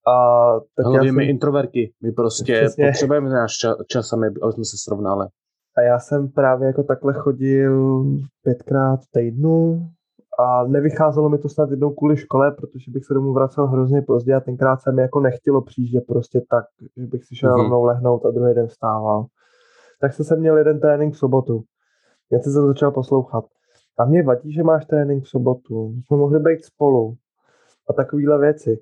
A 0.08 0.53
tak 0.76 0.86
Hlavně 0.86 1.08
já 1.08 1.12
jsem... 1.12 1.16
my 1.16 1.26
introverti, 1.26 1.93
my 2.03 2.12
prostě 2.12 2.53
Přesně. 2.62 2.88
potřebujeme 2.88 3.30
náš 3.30 3.58
čas, 3.58 3.78
čas 3.88 4.14
aby, 4.14 4.26
aby 4.26 4.53
jsme 4.53 4.66
se 4.66 4.78
srovnali. 4.84 5.28
A 5.78 5.82
já 5.82 5.99
jsem 5.99 6.32
právě 6.32 6.67
jako 6.67 6.84
takhle 6.84 7.13
chodil 7.13 8.05
pětkrát 8.43 8.99
týdnu 9.11 9.88
a 10.39 10.63
nevycházelo 10.63 11.30
mi 11.30 11.38
to 11.38 11.49
snad 11.49 11.69
jednou 11.69 11.89
kvůli 11.93 12.17
škole, 12.17 12.51
protože 12.51 12.91
bych 12.91 13.05
se 13.05 13.13
domů 13.13 13.34
vracel 13.34 13.67
hrozně 13.67 14.01
pozdě 14.01 14.36
a 14.36 14.39
tenkrát 14.39 14.82
se 14.82 14.91
mi 14.91 15.01
jako 15.01 15.19
nechtělo 15.19 15.61
přijít, 15.61 16.01
prostě 16.07 16.41
tak, 16.49 16.65
že 16.97 17.07
bych 17.07 17.25
si 17.25 17.36
šel 17.36 17.51
mm-hmm. 17.51 17.61
rovnou 17.61 17.84
lehnout 17.84 18.25
a 18.25 18.32
druhý 18.32 18.53
den 18.53 18.67
vstával. 18.67 19.25
Tak 20.01 20.13
jsem 20.13 20.39
měl 20.39 20.57
jeden 20.57 20.80
trénink 20.80 21.13
v 21.13 21.17
sobotu. 21.17 21.63
Já 22.32 22.39
jsem 22.39 22.53
se 22.53 22.61
začal 22.61 22.91
poslouchat. 22.91 23.45
A 23.99 24.05
mě 24.05 24.23
vadí, 24.23 24.53
že 24.53 24.63
máš 24.63 24.86
trénink 24.86 25.23
v 25.23 25.30
sobotu. 25.30 25.93
Jsme 26.05 26.17
mohli 26.17 26.39
být 26.39 26.65
spolu. 26.65 27.15
A 27.89 27.93
takovéhle 27.93 28.39
věci. 28.39 28.80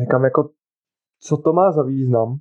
Říkám, 0.00 0.24
jako, 0.24 0.50
co 1.20 1.36
to 1.36 1.52
má 1.52 1.72
za 1.72 1.82
význam, 1.82 2.38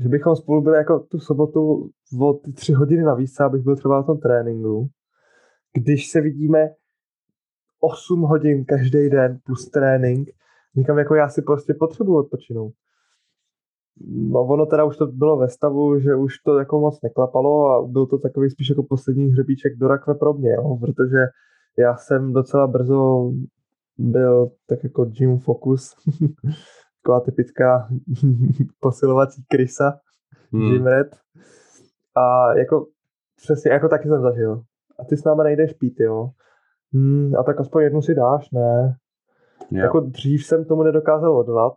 že 0.00 0.08
bychom 0.08 0.36
spolu 0.36 0.62
byli 0.62 0.76
jako 0.76 0.98
tu 0.98 1.18
sobotu 1.18 1.90
o 2.20 2.32
ty 2.32 2.52
tři 2.52 2.72
hodiny 2.72 3.02
navíc, 3.02 3.40
abych 3.40 3.62
byl 3.62 3.76
třeba 3.76 3.96
na 3.96 4.02
tom 4.02 4.18
tréninku, 4.18 4.88
když 5.74 6.10
se 6.10 6.20
vidíme 6.20 6.68
8 7.80 8.20
hodin 8.20 8.64
každý 8.64 9.10
den 9.10 9.38
plus 9.44 9.70
trénink, 9.70 10.28
říkám, 10.76 10.98
jako 10.98 11.14
já 11.14 11.28
si 11.28 11.42
prostě 11.42 11.74
potřebuji 11.74 12.16
odpočinout. 12.16 12.72
No 14.06 14.40
ono 14.40 14.66
teda 14.66 14.84
už 14.84 14.96
to 14.96 15.06
bylo 15.06 15.36
ve 15.36 15.48
stavu, 15.48 16.00
že 16.00 16.14
už 16.14 16.38
to 16.38 16.58
jako 16.58 16.80
moc 16.80 17.02
neklapalo 17.02 17.70
a 17.70 17.86
byl 17.86 18.06
to 18.06 18.18
takový 18.18 18.50
spíš 18.50 18.68
jako 18.68 18.82
poslední 18.82 19.26
hřebíček 19.26 19.76
do 19.76 19.88
rakve 19.88 20.14
pro 20.14 20.34
mě, 20.34 20.52
jo, 20.52 20.76
protože 20.80 21.18
já 21.78 21.96
jsem 21.96 22.32
docela 22.32 22.66
brzo 22.66 23.30
byl 23.98 24.50
tak 24.66 24.84
jako 24.84 25.04
gym 25.04 25.38
focus, 25.38 25.94
taková 27.06 27.20
typická 27.20 27.88
posilovací 28.80 29.44
krysa, 29.48 30.00
hmm. 30.52 30.72
gym 30.72 30.86
red. 30.86 31.16
A 32.14 32.54
jako 32.58 32.86
přesně, 33.36 33.72
jako 33.72 33.88
taky 33.88 34.08
jsem 34.08 34.22
zažil. 34.22 34.62
A 34.98 35.04
ty 35.04 35.16
s 35.16 35.24
náma 35.24 35.42
nejdeš 35.42 35.72
pít, 35.72 36.00
jo. 36.00 36.30
Hmm, 36.92 37.36
a 37.38 37.42
tak 37.42 37.60
aspoň 37.60 37.82
jednu 37.82 38.02
si 38.02 38.14
dáš, 38.14 38.50
ne? 38.50 38.96
Jo. 39.70 39.82
Jako 39.82 40.00
dřív 40.00 40.46
jsem 40.46 40.64
tomu 40.64 40.82
nedokázal 40.82 41.36
odolat, 41.36 41.72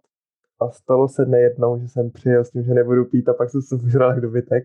a 0.62 0.70
stalo 0.70 1.08
se 1.08 1.26
nejednou, 1.26 1.80
že 1.80 1.88
jsem 1.88 2.12
přijel 2.12 2.46
s 2.46 2.52
tím, 2.52 2.64
že 2.64 2.74
nebudu 2.74 3.06
pít 3.06 3.30
a 3.30 3.34
pak 3.34 3.50
jsem 3.50 3.62
se 3.62 3.78
vyžral 3.78 4.10
jak 4.10 4.22
dobytek. 4.22 4.64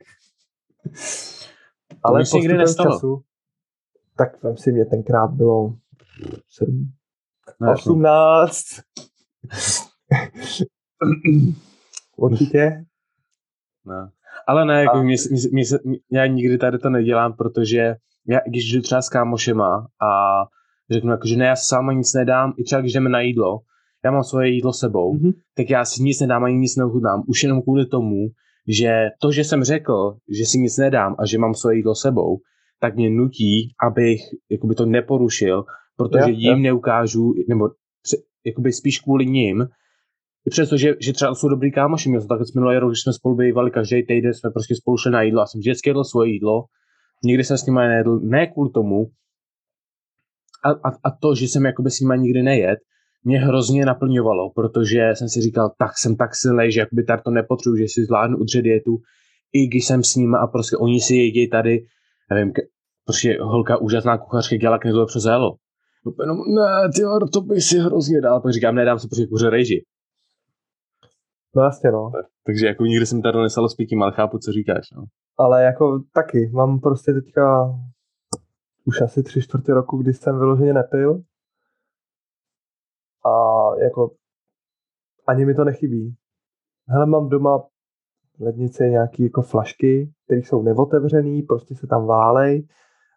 Ale 2.03 2.25
to 2.31 2.37
nikdy 2.37 2.57
nestalo. 2.57 2.91
Času, 2.91 3.23
tak 4.17 4.43
vem 4.43 4.57
si, 4.57 4.73
mě 4.73 4.85
tenkrát 4.85 5.31
bylo 5.31 5.75
7, 6.49 6.93
no, 7.61 7.73
18. 7.73 8.65
Určitě. 12.17 12.85
No. 13.87 14.09
Ale 14.49 14.65
ne, 14.65 14.81
jako 14.83 14.97
a... 14.97 15.03
mě, 15.03 15.17
mě, 15.31 15.41
mě, 15.53 15.65
mě, 15.85 15.99
já 16.13 16.27
nikdy 16.27 16.59
tady 16.59 16.79
to 16.79 16.91
nedělám, 16.91 17.33
protože 17.33 17.95
já, 18.29 18.41
když 18.49 18.73
jdu 18.73 18.83
třeba 18.83 19.03
s 19.03 19.09
kámošema 19.09 19.87
a 20.03 20.43
řeknu, 20.91 21.11
jako, 21.11 21.27
že 21.27 21.37
ne, 21.37 21.47
já 21.47 21.57
sám 21.57 21.97
nic 21.97 22.15
nedám, 22.15 22.53
i 22.57 22.65
třeba 22.65 22.81
když 22.81 22.93
jdeme 22.93 23.11
na 23.11 23.21
jídlo, 23.21 23.59
já 24.05 24.11
mám 24.11 24.25
svoje 24.25 24.49
jídlo 24.49 24.73
sebou, 24.73 25.15
mm-hmm. 25.15 25.33
tak 25.57 25.71
já 25.71 25.85
si 25.85 26.03
nic 26.03 26.21
nedám 26.21 26.45
ani 26.45 26.57
nic 26.57 26.77
neochutnám. 26.77 27.23
Už 27.27 27.43
jenom 27.43 27.63
kvůli 27.63 27.87
tomu, 27.87 28.29
že 28.69 29.09
to, 29.21 29.33
že 29.33 29.45
jsem 29.45 29.65
řekl, 29.65 30.17
že 30.39 30.45
si 30.47 30.59
nic 30.59 30.77
nedám 30.77 31.17
a 31.19 31.27
že 31.27 31.39
mám 31.39 31.55
svoje 31.55 31.77
jídlo 31.77 31.95
sebou, 31.95 32.39
tak 32.81 32.97
mě 32.97 33.11
nutí, 33.11 33.75
abych 33.87 34.21
jakoby 34.51 34.75
to 34.75 34.87
neporušil, 34.87 35.65
protože 35.97 36.31
yeah, 36.31 36.39
jim 36.39 36.53
yeah. 36.53 36.63
neukážu, 36.63 37.35
nebo 37.49 37.69
jakoby 38.47 38.73
spíš 38.73 38.99
kvůli 38.99 39.27
ním, 39.27 39.69
i 40.47 40.51
přesto, 40.51 40.77
že, 40.77 40.95
že 41.01 41.13
třeba 41.13 41.35
jsou 41.35 41.49
dobrý 41.49 41.73
kámoši, 41.73 42.09
měl 42.09 42.21
to 42.21 42.29
takhle 42.29 42.47
minulý 42.55 42.77
rok, 42.77 42.91
když 42.91 43.03
jsme 43.03 43.13
spolu 43.13 43.37
bývali 43.37 43.71
každý 43.71 44.07
týden, 44.07 44.35
jsme 44.35 44.51
prostě 44.51 44.75
spolu 44.75 44.97
šli 44.97 45.11
na 45.11 45.23
jídlo 45.23 45.43
a 45.43 45.47
jsem 45.47 45.59
vždycky 45.59 45.91
jedl 45.91 46.05
svoje 46.05 46.31
jídlo, 46.31 46.65
nikdy 47.25 47.45
jsem 47.45 47.59
s 47.59 47.67
nimi 47.67 47.81
nejedl, 47.81 48.21
ne 48.21 48.47
kvůli 48.47 48.71
tomu, 48.71 49.07
a, 50.65 50.71
a, 50.71 50.91
a 51.05 51.11
to, 51.21 51.35
že 51.35 51.45
jsem 51.45 51.65
jakoby 51.65 51.91
s 51.91 52.01
nimi 52.01 52.15
nikdy 52.19 52.43
nejet, 52.43 52.79
mě 53.25 53.39
hrozně 53.39 53.87
naplňovalo, 53.87 54.51
protože 54.51 55.11
jsem 55.15 55.29
si 55.29 55.41
říkal, 55.41 55.73
tak 55.79 55.91
jsem 55.99 56.17
tak 56.17 56.31
silný, 56.35 56.73
že 56.73 56.81
jakoby 56.81 57.05
tady 57.05 57.23
to 57.23 57.31
nepotřebuji, 57.31 57.77
že 57.77 57.85
si 57.89 58.05
zvládnu 58.05 58.39
udržet 58.39 58.63
dietu, 58.63 58.97
i 59.53 59.67
když 59.67 59.87
jsem 59.87 60.03
s 60.03 60.15
nimi 60.15 60.37
a 60.43 60.47
prostě 60.47 60.77
oni 60.77 61.01
si 61.01 61.15
jedí 61.15 61.51
tady, 61.51 61.87
nevím, 62.31 62.53
prostě 63.05 63.39
holka 63.41 63.77
úžasná 63.77 64.19
kuchařka 64.19 64.57
dělala 64.57 64.79
knedle 64.79 65.07
přes 65.07 65.25
jelo. 65.25 65.55
No, 66.27 66.35
ne, 66.35 66.89
ty 66.95 67.03
to 67.33 67.41
bych 67.41 67.63
si 67.63 67.79
hrozně 67.79 68.21
dal. 68.21 68.41
Pak 68.41 68.53
říkám, 68.53 68.75
nedám 68.75 68.99
si 68.99 69.09
prostě 69.09 69.27
kuře 69.27 69.51
rejži. 69.51 69.85
No 71.57 71.63
jasně, 71.63 71.91
no. 71.91 72.11
Tak, 72.11 72.27
takže 72.47 72.67
jako 72.67 72.85
nikdy 72.85 73.07
jsem 73.07 73.23
tady 73.23 73.39
nesalo 73.39 73.69
s 73.69 73.75
pitím, 73.75 74.03
ale 74.03 74.13
chápu, 74.13 74.39
co 74.39 74.53
říkáš, 74.53 74.91
no. 74.97 75.05
Ale 75.39 75.65
jako 75.65 76.01
taky, 76.15 76.51
mám 76.55 76.81
prostě 76.81 77.13
teďka 77.13 77.75
už 78.85 79.01
asi 79.01 79.23
tři 79.23 79.43
čtvrtě 79.43 79.75
roku, 79.75 79.97
kdy 79.97 80.13
jsem 80.13 80.39
vyloženě 80.39 80.73
nepil 80.73 81.23
a 83.27 83.31
jako 83.85 84.11
ani 85.27 85.45
mi 85.45 85.55
to 85.55 85.65
nechybí. 85.65 86.15
Hele, 86.89 87.07
mám 87.07 87.29
doma 87.29 87.59
v 88.39 88.41
lednici 88.41 88.85
nějaký 88.85 89.23
jako 89.23 89.43
flašky, 89.43 90.13
které 90.25 90.41
jsou 90.41 90.63
neotevřený, 90.63 91.43
prostě 91.43 91.75
se 91.75 91.87
tam 91.87 92.07
válej. 92.07 92.69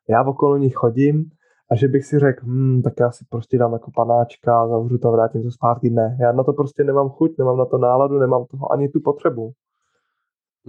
Já 0.10 0.24
okolo 0.24 0.58
nich 0.58 0.76
chodím 0.76 1.32
a 1.72 1.76
že 1.76 1.88
bych 1.88 2.06
si 2.06 2.20
řekl, 2.20 2.46
hm, 2.46 2.82
tak 2.82 2.94
já 3.00 3.12
si 3.12 3.26
prostě 3.30 3.58
dám 3.58 3.74
jako 3.74 3.92
panáčka, 3.96 4.68
zavřu 4.68 4.98
to 4.98 5.08
a 5.08 5.12
vrátím 5.12 5.44
to 5.44 5.52
zpátky. 5.52 5.90
Ne, 5.90 6.18
já 6.22 6.32
na 6.32 6.44
to 6.44 6.54
prostě 6.54 6.84
nemám 6.84 7.10
chuť, 7.10 7.38
nemám 7.38 7.58
na 7.58 7.66
to 7.66 7.78
náladu, 7.78 8.20
nemám 8.20 8.46
toho 8.46 8.72
ani 8.72 8.90
tu 8.90 9.00
potřebu. 9.00 9.52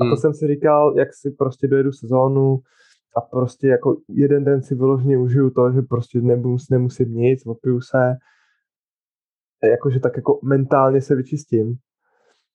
A 0.01 0.05
to 0.05 0.05
hmm. 0.05 0.17
jsem 0.17 0.35
si 0.35 0.47
říkal, 0.47 0.95
jak 0.99 1.09
si 1.15 1.31
prostě 1.31 1.69
dojedu 1.69 1.93
sezónu 1.93 2.59
a 3.17 3.21
prostě 3.21 3.69
jako 3.69 3.97
jeden 4.09 4.45
den 4.45 4.63
si 4.63 4.75
vyloženě 4.75 5.19
užiju 5.19 5.51
to, 5.51 5.73
že 5.73 5.83
prostě 5.83 6.21
nemusím, 6.21 6.67
nemusím 6.71 7.15
nic, 7.15 7.47
opiju 7.47 7.81
se, 7.81 8.17
jakože 9.71 10.01
tak 10.01 10.17
jako 10.17 10.41
mentálně 10.45 11.01
se 11.01 11.15
vyčistím. 11.15 11.75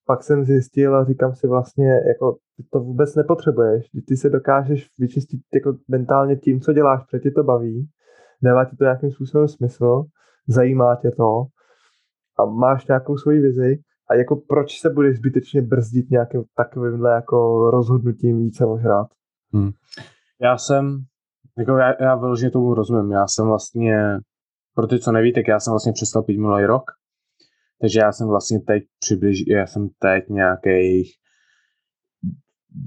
Pak 0.05 0.23
jsem 0.23 0.45
zjistil 0.45 0.95
a 0.95 1.05
říkám 1.05 1.35
si 1.35 1.47
vlastně, 1.47 2.01
jako 2.07 2.37
ty 2.57 2.63
to 2.71 2.79
vůbec 2.79 3.15
nepotřebuješ. 3.15 3.85
Ty 4.07 4.17
se 4.17 4.29
dokážeš 4.29 4.89
vyčistit 4.99 5.41
jako 5.53 5.77
mentálně 5.87 6.35
tím, 6.35 6.61
co 6.61 6.73
děláš, 6.73 7.03
protože 7.03 7.19
tě 7.19 7.31
to 7.31 7.43
baví, 7.43 7.89
dává 8.43 8.65
ti 8.65 8.75
to 8.75 8.83
nějakým 8.83 9.11
způsobem 9.11 9.47
smysl, 9.47 10.03
zajímá 10.47 10.95
tě 10.95 11.11
to 11.17 11.43
a 12.39 12.45
máš 12.45 12.87
nějakou 12.87 13.17
svoji 13.17 13.39
vizi 13.39 13.79
a 14.09 14.15
jako 14.15 14.35
proč 14.35 14.79
se 14.79 14.89
budeš 14.89 15.17
zbytečně 15.17 15.61
brzdit 15.61 16.11
nějakým 16.11 16.43
takovýmhle 16.55 17.11
jako 17.11 17.69
rozhodnutím 17.71 18.37
více 18.37 18.65
ožrát? 18.65 19.07
Hmm. 19.53 19.71
Já 20.41 20.57
jsem, 20.57 20.97
jako 21.57 21.77
já, 21.77 22.03
já 22.03 22.15
vyloženě 22.15 22.51
tomu 22.51 22.73
rozumím, 22.73 23.11
já 23.11 23.27
jsem 23.27 23.47
vlastně 23.47 24.19
pro 24.75 24.87
ty, 24.87 24.99
co 24.99 25.11
neví, 25.11 25.33
tak 25.33 25.47
já 25.47 25.59
jsem 25.59 25.71
vlastně 25.71 25.91
přestal 25.93 26.23
pít 26.23 26.37
minulý 26.37 26.65
rok. 26.65 26.83
Takže 27.81 27.99
já 27.99 28.11
jsem 28.11 28.27
vlastně 28.27 28.59
teď 28.59 28.83
přibliž, 28.99 29.43
já 29.47 29.67
jsem 29.67 29.89
teď 29.99 30.29
nějakých 30.29 31.11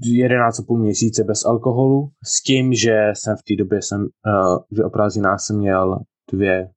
11,5 0.01 0.79
měsíce 0.79 1.23
bez 1.23 1.45
alkoholu, 1.45 2.09
s 2.23 2.43
tím, 2.43 2.73
že 2.73 3.11
jsem 3.13 3.35
v 3.35 3.43
té 3.47 3.63
době 3.63 3.81
jsem, 3.81 4.01
uh, 4.01 4.57
že 4.71 4.83
o 4.83 4.89
prázdninách 4.89 5.39
jsem 5.39 5.57
měl 5.57 5.99
dvě, 6.31 6.69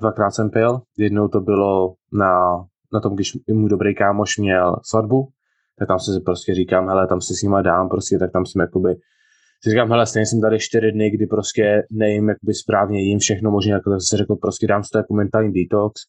dvakrát 0.00 0.30
jsem 0.30 0.50
pil. 0.50 0.80
Jednou 0.98 1.28
to 1.28 1.40
bylo 1.40 1.94
na, 2.12 2.64
na 2.92 3.00
tom, 3.00 3.14
když 3.14 3.32
můj 3.52 3.70
dobrý 3.70 3.94
kámoš 3.94 4.38
měl 4.38 4.76
svatbu, 4.82 5.28
tak 5.78 5.88
tam 5.88 5.98
se 5.98 6.20
prostě 6.24 6.54
říkám, 6.54 6.88
hele, 6.88 7.06
tam 7.06 7.20
se 7.20 7.34
s 7.34 7.42
nima 7.42 7.62
dám, 7.62 7.88
prostě, 7.88 8.18
tak 8.18 8.32
tam 8.32 8.46
jsem 8.46 8.60
jakoby 8.60 8.96
si 9.64 9.70
říkám, 9.70 9.90
hele, 9.90 10.06
stejně 10.06 10.26
jsem 10.26 10.40
tady 10.40 10.58
čtyři 10.58 10.92
dny, 10.92 11.10
kdy 11.10 11.26
prostě 11.26 11.82
nejím 11.90 12.28
jakoby 12.28 12.54
správně, 12.54 13.02
jim 13.02 13.18
všechno 13.18 13.50
možné, 13.50 13.72
jako 13.72 14.00
se 14.00 14.16
řekl, 14.16 14.36
prostě 14.36 14.66
dám 14.66 14.84
si 14.84 14.90
to 14.92 14.98
jako 14.98 15.14
mentální 15.14 15.52
detox, 15.52 16.00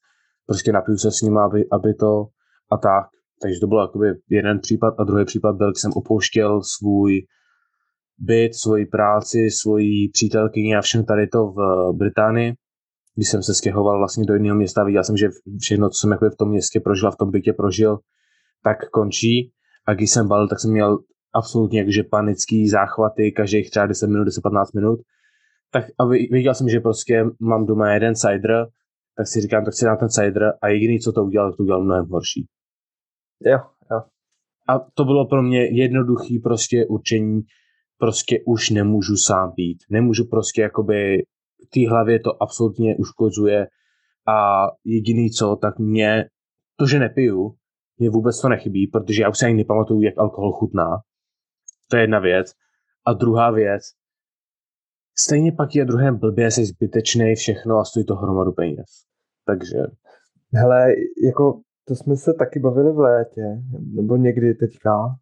prostě 0.45 0.71
napiju 0.71 0.97
se 0.97 1.11
s 1.11 1.21
nimi, 1.21 1.39
aby, 1.45 1.65
aby 1.71 1.93
to 1.93 2.25
a 2.71 2.77
tak. 2.77 3.05
Takže 3.43 3.59
to 3.59 3.67
byl 3.67 3.81
jakoby 3.81 4.07
jeden 4.29 4.59
případ 4.59 4.93
a 4.99 5.03
druhý 5.03 5.25
případ 5.25 5.55
byl, 5.55 5.71
když 5.71 5.81
jsem 5.81 5.91
opouštěl 5.95 6.61
svůj 6.61 7.21
byt, 8.17 8.55
svoji 8.55 8.85
práci, 8.85 9.49
svoji 9.61 10.09
přítelkyni 10.13 10.75
a 10.75 10.81
všechno 10.81 11.05
tady 11.05 11.27
to 11.27 11.47
v 11.47 11.57
Británii, 11.97 12.53
když 13.15 13.29
jsem 13.29 13.43
se 13.43 13.53
stěhoval 13.53 13.97
vlastně 13.97 14.25
do 14.25 14.33
jiného 14.33 14.55
města, 14.55 14.83
viděl 14.83 15.03
jsem, 15.03 15.17
že 15.17 15.29
všechno, 15.59 15.89
co 15.89 15.97
jsem 15.99 16.11
jako 16.11 16.29
v 16.29 16.35
tom 16.35 16.49
městě 16.49 16.79
prožil 16.79 17.07
a 17.07 17.11
v 17.11 17.15
tom 17.15 17.31
bytě 17.31 17.53
prožil, 17.53 17.97
tak 18.63 18.89
končí. 18.89 19.51
A 19.87 19.93
když 19.93 20.11
jsem 20.11 20.27
balil, 20.27 20.47
tak 20.47 20.59
jsem 20.59 20.71
měl 20.71 20.97
absolutně 21.33 21.79
jakože 21.79 22.03
panický 22.03 22.69
záchvaty 22.69 23.31
každých 23.31 23.69
třeba 23.69 23.85
10 23.85 24.07
minut, 24.07 24.27
10-15 24.27 24.65
minut. 24.75 24.99
Tak 25.71 25.85
a 25.99 26.05
viděl 26.31 26.53
jsem, 26.53 26.69
že 26.69 26.79
prostě 26.79 27.25
mám 27.41 27.65
doma 27.65 27.93
jeden 27.93 28.15
cider, 28.15 28.67
tak 29.17 29.27
si 29.27 29.41
říkám, 29.41 29.65
tak 29.65 29.73
si 29.73 29.85
dám 29.85 29.97
ten 29.97 30.09
cider 30.09 30.43
a 30.61 30.67
jediný, 30.67 30.99
co 30.99 31.11
to 31.11 31.23
udělal, 31.23 31.53
to 31.53 31.63
udělal 31.63 31.83
mnohem 31.83 32.05
horší. 32.05 32.47
Jo, 33.41 33.59
jo. 33.91 34.01
A 34.69 34.79
to 34.79 35.05
bylo 35.05 35.27
pro 35.27 35.43
mě 35.43 35.65
jednoduchý 35.65 36.39
prostě 36.39 36.85
určení, 36.85 37.41
prostě 37.97 38.39
už 38.45 38.69
nemůžu 38.69 39.17
sám 39.17 39.51
pít. 39.55 39.77
Nemůžu 39.89 40.25
prostě 40.29 40.61
jakoby 40.61 41.23
té 41.73 41.89
hlavě 41.89 42.19
to 42.19 42.43
absolutně 42.43 42.95
uškodzuje 42.95 43.67
a 44.27 44.67
jediný 44.85 45.29
co, 45.31 45.55
tak 45.61 45.79
mě 45.79 46.25
to, 46.75 46.87
že 46.87 46.99
nepiju, 46.99 47.55
mě 47.97 48.09
vůbec 48.09 48.41
to 48.41 48.49
nechybí, 48.49 48.87
protože 48.87 49.21
já 49.21 49.29
už 49.29 49.37
si 49.37 49.45
ani 49.45 49.55
nepamatuju, 49.55 50.01
jak 50.01 50.17
alkohol 50.17 50.51
chutná. 50.51 50.89
To 51.89 51.97
je 51.97 52.03
jedna 52.03 52.19
věc. 52.19 52.51
A 53.05 53.13
druhá 53.13 53.51
věc, 53.51 53.81
stejně 55.17 55.51
pak 55.51 55.75
je 55.75 55.85
druhém 55.85 56.19
blbě, 56.19 56.51
jsi 56.51 56.65
zbytečný 56.65 57.35
všechno 57.35 57.77
a 57.77 57.85
stojí 57.85 58.05
to 58.05 58.15
hromadu 58.15 58.51
peněz. 58.51 58.89
Takže... 59.45 59.77
Hele, 60.53 60.87
jako 61.25 61.61
to 61.87 61.95
jsme 61.95 62.15
se 62.15 62.33
taky 62.33 62.59
bavili 62.59 62.91
v 62.91 62.99
létě, 62.99 63.61
nebo 63.95 64.15
někdy 64.15 64.53
teďka, 64.53 65.15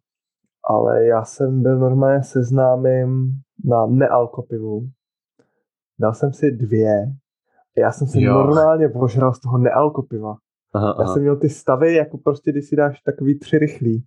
ale 0.68 1.04
já 1.04 1.24
jsem 1.24 1.62
byl 1.62 1.78
normálně 1.78 2.22
seznámím 2.22 3.32
na 3.64 3.86
nealkopivu. 3.86 4.88
Dal 6.00 6.14
jsem 6.14 6.32
si 6.32 6.50
dvě 6.50 7.04
a 7.76 7.80
já 7.80 7.92
jsem 7.92 8.06
si 8.06 8.22
jo. 8.22 8.34
normálně 8.34 8.88
požral 8.88 9.32
z 9.32 9.40
toho 9.40 9.58
nealkopiva. 9.58 10.36
Aha, 10.74 10.94
já 10.98 11.04
aha. 11.04 11.14
jsem 11.14 11.22
měl 11.22 11.36
ty 11.36 11.48
stavy, 11.48 11.94
jako 11.94 12.18
prostě, 12.18 12.52
když 12.52 12.68
si 12.68 12.76
dáš 12.76 13.00
takový 13.00 13.38
tři 13.38 13.58
rychlý. 13.58 14.04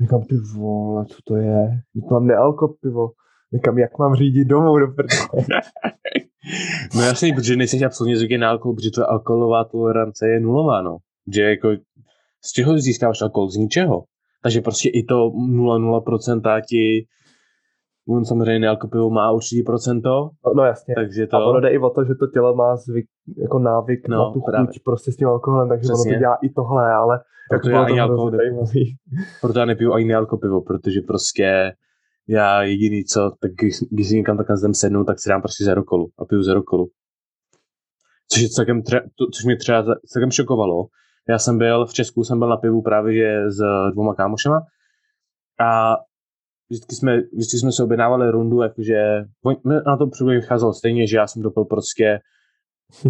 Říkám, 0.00 0.22
ty 0.22 0.36
vole, 0.36 1.06
co 1.06 1.18
to 1.26 1.36
je? 1.36 1.80
Mám 2.10 2.26
nealkopivo. 2.26 3.10
Říkám, 3.54 3.78
jak 3.78 3.98
mám 3.98 4.14
řídit 4.14 4.44
domů 4.44 4.78
do 4.78 4.86
No 6.94 7.02
jasně, 7.02 7.34
protože 7.34 7.56
nejsi 7.56 7.84
absolutně 7.84 8.16
zvyklý 8.16 8.38
na 8.38 8.50
alkohol, 8.50 8.74
protože 8.74 8.90
to 8.90 9.10
alkoholová 9.10 9.64
tolerance 9.64 10.28
je 10.28 10.40
nulová, 10.40 10.82
no. 10.82 10.98
Že 11.34 11.42
jako, 11.42 11.68
z 12.44 12.52
čeho 12.52 12.78
získáváš 12.78 13.22
alkohol? 13.22 13.50
Z 13.50 13.56
ničeho. 13.56 14.04
Takže 14.42 14.60
prostě 14.60 14.88
i 14.88 15.02
to 15.02 15.14
0,0% 15.14 16.60
ti 16.68 17.06
On 18.08 18.24
samozřejmě 18.24 18.58
nealkopivo 18.58 19.10
má 19.10 19.30
určitý 19.30 19.62
procento. 19.62 20.30
No, 20.46 20.52
no 20.54 20.64
jasně. 20.64 20.94
Takže 20.94 21.26
to... 21.26 21.36
A 21.36 21.44
ono 21.44 21.60
jde 21.60 21.68
i 21.68 21.78
o 21.78 21.90
to, 21.90 22.04
že 22.04 22.14
to 22.14 22.26
tělo 22.26 22.54
má 22.54 22.76
zvyk, 22.76 23.06
jako 23.36 23.58
návyk 23.58 24.08
no, 24.08 24.16
na 24.16 24.32
tu 24.32 24.40
právě. 24.40 24.66
chuť 24.66 24.82
prostě 24.84 25.12
s 25.12 25.16
tím 25.16 25.28
alkoholem, 25.28 25.68
takže 25.68 25.82
Přesně. 25.82 26.10
ono 26.10 26.16
to 26.16 26.18
dělá 26.18 26.34
i 26.42 26.48
tohle, 26.48 26.92
ale 26.92 27.20
proto 27.50 27.68
já, 27.70 27.82
ani 27.82 28.00
alkohol 28.00 28.32
proto 29.40 29.58
já 29.58 29.64
nepiju 29.64 29.92
ani 29.92 30.04
nealkopivo, 30.04 30.62
protože 30.62 31.00
prostě 31.06 31.72
já 32.28 32.62
jediný 32.62 33.04
co, 33.04 33.32
tak 33.40 33.50
když, 33.52 33.74
když 33.90 34.08
si 34.08 34.16
někam 34.16 34.36
takhle 34.36 34.56
zdem 34.56 34.74
sednu, 34.74 35.04
tak 35.04 35.20
si 35.20 35.28
dám 35.28 35.42
prostě 35.42 35.64
zerokolu 35.64 36.08
a 36.18 36.24
piju 36.24 36.42
zerokolu. 36.42 36.88
Což, 38.32 38.42
je 38.42 38.48
celkem, 38.48 38.80
tře- 38.80 39.08
to, 39.18 39.26
což 39.34 39.44
mě 39.44 39.56
třeba 39.56 39.84
celkem 40.06 40.30
šokovalo. 40.30 40.86
Já 41.28 41.38
jsem 41.38 41.58
byl, 41.58 41.86
v 41.86 41.92
Česku 41.92 42.24
jsem 42.24 42.38
byl 42.38 42.48
na 42.48 42.56
pivu 42.56 42.82
právě 42.82 43.14
že 43.14 43.50
s 43.50 43.60
dvoma 43.92 44.14
kámošema 44.14 44.60
a 45.60 45.96
vždycky 46.70 46.94
jsme, 46.94 47.20
vždycky 47.20 47.58
jsme 47.58 47.72
se 47.72 47.82
objednávali 47.82 48.30
rundu, 48.30 48.62
jakože 48.62 49.24
na 49.86 49.96
to 49.96 50.06
příběh 50.06 50.40
vycházelo 50.40 50.74
stejně, 50.74 51.06
že 51.06 51.16
já 51.16 51.26
jsem 51.26 51.42
dopil 51.42 51.64
prostě, 51.64 52.20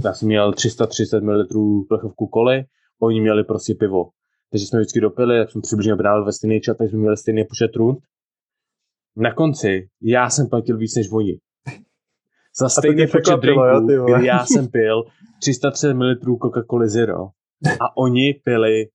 já 0.05 0.12
jsem 0.14 0.29
měl 0.29 0.53
330 0.53 1.21
ml 1.21 1.47
plechovku 1.89 2.27
koly, 2.27 2.64
oni 3.03 3.21
měli 3.21 3.45
prostě 3.45 3.75
pivo. 3.75 4.05
Takže 4.51 4.66
jsme 4.66 4.79
vždycky 4.81 5.01
dopili, 5.01 5.39
jak 5.39 5.51
jsme 5.51 5.61
přibližně 5.61 5.95
objednávali 5.95 6.25
ve 6.25 6.33
stejný 6.33 6.61
čas, 6.61 6.77
tak 6.77 6.89
jsme 6.89 6.99
měli 6.99 7.16
stejný 7.16 7.45
počet 7.45 7.77
rund. 7.77 7.99
Na 9.16 9.35
konci 9.35 9.89
já 10.03 10.31
jsem 10.31 10.49
platil 10.49 10.77
víc 10.77 10.97
než 10.97 11.12
oni. 11.12 11.39
Za 12.61 12.69
stejný 12.69 13.07
počet 13.07 13.41
drinků, 13.41 13.87
kdy 13.87 14.27
já 14.27 14.47
jsem 14.47 14.69
pil 14.69 15.05
330 15.41 15.95
ml 15.95 16.14
Coca-Cola 16.14 16.87
Zero 16.87 17.38
a 17.80 17.96
oni 17.96 18.34
pili 18.44 18.88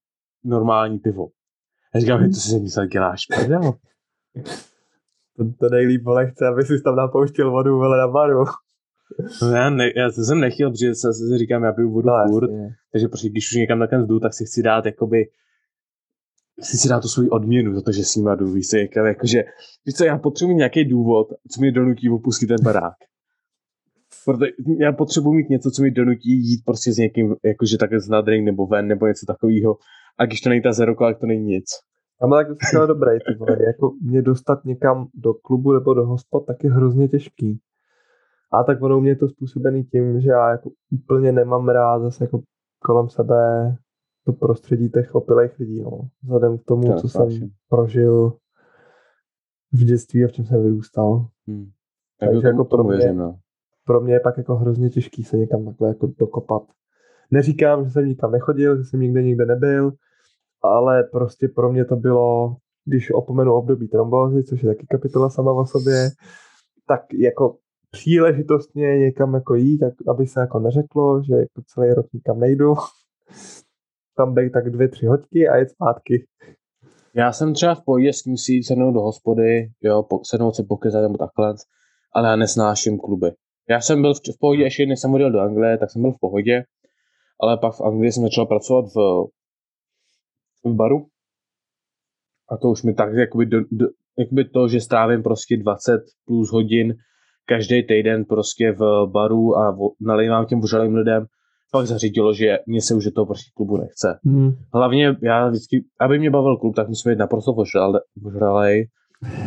normální 0.44 1.00
pivo. 1.00 1.28
Já 1.96 2.02
říkám, 2.02 2.30
to 2.30 2.34
si 2.34 2.60
myslel, 2.60 2.88
děláš 2.88 3.26
prdel. 3.26 3.74
To, 5.38 5.44
to 5.60 5.70
nejlíp 5.72 6.04
vole 6.04 6.32
chce, 6.32 6.48
aby 6.48 6.64
si 6.64 6.82
tam 6.84 6.96
napouštěl 6.96 7.52
vodu 7.52 7.78
vole 7.78 7.98
na 7.98 8.08
baru. 8.08 8.44
No 9.42 9.52
já, 9.52 9.70
ne, 9.70 9.90
já 9.96 10.12
to 10.16 10.24
jsem 10.24 10.40
nechtěl, 10.40 10.72
protože 10.72 10.96
se, 10.96 11.14
se 11.14 11.38
říkám, 11.38 11.64
já 11.64 11.72
piju 11.72 11.92
vodu 11.92 12.08
no, 12.08 12.26
furt, 12.28 12.50
takže 12.92 13.08
prostě 13.08 13.30
když 13.30 13.52
už 13.52 13.56
někam 13.56 13.80
takhle 13.80 14.08
jdu, 14.08 14.20
tak 14.20 14.34
si 14.34 14.46
chci 14.46 14.64
dát 14.64 14.86
jakoby 14.86 15.26
chci 16.62 16.78
si 16.78 16.90
dát 16.90 17.02
tu 17.02 17.08
svou 17.08 17.28
odměnu 17.28 17.76
za 17.76 17.82
to, 17.82 17.92
že 17.92 18.04
s 18.04 18.16
nima 18.16 18.36
jdu, 18.36 18.52
víš 18.52 18.68
co, 18.68 18.78
jako, 18.78 19.00
jakože, 19.00 19.44
víš 19.86 19.96
co, 19.96 20.06
já 20.06 20.18
potřebuji 20.18 20.56
nějaký 20.56 20.86
důvod, 20.86 21.28
co 21.52 21.62
mi 21.62 21.72
donutí 21.72 22.10
opustit 22.10 22.48
ten 22.48 22.64
barák. 22.64 22.98
Protože 24.26 24.52
já 24.80 24.92
potřebuji 24.92 25.34
mít 25.34 25.50
něco, 25.50 25.72
co 25.72 25.82
mi 25.82 25.92
donutí 25.92 26.30
jít 26.30 26.62
prostě 26.66 26.94
s 26.94 26.98
někým, 26.98 27.36
jakože 27.46 27.78
takhle 27.78 28.00
z 28.00 28.22
drink 28.22 28.46
nebo 28.46 28.68
ven, 28.68 28.88
nebo 28.88 29.08
něco 29.08 29.26
takového. 29.26 29.78
A 30.20 30.26
když 30.26 30.42
to 30.42 30.50
není 30.50 30.62
ta 30.62 30.74
zero, 30.74 30.96
tak 30.96 31.20
to 31.20 31.26
není 31.26 31.44
nic. 31.44 31.66
A 32.22 32.28
má 32.28 32.44
tak 32.44 32.58
to 32.74 32.88
dobrý, 32.88 33.18
ty 33.20 33.36
vole. 33.40 33.58
Jako 33.68 33.92
mě 34.02 34.22
dostat 34.22 34.66
někam 34.66 35.08
do 35.14 35.34
klubu 35.34 35.74
nebo 35.74 35.94
do 35.94 36.06
hospod 36.06 36.46
tak 36.46 36.64
je 36.64 36.72
hrozně 36.72 37.08
těžký. 37.08 37.60
A 38.52 38.64
tak 38.64 38.82
ono 38.82 39.02
mě 39.02 39.12
je 39.12 39.16
to 39.16 39.30
způsobený 39.30 39.84
tím, 39.84 40.22
že 40.22 40.30
já 40.30 40.50
jako 40.50 40.70
úplně 40.92 41.32
nemám 41.32 41.70
rád 41.70 42.00
zase 42.00 42.24
jako 42.24 42.42
kolem 42.80 43.10
sebe 43.10 43.76
to 44.26 44.34
prostředí 44.34 44.90
těch 44.90 45.16
opilých 45.16 45.60
lidí, 45.60 45.82
no. 45.82 46.00
Vzhledem 46.24 46.58
k 46.58 46.64
tomu, 46.64 46.94
to 46.94 47.02
co 47.02 47.10
jsem 47.10 47.32
jsem 47.32 47.50
prožil 47.70 48.34
v 49.72 49.84
dětství 49.84 50.24
a 50.24 50.28
v 50.28 50.32
čem 50.32 50.46
jsem 50.46 50.64
vyrůstal. 50.64 51.28
Hmm. 51.48 51.70
Takže 52.20 52.48
jako 52.48 52.66
pro 52.66 52.84
mě, 52.84 53.14
no. 53.14 53.36
Pro 53.86 54.02
mě 54.02 54.14
je 54.14 54.20
pak 54.20 54.38
jako 54.38 54.56
hrozně 54.56 54.90
těžký 54.90 55.24
se 55.24 55.38
někam 55.38 55.66
takhle 55.66 55.88
jako 55.88 56.08
dokopat. 56.20 56.64
Neříkám, 57.32 57.86
že 57.86 57.92
jsem 57.92 58.06
nikam 58.06 58.32
nechodil, 58.32 58.78
že 58.78 58.84
jsem 58.84 59.00
nikde 59.00 59.24
nikde 59.24 59.46
nebyl, 59.46 59.92
ale 60.62 61.04
prostě 61.04 61.48
pro 61.48 61.72
mě 61.72 61.86
to 61.86 61.96
bylo, 61.96 62.56
když 62.86 63.12
opomenu 63.12 63.54
období 63.54 63.88
trombózy, 63.88 64.44
což 64.44 64.64
je 64.64 64.70
taky 64.70 64.88
kapitola 64.90 65.30
sama 65.30 65.52
o 65.52 65.66
sobě, 65.66 66.10
tak 66.88 67.02
jako 67.14 67.58
příležitostně 67.92 69.00
někam 69.00 69.34
jako 69.34 69.56
jít, 69.56 69.78
tak 69.78 69.94
aby 70.08 70.28
se 70.28 70.40
jako 70.40 70.60
neřeklo, 70.60 71.24
že 71.24 71.34
jako 71.34 71.62
celý 71.68 71.94
rok 71.94 72.06
nikam 72.14 72.40
nejdu, 72.40 72.74
tam 74.18 74.34
být 74.34 74.52
tak 74.52 74.70
dvě, 74.70 74.88
tři 74.88 75.06
hoďky 75.06 75.48
a 75.48 75.56
jet 75.56 75.70
zpátky. 75.70 76.28
Já 77.16 77.32
jsem 77.32 77.54
třeba 77.54 77.76
v 77.76 77.82
pohodě 77.86 78.14
s 78.14 78.24
si 78.36 78.64
sednout 78.64 78.92
do 78.92 79.02
hospody, 79.02 79.72
jo, 79.82 80.04
sednout 80.24 80.56
se 80.56 80.64
pokezat 80.64 81.02
nebo 81.02 81.18
takhle, 81.18 81.56
ale 82.14 82.30
já 82.30 82.36
nesnáším 82.36 82.98
kluby. 82.98 83.32
Já 83.70 83.82
jsem 83.82 84.02
byl 84.02 84.14
v, 84.14 84.18
v 84.18 84.40
pohodě, 84.40 84.64
ještě 84.64 84.86
než 84.86 85.00
jsem 85.00 85.14
odjel 85.14 85.32
do 85.32 85.40
Anglie, 85.40 85.78
tak 85.78 85.92
jsem 85.92 86.02
byl 86.02 86.12
v 86.12 86.20
pohodě, 86.20 86.64
ale 87.42 87.58
pak 87.58 87.74
v 87.74 87.82
Anglii 87.82 88.12
jsem 88.12 88.24
začal 88.24 88.46
pracovat 88.46 88.86
v 88.96 89.28
v 90.66 90.76
baru. 90.76 91.06
A 92.52 92.58
to 92.58 92.70
už 92.70 92.84
mi 92.84 92.94
tak, 92.94 93.14
jakoby, 93.14 93.46
do, 93.46 93.60
do, 93.72 93.86
jakoby 94.20 94.46
to, 94.46 94.68
že 94.68 94.82
strávím 94.82 95.24
prostě 95.24 95.58
20 95.58 96.02
plus 96.26 96.52
hodin 96.52 96.94
každý 97.46 97.88
týden 97.88 98.26
prostě 98.26 98.72
v 98.72 99.06
baru 99.06 99.58
a 99.58 99.78
nalejvám 100.02 100.46
těm 100.46 100.60
ožalým 100.64 100.96
lidem, 100.96 101.26
pak 101.72 101.86
zařídilo, 101.86 102.34
že 102.34 102.60
mě 102.68 102.82
se 102.82 102.96
už 102.96 103.06
do 103.06 103.12
toho 103.12 103.26
prostě 103.26 103.52
klubu 103.56 103.78
nechce. 103.78 104.20
Hmm. 104.26 104.52
Hlavně 104.74 105.16
já 105.22 105.50
vždycky, 105.50 105.86
aby 106.00 106.20
mě 106.20 106.30
bavil 106.30 106.58
klub, 106.58 106.76
tak 106.76 106.88
musím 106.88 107.12
být 107.12 107.20
naprosto 107.20 107.54
ožralej, 108.26 108.88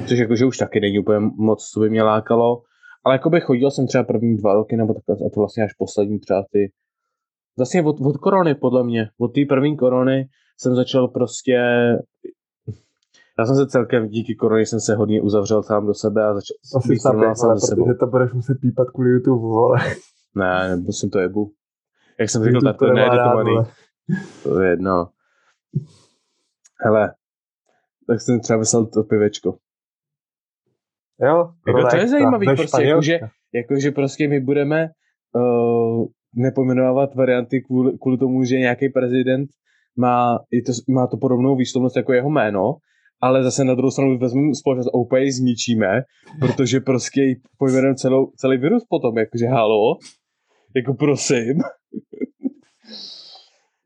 což 0.08 0.18
jakože 0.18 0.46
už 0.46 0.58
taky 0.58 0.80
není 0.80 0.98
úplně 0.98 1.18
moc, 1.36 1.70
co 1.72 1.80
by 1.80 1.90
mě 1.90 2.02
lákalo. 2.02 2.62
Ale 3.06 3.14
jakoby 3.14 3.40
chodil 3.40 3.70
jsem 3.70 3.86
třeba 3.86 4.04
první 4.04 4.36
dva 4.36 4.54
roky, 4.54 4.76
nebo 4.76 4.94
takhle, 4.94 5.26
a 5.26 5.30
to 5.34 5.40
vlastně 5.40 5.64
až 5.64 5.72
poslední 5.78 6.18
třeba 6.18 6.44
ty, 6.52 6.72
vlastně 7.56 7.82
od, 7.82 8.00
od 8.00 8.16
korony 8.16 8.54
podle 8.54 8.84
mě, 8.84 9.08
od 9.18 9.28
té 9.28 9.40
první 9.48 9.76
korony 9.76 10.28
jsem 10.58 10.74
začal 10.74 11.08
prostě 11.08 11.58
já 13.38 13.46
jsem 13.46 13.56
se 13.56 13.66
celkem 13.66 14.08
díky 14.08 14.34
koroně 14.34 14.66
jsem 14.66 14.80
se 14.80 14.94
hodně 14.94 15.22
uzavřel 15.22 15.62
sám 15.62 15.86
do 15.86 15.94
sebe 15.94 16.24
a 16.24 16.34
začal 16.34 16.56
Asi 16.76 16.88
být 16.88 16.98
sám, 16.98 17.34
sám 17.34 17.54
do 17.54 17.60
sebe. 17.60 17.82
Protože 17.82 17.94
to 17.94 18.06
budeš 18.06 18.32
muset 18.32 18.54
pípat 18.60 18.90
kvůli 18.90 19.10
YouTube, 19.10 19.40
vole. 19.40 19.78
Ne, 20.34 20.76
musím 20.76 21.10
to 21.10 21.18
jebu. 21.18 21.52
Jak 22.20 22.30
jsem 22.30 22.44
řekl, 22.44 22.60
tak 22.60 22.76
to 22.78 22.86
je 22.86 22.94
needitovaný. 22.94 23.56
To 24.42 24.60
je 24.60 24.70
jedno. 24.70 25.08
Hele, 26.84 27.14
tak 28.06 28.20
jsem 28.20 28.40
třeba 28.40 28.58
vyslal 28.58 28.86
to 28.86 29.02
pivečko. 29.02 29.58
Jo, 31.22 31.48
Jako 31.68 31.88
to 31.90 31.96
je 31.96 32.08
zajímavý, 32.08 32.46
prostě, 32.46 32.82
jakože, 32.82 33.18
jakože 33.54 33.90
prostě 33.90 34.28
my 34.28 34.40
budeme 34.40 34.88
uh, 35.34 36.06
nepojmenovat 36.36 37.14
varianty 37.14 37.60
kvůli, 37.60 37.92
kvůli 38.02 38.18
tomu, 38.18 38.44
že 38.44 38.58
nějaký 38.58 38.88
prezident 38.88 39.48
má, 39.98 40.38
je 40.52 40.62
to, 40.62 40.72
má 40.88 41.06
to 41.06 41.16
podobnou 41.16 41.56
výslovnost 41.56 41.96
jako 41.96 42.12
jeho 42.12 42.30
jméno, 42.30 42.74
ale 43.22 43.42
zase 43.42 43.64
na 43.64 43.74
druhou 43.74 43.90
stranu 43.90 44.18
vezmeme 44.18 44.54
společnost 44.54 44.86
a 44.86 44.94
úplně 44.94 45.32
zničíme, 45.32 46.02
protože 46.40 46.80
prostě 46.80 47.20
pojmenujeme 47.58 47.96
celou, 47.96 48.32
celý 48.36 48.56
virus 48.58 48.84
potom, 48.88 49.18
jakože 49.18 49.46
halo, 49.46 49.96
jako 50.76 50.94
prosím. 50.94 51.54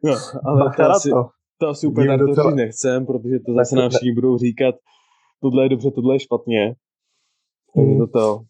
No, 0.04 0.12
ale 0.44 0.60
to 0.60 0.64
Bacha 0.64 0.86
asi, 0.92 1.10
to. 1.10 1.28
to 1.60 1.68
asi 1.68 1.86
úplně 1.86 2.08
tak 2.08 2.18
to 2.18 2.26
docela- 2.26 2.54
nechcem, 2.54 3.06
protože 3.06 3.38
to 3.46 3.54
zase 3.54 3.76
nám 3.76 3.90
všichni 3.90 4.12
budou 4.12 4.38
říkat, 4.38 4.74
tohle 5.42 5.64
je 5.64 5.68
dobře, 5.68 5.90
tohle 5.90 6.14
je 6.14 6.20
špatně. 6.20 6.74
Takže 7.74 7.90
Mm. 7.90 7.98
to 7.98 8.06
to. 8.06 8.42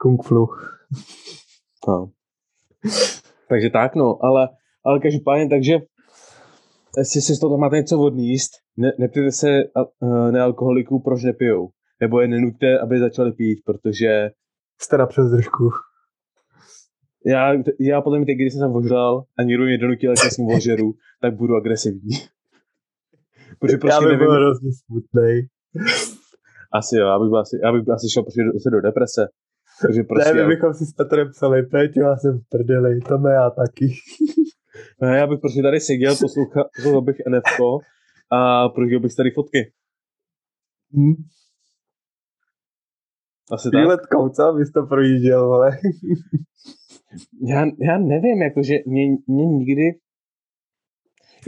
Kung 0.00 0.24
flu. 0.26 0.46
No. 1.88 2.10
takže 3.48 3.70
tak, 3.70 3.94
no, 3.94 4.18
ale, 4.24 4.48
ale 4.84 5.00
každopádně, 5.00 5.48
takže 5.48 5.74
jestli 6.98 7.20
si 7.20 7.34
z 7.34 7.40
toho 7.40 7.58
máte 7.58 7.76
něco 7.76 7.98
odníst, 8.00 8.50
ne, 8.76 8.92
nepijte 8.98 9.32
se 9.32 9.48
uh, 10.00 10.30
nealkoholiků, 10.32 11.00
proč 11.02 11.22
nepijou. 11.22 11.68
Nebo 12.00 12.20
je 12.20 12.28
nenuďte, 12.28 12.78
aby 12.78 12.98
začali 12.98 13.32
pít, 13.32 13.58
protože 13.64 14.30
Jste 14.80 14.98
na 14.98 15.06
přezdržku. 15.06 15.70
já, 17.26 17.52
já 17.80 18.00
potom, 18.02 18.24
teď, 18.26 18.34
když 18.34 18.52
jsem 18.52 18.60
se 18.60 18.66
ožral 18.78 19.24
a 19.38 19.42
někdo 19.42 19.64
mě 19.64 19.78
donutil, 19.78 20.10
jak 20.10 20.32
jsem 20.32 20.46
ožeru, 20.46 20.92
tak 21.20 21.36
budu 21.36 21.54
agresivní. 21.56 22.10
protože 23.58 23.74
Já 23.74 23.78
prostě 23.78 23.98
bych 24.04 24.12
nevím, 24.12 24.18
byl 24.26 24.34
hrozně 24.34 24.70
smutnej. 24.86 25.48
Asi 26.72 26.96
jo, 26.96 27.06
já 27.06 27.18
bych, 27.18 27.28
byl 27.28 27.38
asi, 27.38 27.56
já 27.64 27.72
bych 27.72 27.88
asi 27.88 28.06
šel 28.12 28.22
prostě 28.22 28.42
do, 28.44 28.70
do 28.70 28.80
deprese. 28.80 29.28
Takže 29.82 30.02
prostě, 30.02 30.34
Ne, 30.34 30.42
my 30.42 30.48
bychom 30.48 30.74
si 30.74 30.86
s 30.86 30.92
Petrem 30.92 31.30
psali, 31.30 31.62
Peťo, 31.62 32.00
já 32.00 32.16
jsem 32.16 32.38
v 32.38 32.48
prdeli, 32.48 33.00
to 33.00 33.18
mě 33.18 33.30
já 33.30 33.50
taky. 33.50 33.86
Ne, 35.02 35.18
já 35.18 35.26
bych 35.26 35.40
prostě 35.40 35.62
tady 35.62 35.80
seděl, 35.80 36.16
poslouchal, 36.20 36.64
poslouchal 36.76 37.02
bych 37.02 37.16
NFT 37.28 37.60
a 38.32 38.68
prožil 38.68 39.00
bych 39.00 39.14
tady 39.16 39.30
fotky. 39.30 39.72
Hm. 40.96 41.14
Asi 43.52 43.70
tak. 43.70 43.80
Výletkou, 43.80 44.28
co 44.28 44.52
bys 44.52 44.72
to 44.72 44.82
projížděl, 44.82 45.46
vole. 45.46 45.70
Já, 47.42 47.64
já 47.80 47.98
nevím, 47.98 48.42
jakože 48.42 48.74
mě, 48.86 49.02
mě 49.26 49.46
nikdy... 49.46 49.82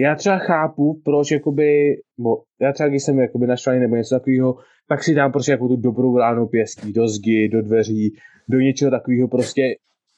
Já 0.00 0.14
třeba 0.14 0.38
chápu, 0.38 1.00
proč 1.04 1.30
jakoby, 1.30 1.96
bo 2.18 2.42
já 2.60 2.72
třeba 2.72 2.88
když 2.88 3.02
jsem 3.02 3.18
jakoby 3.18 3.46
naštvaný 3.46 3.80
nebo 3.80 3.96
něco 3.96 4.14
takového, 4.14 4.56
tak 4.88 5.02
si 5.02 5.14
dám 5.14 5.32
prostě 5.32 5.52
jako 5.52 5.68
tu 5.68 5.76
dobrou 5.76 6.18
ránou 6.18 6.46
pěstí 6.46 6.92
do 6.92 7.08
zdi, 7.08 7.48
do 7.48 7.62
dveří, 7.62 8.16
do 8.48 8.58
něčeho 8.58 8.90
takového 8.90 9.28
prostě, 9.28 9.62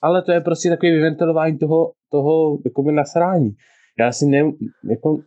ale 0.03 0.23
to 0.23 0.33
je 0.33 0.41
prostě 0.41 0.69
takový 0.69 0.93
vyventilování 0.93 1.59
toho, 1.59 1.93
toho 2.11 2.59
jakoby 2.65 2.93
nasrání. 2.93 3.51
Já 3.99 4.13
si 4.13 4.27
ne, 4.27 4.53
jako, 4.91 5.19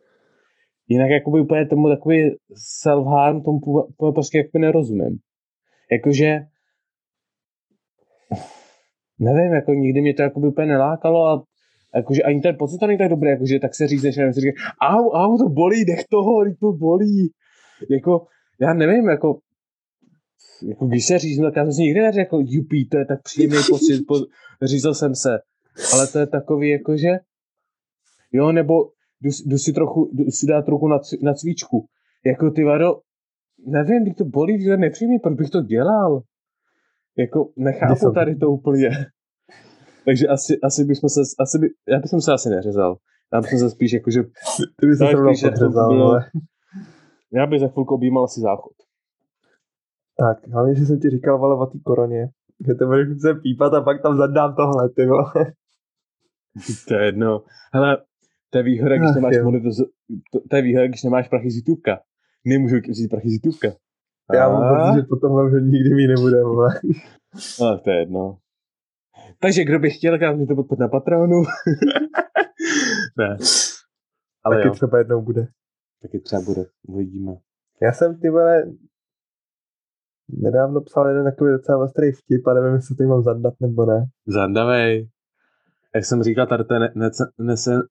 jinak 0.88 1.10
jakoby 1.10 1.41
úplně 1.41 1.66
tomu 1.66 1.89
takový 1.89 2.36
self-harm, 2.84 3.43
tomu 3.43 3.58
úplně 3.58 4.14
prostě 4.14 4.38
jakoby 4.38 4.60
nerozumím. 4.60 5.18
Jakože, 5.91 6.39
nevím, 9.20 9.53
jako 9.53 9.74
nikdy 9.74 10.01
mě 10.01 10.14
to 10.14 10.22
jakoby 10.22 10.47
úplně 10.47 10.68
nelákalo 10.68 11.28
a 11.28 11.43
jakože 11.96 12.24
ani 12.24 12.41
ten 12.41 12.56
pocit 12.60 12.78
to 12.78 12.88
není 12.88 12.98
tak 12.98 13.10
dobrý, 13.10 13.30
jakože 13.30 13.60
tak 13.60 13.76
se 13.76 13.88
řízneš 13.88 14.18
a 14.18 14.34
si 14.34 14.39
říká, 14.41 14.62
au, 14.82 15.10
au, 15.10 15.38
to 15.38 15.50
bolí, 15.50 15.86
nech 15.86 16.06
toho, 16.10 16.43
to 16.60 16.72
bolí. 16.72 17.32
Jako, 17.89 18.26
já 18.60 18.74
nevím, 18.74 19.10
jako, 19.10 19.39
jako 20.68 20.86
když 20.86 21.06
se 21.06 21.20
říznu, 21.20 21.46
tak 21.46 21.56
já 21.56 21.64
jsem 21.64 21.74
si 21.74 21.82
nikdy 21.82 22.02
neřekl, 22.02 22.43
jupí, 22.46 22.89
to 22.89 22.98
je 22.98 23.06
tak 23.06 23.24
příjemný 23.24 23.58
pocit, 23.70 24.04
po, 24.08 24.16
řízl 24.64 24.93
jsem 24.93 25.16
se. 25.16 25.39
Ale 25.93 26.08
to 26.08 26.20
je 26.20 26.28
takový, 26.28 26.70
jakože, 26.70 27.10
jo, 28.32 28.52
nebo 28.52 28.74
jdu, 29.22 29.32
si- 29.32 29.50
jdu 29.50 29.58
si 29.58 29.74
trochu, 29.74 30.10
jdu 30.14 30.32
si 30.32 30.46
dát 30.48 30.68
ruku 30.68 30.88
na, 30.88 31.00
na 31.22 31.34
cvičku. 31.34 31.86
Jako 32.26 32.52
ty 32.52 32.64
vado, 32.64 33.00
nevím, 33.68 34.04
když 34.04 34.16
to 34.16 34.26
bolí, 34.26 34.54
když 34.54 34.66
to 34.66 34.72
je 34.72 34.78
nepříjemný, 34.78 35.20
proč 35.20 35.38
bych 35.38 35.50
to 35.50 35.62
dělal? 35.62 36.22
Jako, 37.18 37.50
nechápu 37.58 38.12
tady 38.14 38.36
to 38.36 38.52
úplně. 38.52 38.89
Takže 40.06 40.28
asi, 40.28 40.60
asi 40.64 40.84
bychom 40.84 41.10
se, 41.10 41.22
asi 41.39 41.60
by, 41.60 41.68
já 41.88 41.99
bych 41.99 42.24
se 42.24 42.34
asi 42.34 42.49
neřezal. 42.49 42.97
Já 43.34 43.41
bych 43.41 43.60
se 43.60 43.70
spíš 43.70 43.93
jakože, 43.93 44.24
Ty 44.80 44.88
bys 44.88 44.97
se 44.97 45.06
spíš, 45.06 45.41
jak 45.43 45.53
to 45.53 45.60
podřezal, 45.60 45.89
bylo. 45.89 46.06
vole. 46.06 46.26
já 47.34 47.47
bych 47.47 47.60
za 47.60 47.68
chvilku 47.68 47.95
objímal 47.95 48.24
asi 48.24 48.41
záchod. 48.41 48.74
Tak, 50.20 50.47
hlavně, 50.47 50.76
že 50.76 50.86
jsem 50.86 50.99
ti 50.99 51.10
říkal, 51.10 51.39
vole, 51.39 51.56
o 51.56 51.66
té 51.66 51.80
koroně. 51.84 52.30
Že 52.68 52.74
to 52.76 52.86
budeš 52.86 53.08
se 53.22 53.34
pípat 53.34 53.74
a 53.74 53.82
pak 53.82 54.01
tam 54.01 54.18
zadám 54.18 54.56
tohle, 54.56 54.89
ty 54.89 55.06
vole. 55.06 55.34
To 56.88 56.93
je 56.93 57.06
jedno. 57.06 57.43
Hele, 57.74 57.97
to 58.49 58.58
je 58.58 58.64
výhoda, 58.64 58.97
když 58.97 59.10
Ach, 59.10 59.16
nemáš 59.16 59.36
monetiz... 59.43 59.78
to, 60.32 60.39
to, 60.49 60.56
je 60.56 60.62
výhoda, 60.62 60.88
když 60.88 61.03
nemáš 61.03 61.28
prachy 61.30 61.51
z 61.51 61.56
YouTubeka. 61.56 61.99
Nemůžu 62.45 62.76
vzít 62.89 63.08
prachy 63.08 63.30
z 63.30 63.34
YouTubeka. 63.34 63.78
Já 64.34 64.49
mám 64.49 64.76
pocit, 64.76 65.01
že 65.01 65.08
potom 65.10 65.32
už 65.45 65.51
nikdy 65.62 65.95
mít 65.95 66.08
nebude, 66.08 66.43
vole. 66.43 66.70
Ale 67.62 67.80
to 67.80 67.89
je 67.89 67.99
jedno. 67.99 68.38
Takže 69.46 69.64
kdo 69.64 69.80
by 69.80 69.89
chtěl, 69.89 70.20
tak 70.20 70.48
to 70.48 70.56
podpořit 70.56 70.80
na 70.80 70.88
Patronu. 70.88 71.41
ne. 73.18 73.38
Ale 74.43 74.56
Taky 74.56 74.68
jo, 74.68 74.74
třeba 74.74 74.98
jednou 74.98 75.22
bude. 75.22 75.48
taky 76.02 76.20
třeba 76.20 76.41
bude. 76.41 76.66
Uvidíme. 76.88 77.32
Já 77.82 77.91
jsem 77.91 78.20
ty 78.20 78.30
vole 78.30 78.64
nedávno 80.30 80.82
psal 80.82 81.08
jeden 81.08 81.24
takový 81.26 81.52
docela 81.52 81.84
ostrý 81.84 82.12
vtip 82.12 82.48
a 82.48 82.54
nevím, 82.54 82.74
jestli 82.74 82.96
to 82.96 83.04
mám 83.04 83.24
zadat 83.24 83.54
nebo 83.60 83.86
ne. 83.86 84.06
Zandavej. 84.28 85.10
Jak 85.96 86.06
jsem 86.06 86.24
říkal, 86.24 86.48
tady 86.48 86.64
to 86.64 86.74
je 86.74 86.80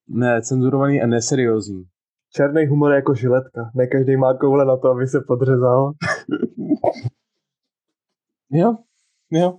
necenzurovaný 0.09 1.03
a 1.03 1.07
neseriózní. 1.07 1.85
Černý 2.33 2.67
humor 2.67 2.91
je 2.93 2.97
jako 2.97 3.15
žiletka. 3.15 3.71
Ne 3.75 3.87
každý 3.87 4.17
má 4.17 4.35
koule 4.35 4.65
na 4.65 4.77
to, 4.77 4.89
aby 4.89 5.07
se 5.07 5.21
podřezal. 5.21 5.93
Jo, 8.51 8.77
jo. 9.31 9.59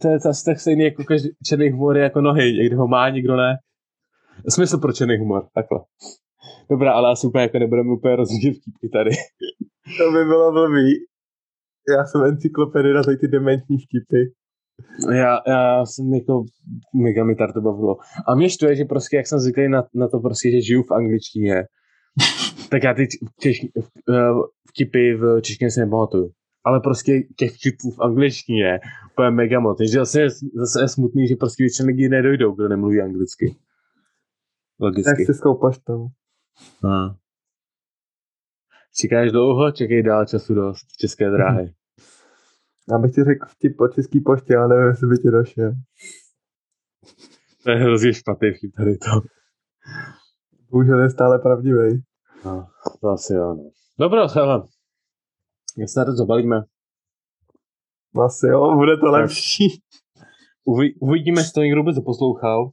To 0.00 0.08
je 0.08 0.18
asi 0.28 0.44
tak 0.44 0.60
stejný 0.60 0.84
jako 0.84 1.04
každý 1.04 1.28
černý 1.46 1.70
humor 1.70 1.96
je 1.96 2.02
jako 2.02 2.20
nohy. 2.20 2.52
Někdo 2.52 2.76
ho 2.76 2.88
má, 2.88 3.08
někdo 3.08 3.36
ne. 3.36 3.56
Smysl 4.48 4.78
pro 4.78 4.92
černý 4.92 5.16
humor, 5.18 5.48
takhle. 5.54 5.78
Dobrá, 6.70 6.92
ale 6.92 7.10
asi 7.12 7.26
úplně 7.26 7.42
jako 7.42 7.58
nebudeme 7.58 7.92
úplně 7.92 8.16
rozvíjet 8.16 8.56
vtipky 8.56 8.88
tady. 8.88 9.10
To 9.98 10.12
by 10.12 10.24
bylo 10.24 10.52
blbý. 10.52 10.92
Já 11.96 12.04
jsem 12.04 12.24
encyklopedie 12.24 12.94
na 12.94 13.02
ty 13.20 13.28
dementní 13.28 13.76
vtipy. 13.78 14.32
Já, 15.12 15.38
já 15.46 15.86
jsem 15.86 16.14
jako, 16.14 16.44
mega 16.94 17.24
mi 17.24 17.36
to 17.36 17.60
bavilo. 17.60 17.96
A 18.28 18.34
mě 18.34 18.50
štve, 18.50 18.76
že 18.76 18.84
prostě, 18.84 19.16
jak 19.16 19.26
jsem 19.26 19.38
zvyklý 19.38 19.68
na, 19.68 19.84
na 19.94 20.08
to 20.08 20.18
prostě, 20.18 20.50
že 20.50 20.60
žiju 20.60 20.82
v 20.82 20.90
angličtině, 20.90 21.64
tak 22.70 22.82
já 22.82 22.94
ty 22.94 23.06
češ, 23.40 23.66
uh, 24.08 24.42
vtipy 24.68 25.14
v 25.14 25.40
češtině 25.40 25.70
si 25.70 25.80
nepamatuju. 25.80 26.30
Ale 26.66 26.80
prostě 26.80 27.12
těch 27.36 27.52
vtipů 27.56 27.90
v 27.90 28.00
angličtině 28.00 28.78
úplně 29.12 29.30
mega 29.30 29.60
moc. 29.60 29.78
Takže 29.78 29.98
zase, 29.98 30.20
je- 30.20 30.30
zase 30.54 30.82
je 30.82 30.88
smutný, 30.88 31.26
že 31.28 31.36
prostě 31.36 31.62
většinou 31.62 31.86
lidi 31.86 32.08
nedojdou, 32.08 32.54
kdo 32.54 32.68
nemluví 32.68 33.00
anglicky. 33.00 33.56
Logicky. 34.80 35.24
si 35.24 35.32
poštou. 35.60 36.06
Hmm. 36.82 37.14
Čekáš 39.00 39.32
dlouho, 39.32 39.72
čekej 39.72 40.02
dál 40.02 40.26
času 40.26 40.54
dost. 40.54 40.86
České 41.00 41.30
dráhy. 41.30 41.74
Já 42.92 42.98
bych 42.98 43.12
ti 43.14 43.24
řekl 43.24 43.46
vtip 43.48 43.80
o 43.80 43.88
český 43.88 44.20
poště, 44.20 44.56
ale 44.56 44.68
nevím, 44.68 44.88
jestli 44.88 45.06
by 45.08 45.16
ti 45.18 45.30
došel. 45.30 45.72
To 47.64 47.70
je 47.70 47.76
hrozně 47.76 48.12
špatný 48.14 48.50
vtip 48.52 48.74
tady 48.76 48.96
to. 48.98 49.10
Bohužel 50.70 51.02
je 51.02 51.10
stále 51.10 51.38
pravdivý. 51.38 52.02
No, 52.44 52.66
to 53.00 53.08
asi 53.08 53.32
jo, 53.34 53.54
no. 53.54 53.70
Dobro, 53.98 54.28
hele. 54.28 54.62
Jak 55.76 55.88
se 55.88 56.00
na 56.00 56.04
to 56.06 56.12
zabalíme? 56.12 56.62
Asi 58.24 58.46
jo, 58.46 58.74
bude 58.74 58.96
to 58.96 59.06
lepší. 59.06 59.80
Uvi, 60.64 60.94
uvidíme, 61.00 61.40
jestli 61.40 61.52
to 61.52 61.60
někdo 61.60 61.80
vůbec 61.80 62.04
poslouchal. 62.04 62.70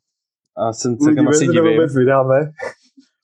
A 0.57 0.73
jsem 0.73 0.97
celkem 0.97 1.25
Uvidíme, 1.27 1.29
asi 1.29 1.45
to 1.45 1.51
divím. 1.51 1.71
vůbec 1.71 1.95
vydáme. 1.95 2.51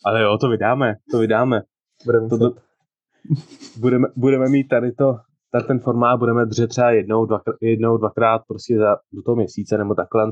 Ale 0.05 0.21
jo, 0.21 0.37
to 0.37 0.49
vydáme, 0.49 0.95
to 1.11 1.19
vydáme. 1.19 1.61
Budeme 2.05 2.23
muset. 2.23 2.39
To, 2.39 2.53
budeme, 3.79 4.07
budeme 4.15 4.49
mít 4.49 4.67
tady 4.67 4.91
to, 4.91 5.17
tady 5.51 5.63
ten 5.63 5.79
formát 5.79 6.19
budeme 6.19 6.45
držet 6.45 6.67
třeba 6.67 6.91
jednou, 6.91 7.25
dvakrát, 7.25 7.55
jednou, 7.61 7.97
dvakrát 7.97 8.41
prostě 8.47 8.77
za, 8.77 8.97
do 9.13 9.21
toho 9.21 9.35
měsíce 9.35 9.77
nebo 9.77 9.95
takhle. 9.95 10.29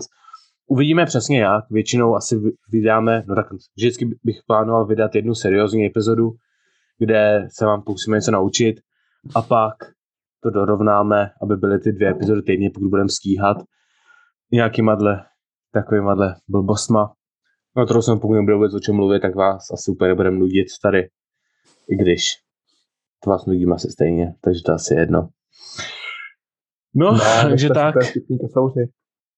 Uvidíme 0.67 1.05
přesně 1.05 1.41
jak, 1.41 1.69
většinou 1.69 2.15
asi 2.15 2.37
vy- 2.37 2.51
vydáme, 2.71 3.23
no 3.27 3.35
tak 3.35 3.47
vždycky 3.77 4.05
bych 4.23 4.39
plánoval 4.47 4.85
vydat 4.85 5.15
jednu 5.15 5.35
seriózní 5.35 5.85
epizodu, 5.85 6.31
kde 6.99 7.47
se 7.51 7.65
vám 7.65 7.81
pokusíme 7.81 8.17
něco 8.17 8.31
naučit 8.31 8.75
a 9.35 9.41
pak 9.41 9.73
to 10.43 10.49
dorovnáme, 10.49 11.29
aby 11.41 11.55
byly 11.55 11.79
ty 11.79 11.91
dvě 11.91 12.09
epizody 12.09 12.41
týdně, 12.41 12.69
pokud 12.73 12.89
budeme 12.89 13.09
stíhat 13.09 13.57
nějakýma 14.51 14.95
dle 14.95 15.25
takovýma 15.73 16.15
blbostma. 16.47 17.13
No 17.77 17.85
to 17.85 18.01
jsem 18.01 18.19
pokud 18.19 18.33
nebudu 18.33 18.55
vůbec 18.55 18.73
o 18.73 18.79
čem 18.79 18.95
mluvit, 18.95 19.19
tak 19.19 19.35
vás 19.35 19.71
asi 19.73 19.91
úplně 19.91 20.07
nebudeme 20.07 20.37
nudit 20.37 20.67
tady. 20.83 21.09
I 21.89 21.95
když 21.95 22.23
to 23.23 23.29
vás 23.29 23.45
nudím 23.45 23.73
asi 23.73 23.91
stejně, 23.91 24.35
takže 24.41 24.61
to 24.65 24.73
asi 24.73 24.93
jedno. 24.93 25.29
No, 26.95 27.11
no 27.11 27.19
takže 27.43 27.69
tak. 27.69 27.95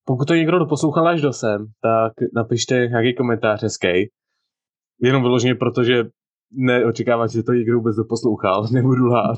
Pokud 0.06 0.28
to 0.28 0.36
někdo 0.36 0.60
doposlouchal 0.60 1.08
až 1.08 1.22
do 1.22 1.34
sem, 1.34 1.66
tak 1.82 2.14
napište 2.36 2.76
nějaký 2.76 3.16
komentář 3.16 3.64
hezký. 3.64 4.10
Jenom 5.02 5.24
vyloženě, 5.24 5.56
protože 5.56 6.04
neočekávám, 6.52 7.28
že 7.28 7.44
to 7.44 7.54
někdo 7.54 7.78
vůbec 7.78 7.96
doposlouchal, 7.96 8.68
nebudu 8.74 9.06
lhát. 9.06 9.38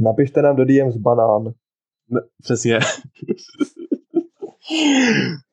Napište 0.00 0.42
nám 0.42 0.56
do 0.56 0.64
DM 0.64 0.90
z 0.90 0.96
banán. 0.96 1.44
No, 2.10 2.20
přesně. 2.42 2.78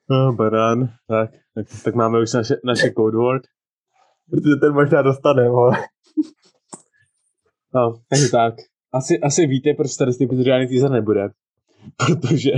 no, 0.10 0.34
banán. 0.34 0.90
Tak, 1.08 1.32
tak, 1.56 1.66
tak 1.84 1.96
máme 1.96 2.22
už 2.22 2.34
naše, 2.34 2.56
naše 2.64 2.92
code 2.98 3.18
word. 3.18 3.44
Protože 4.30 4.56
ten 4.56 4.74
možná 4.74 5.02
dostane, 5.02 5.48
ale. 5.48 5.78
No, 7.76 7.94
takže 8.10 8.30
tak. 8.32 8.54
Asi, 8.94 9.20
asi 9.20 9.48
víte, 9.48 9.74
proč 9.74 9.96
tady 9.96 10.12
z 10.12 10.46
žádný 10.46 10.68
teaser 10.68 10.92
nebude. 10.92 11.30
Protože 11.98 12.52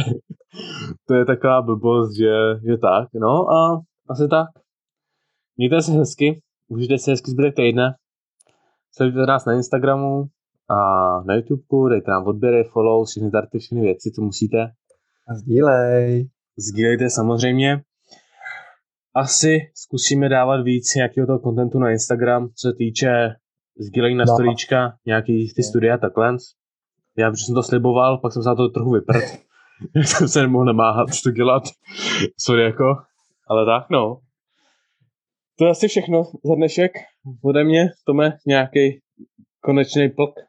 to 1.08 1.14
je 1.14 1.26
taková 1.26 1.62
blbost, 1.62 2.18
že, 2.18 2.60
že 2.68 2.78
tak. 2.78 3.10
No 3.14 3.50
a 3.50 3.82
asi 4.10 4.28
tak. 4.28 4.48
Mějte 5.58 5.82
se 5.82 5.92
hezky, 5.92 6.42
užijte 6.68 6.98
se 6.98 7.12
hezky 7.12 7.32
zbytek 7.32 7.56
týdne. 7.56 7.96
Sledujte 8.92 9.26
nás 9.26 9.46
na 9.46 9.54
Instagramu 9.54 10.30
a 10.70 10.76
na 11.26 11.36
YouTubeku, 11.36 11.88
dejte 11.88 12.12
nám 12.12 12.28
odběry, 12.28 12.64
follow, 12.64 13.06
všechny 13.06 13.32
tady 13.32 13.60
všechny 13.60 13.82
věci, 13.82 14.12
co 14.16 14.22
musíte. 14.22 14.58
A 15.30 15.36
sdílej. 15.36 16.30
Sdílejte 16.58 17.10
samozřejmě. 17.10 17.82
Asi 19.16 19.60
zkusíme 19.76 20.30
dávat 20.30 20.62
víc 20.62 20.96
nějakého 20.96 21.28
toho 21.28 21.40
kontentu 21.40 21.80
na 21.80 21.92
Instagram, 21.92 22.50
co 22.56 22.70
se 22.70 22.74
týče 22.74 23.36
sdílení 23.80 24.16
na 24.16 24.26
no. 24.28 24.34
storíčka, 24.34 24.94
nějaký 25.06 25.54
ty 25.56 25.64
studia 25.64 25.98
takhle. 25.98 26.38
Já 27.18 27.30
už 27.32 27.46
jsem 27.46 27.56
to 27.56 27.64
sliboval, 27.64 28.18
pak 28.18 28.34
jsem 28.34 28.44
se 28.44 28.50
na 28.50 28.56
to 28.56 28.70
trochu 28.70 28.92
vyprt. 28.92 29.24
jsem 30.04 30.28
se 30.28 30.42
nemohl 30.42 30.66
namáhat 30.66 31.08
to 31.24 31.32
dělat. 31.32 31.64
Sorry 32.38 32.64
jako. 32.64 32.96
Ale 33.48 33.66
tak 33.66 33.90
no. 33.90 34.20
To 35.58 35.66
je 35.66 35.72
asi 35.72 35.88
všechno 35.88 36.24
za 36.46 36.56
dnešek. 36.56 36.92
Ode 37.44 37.64
mě, 37.64 37.90
Tome, 38.06 38.38
nějaký 38.48 39.00
konečný 39.62 40.10
plk. 40.10 40.49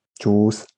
čus. 0.21 0.70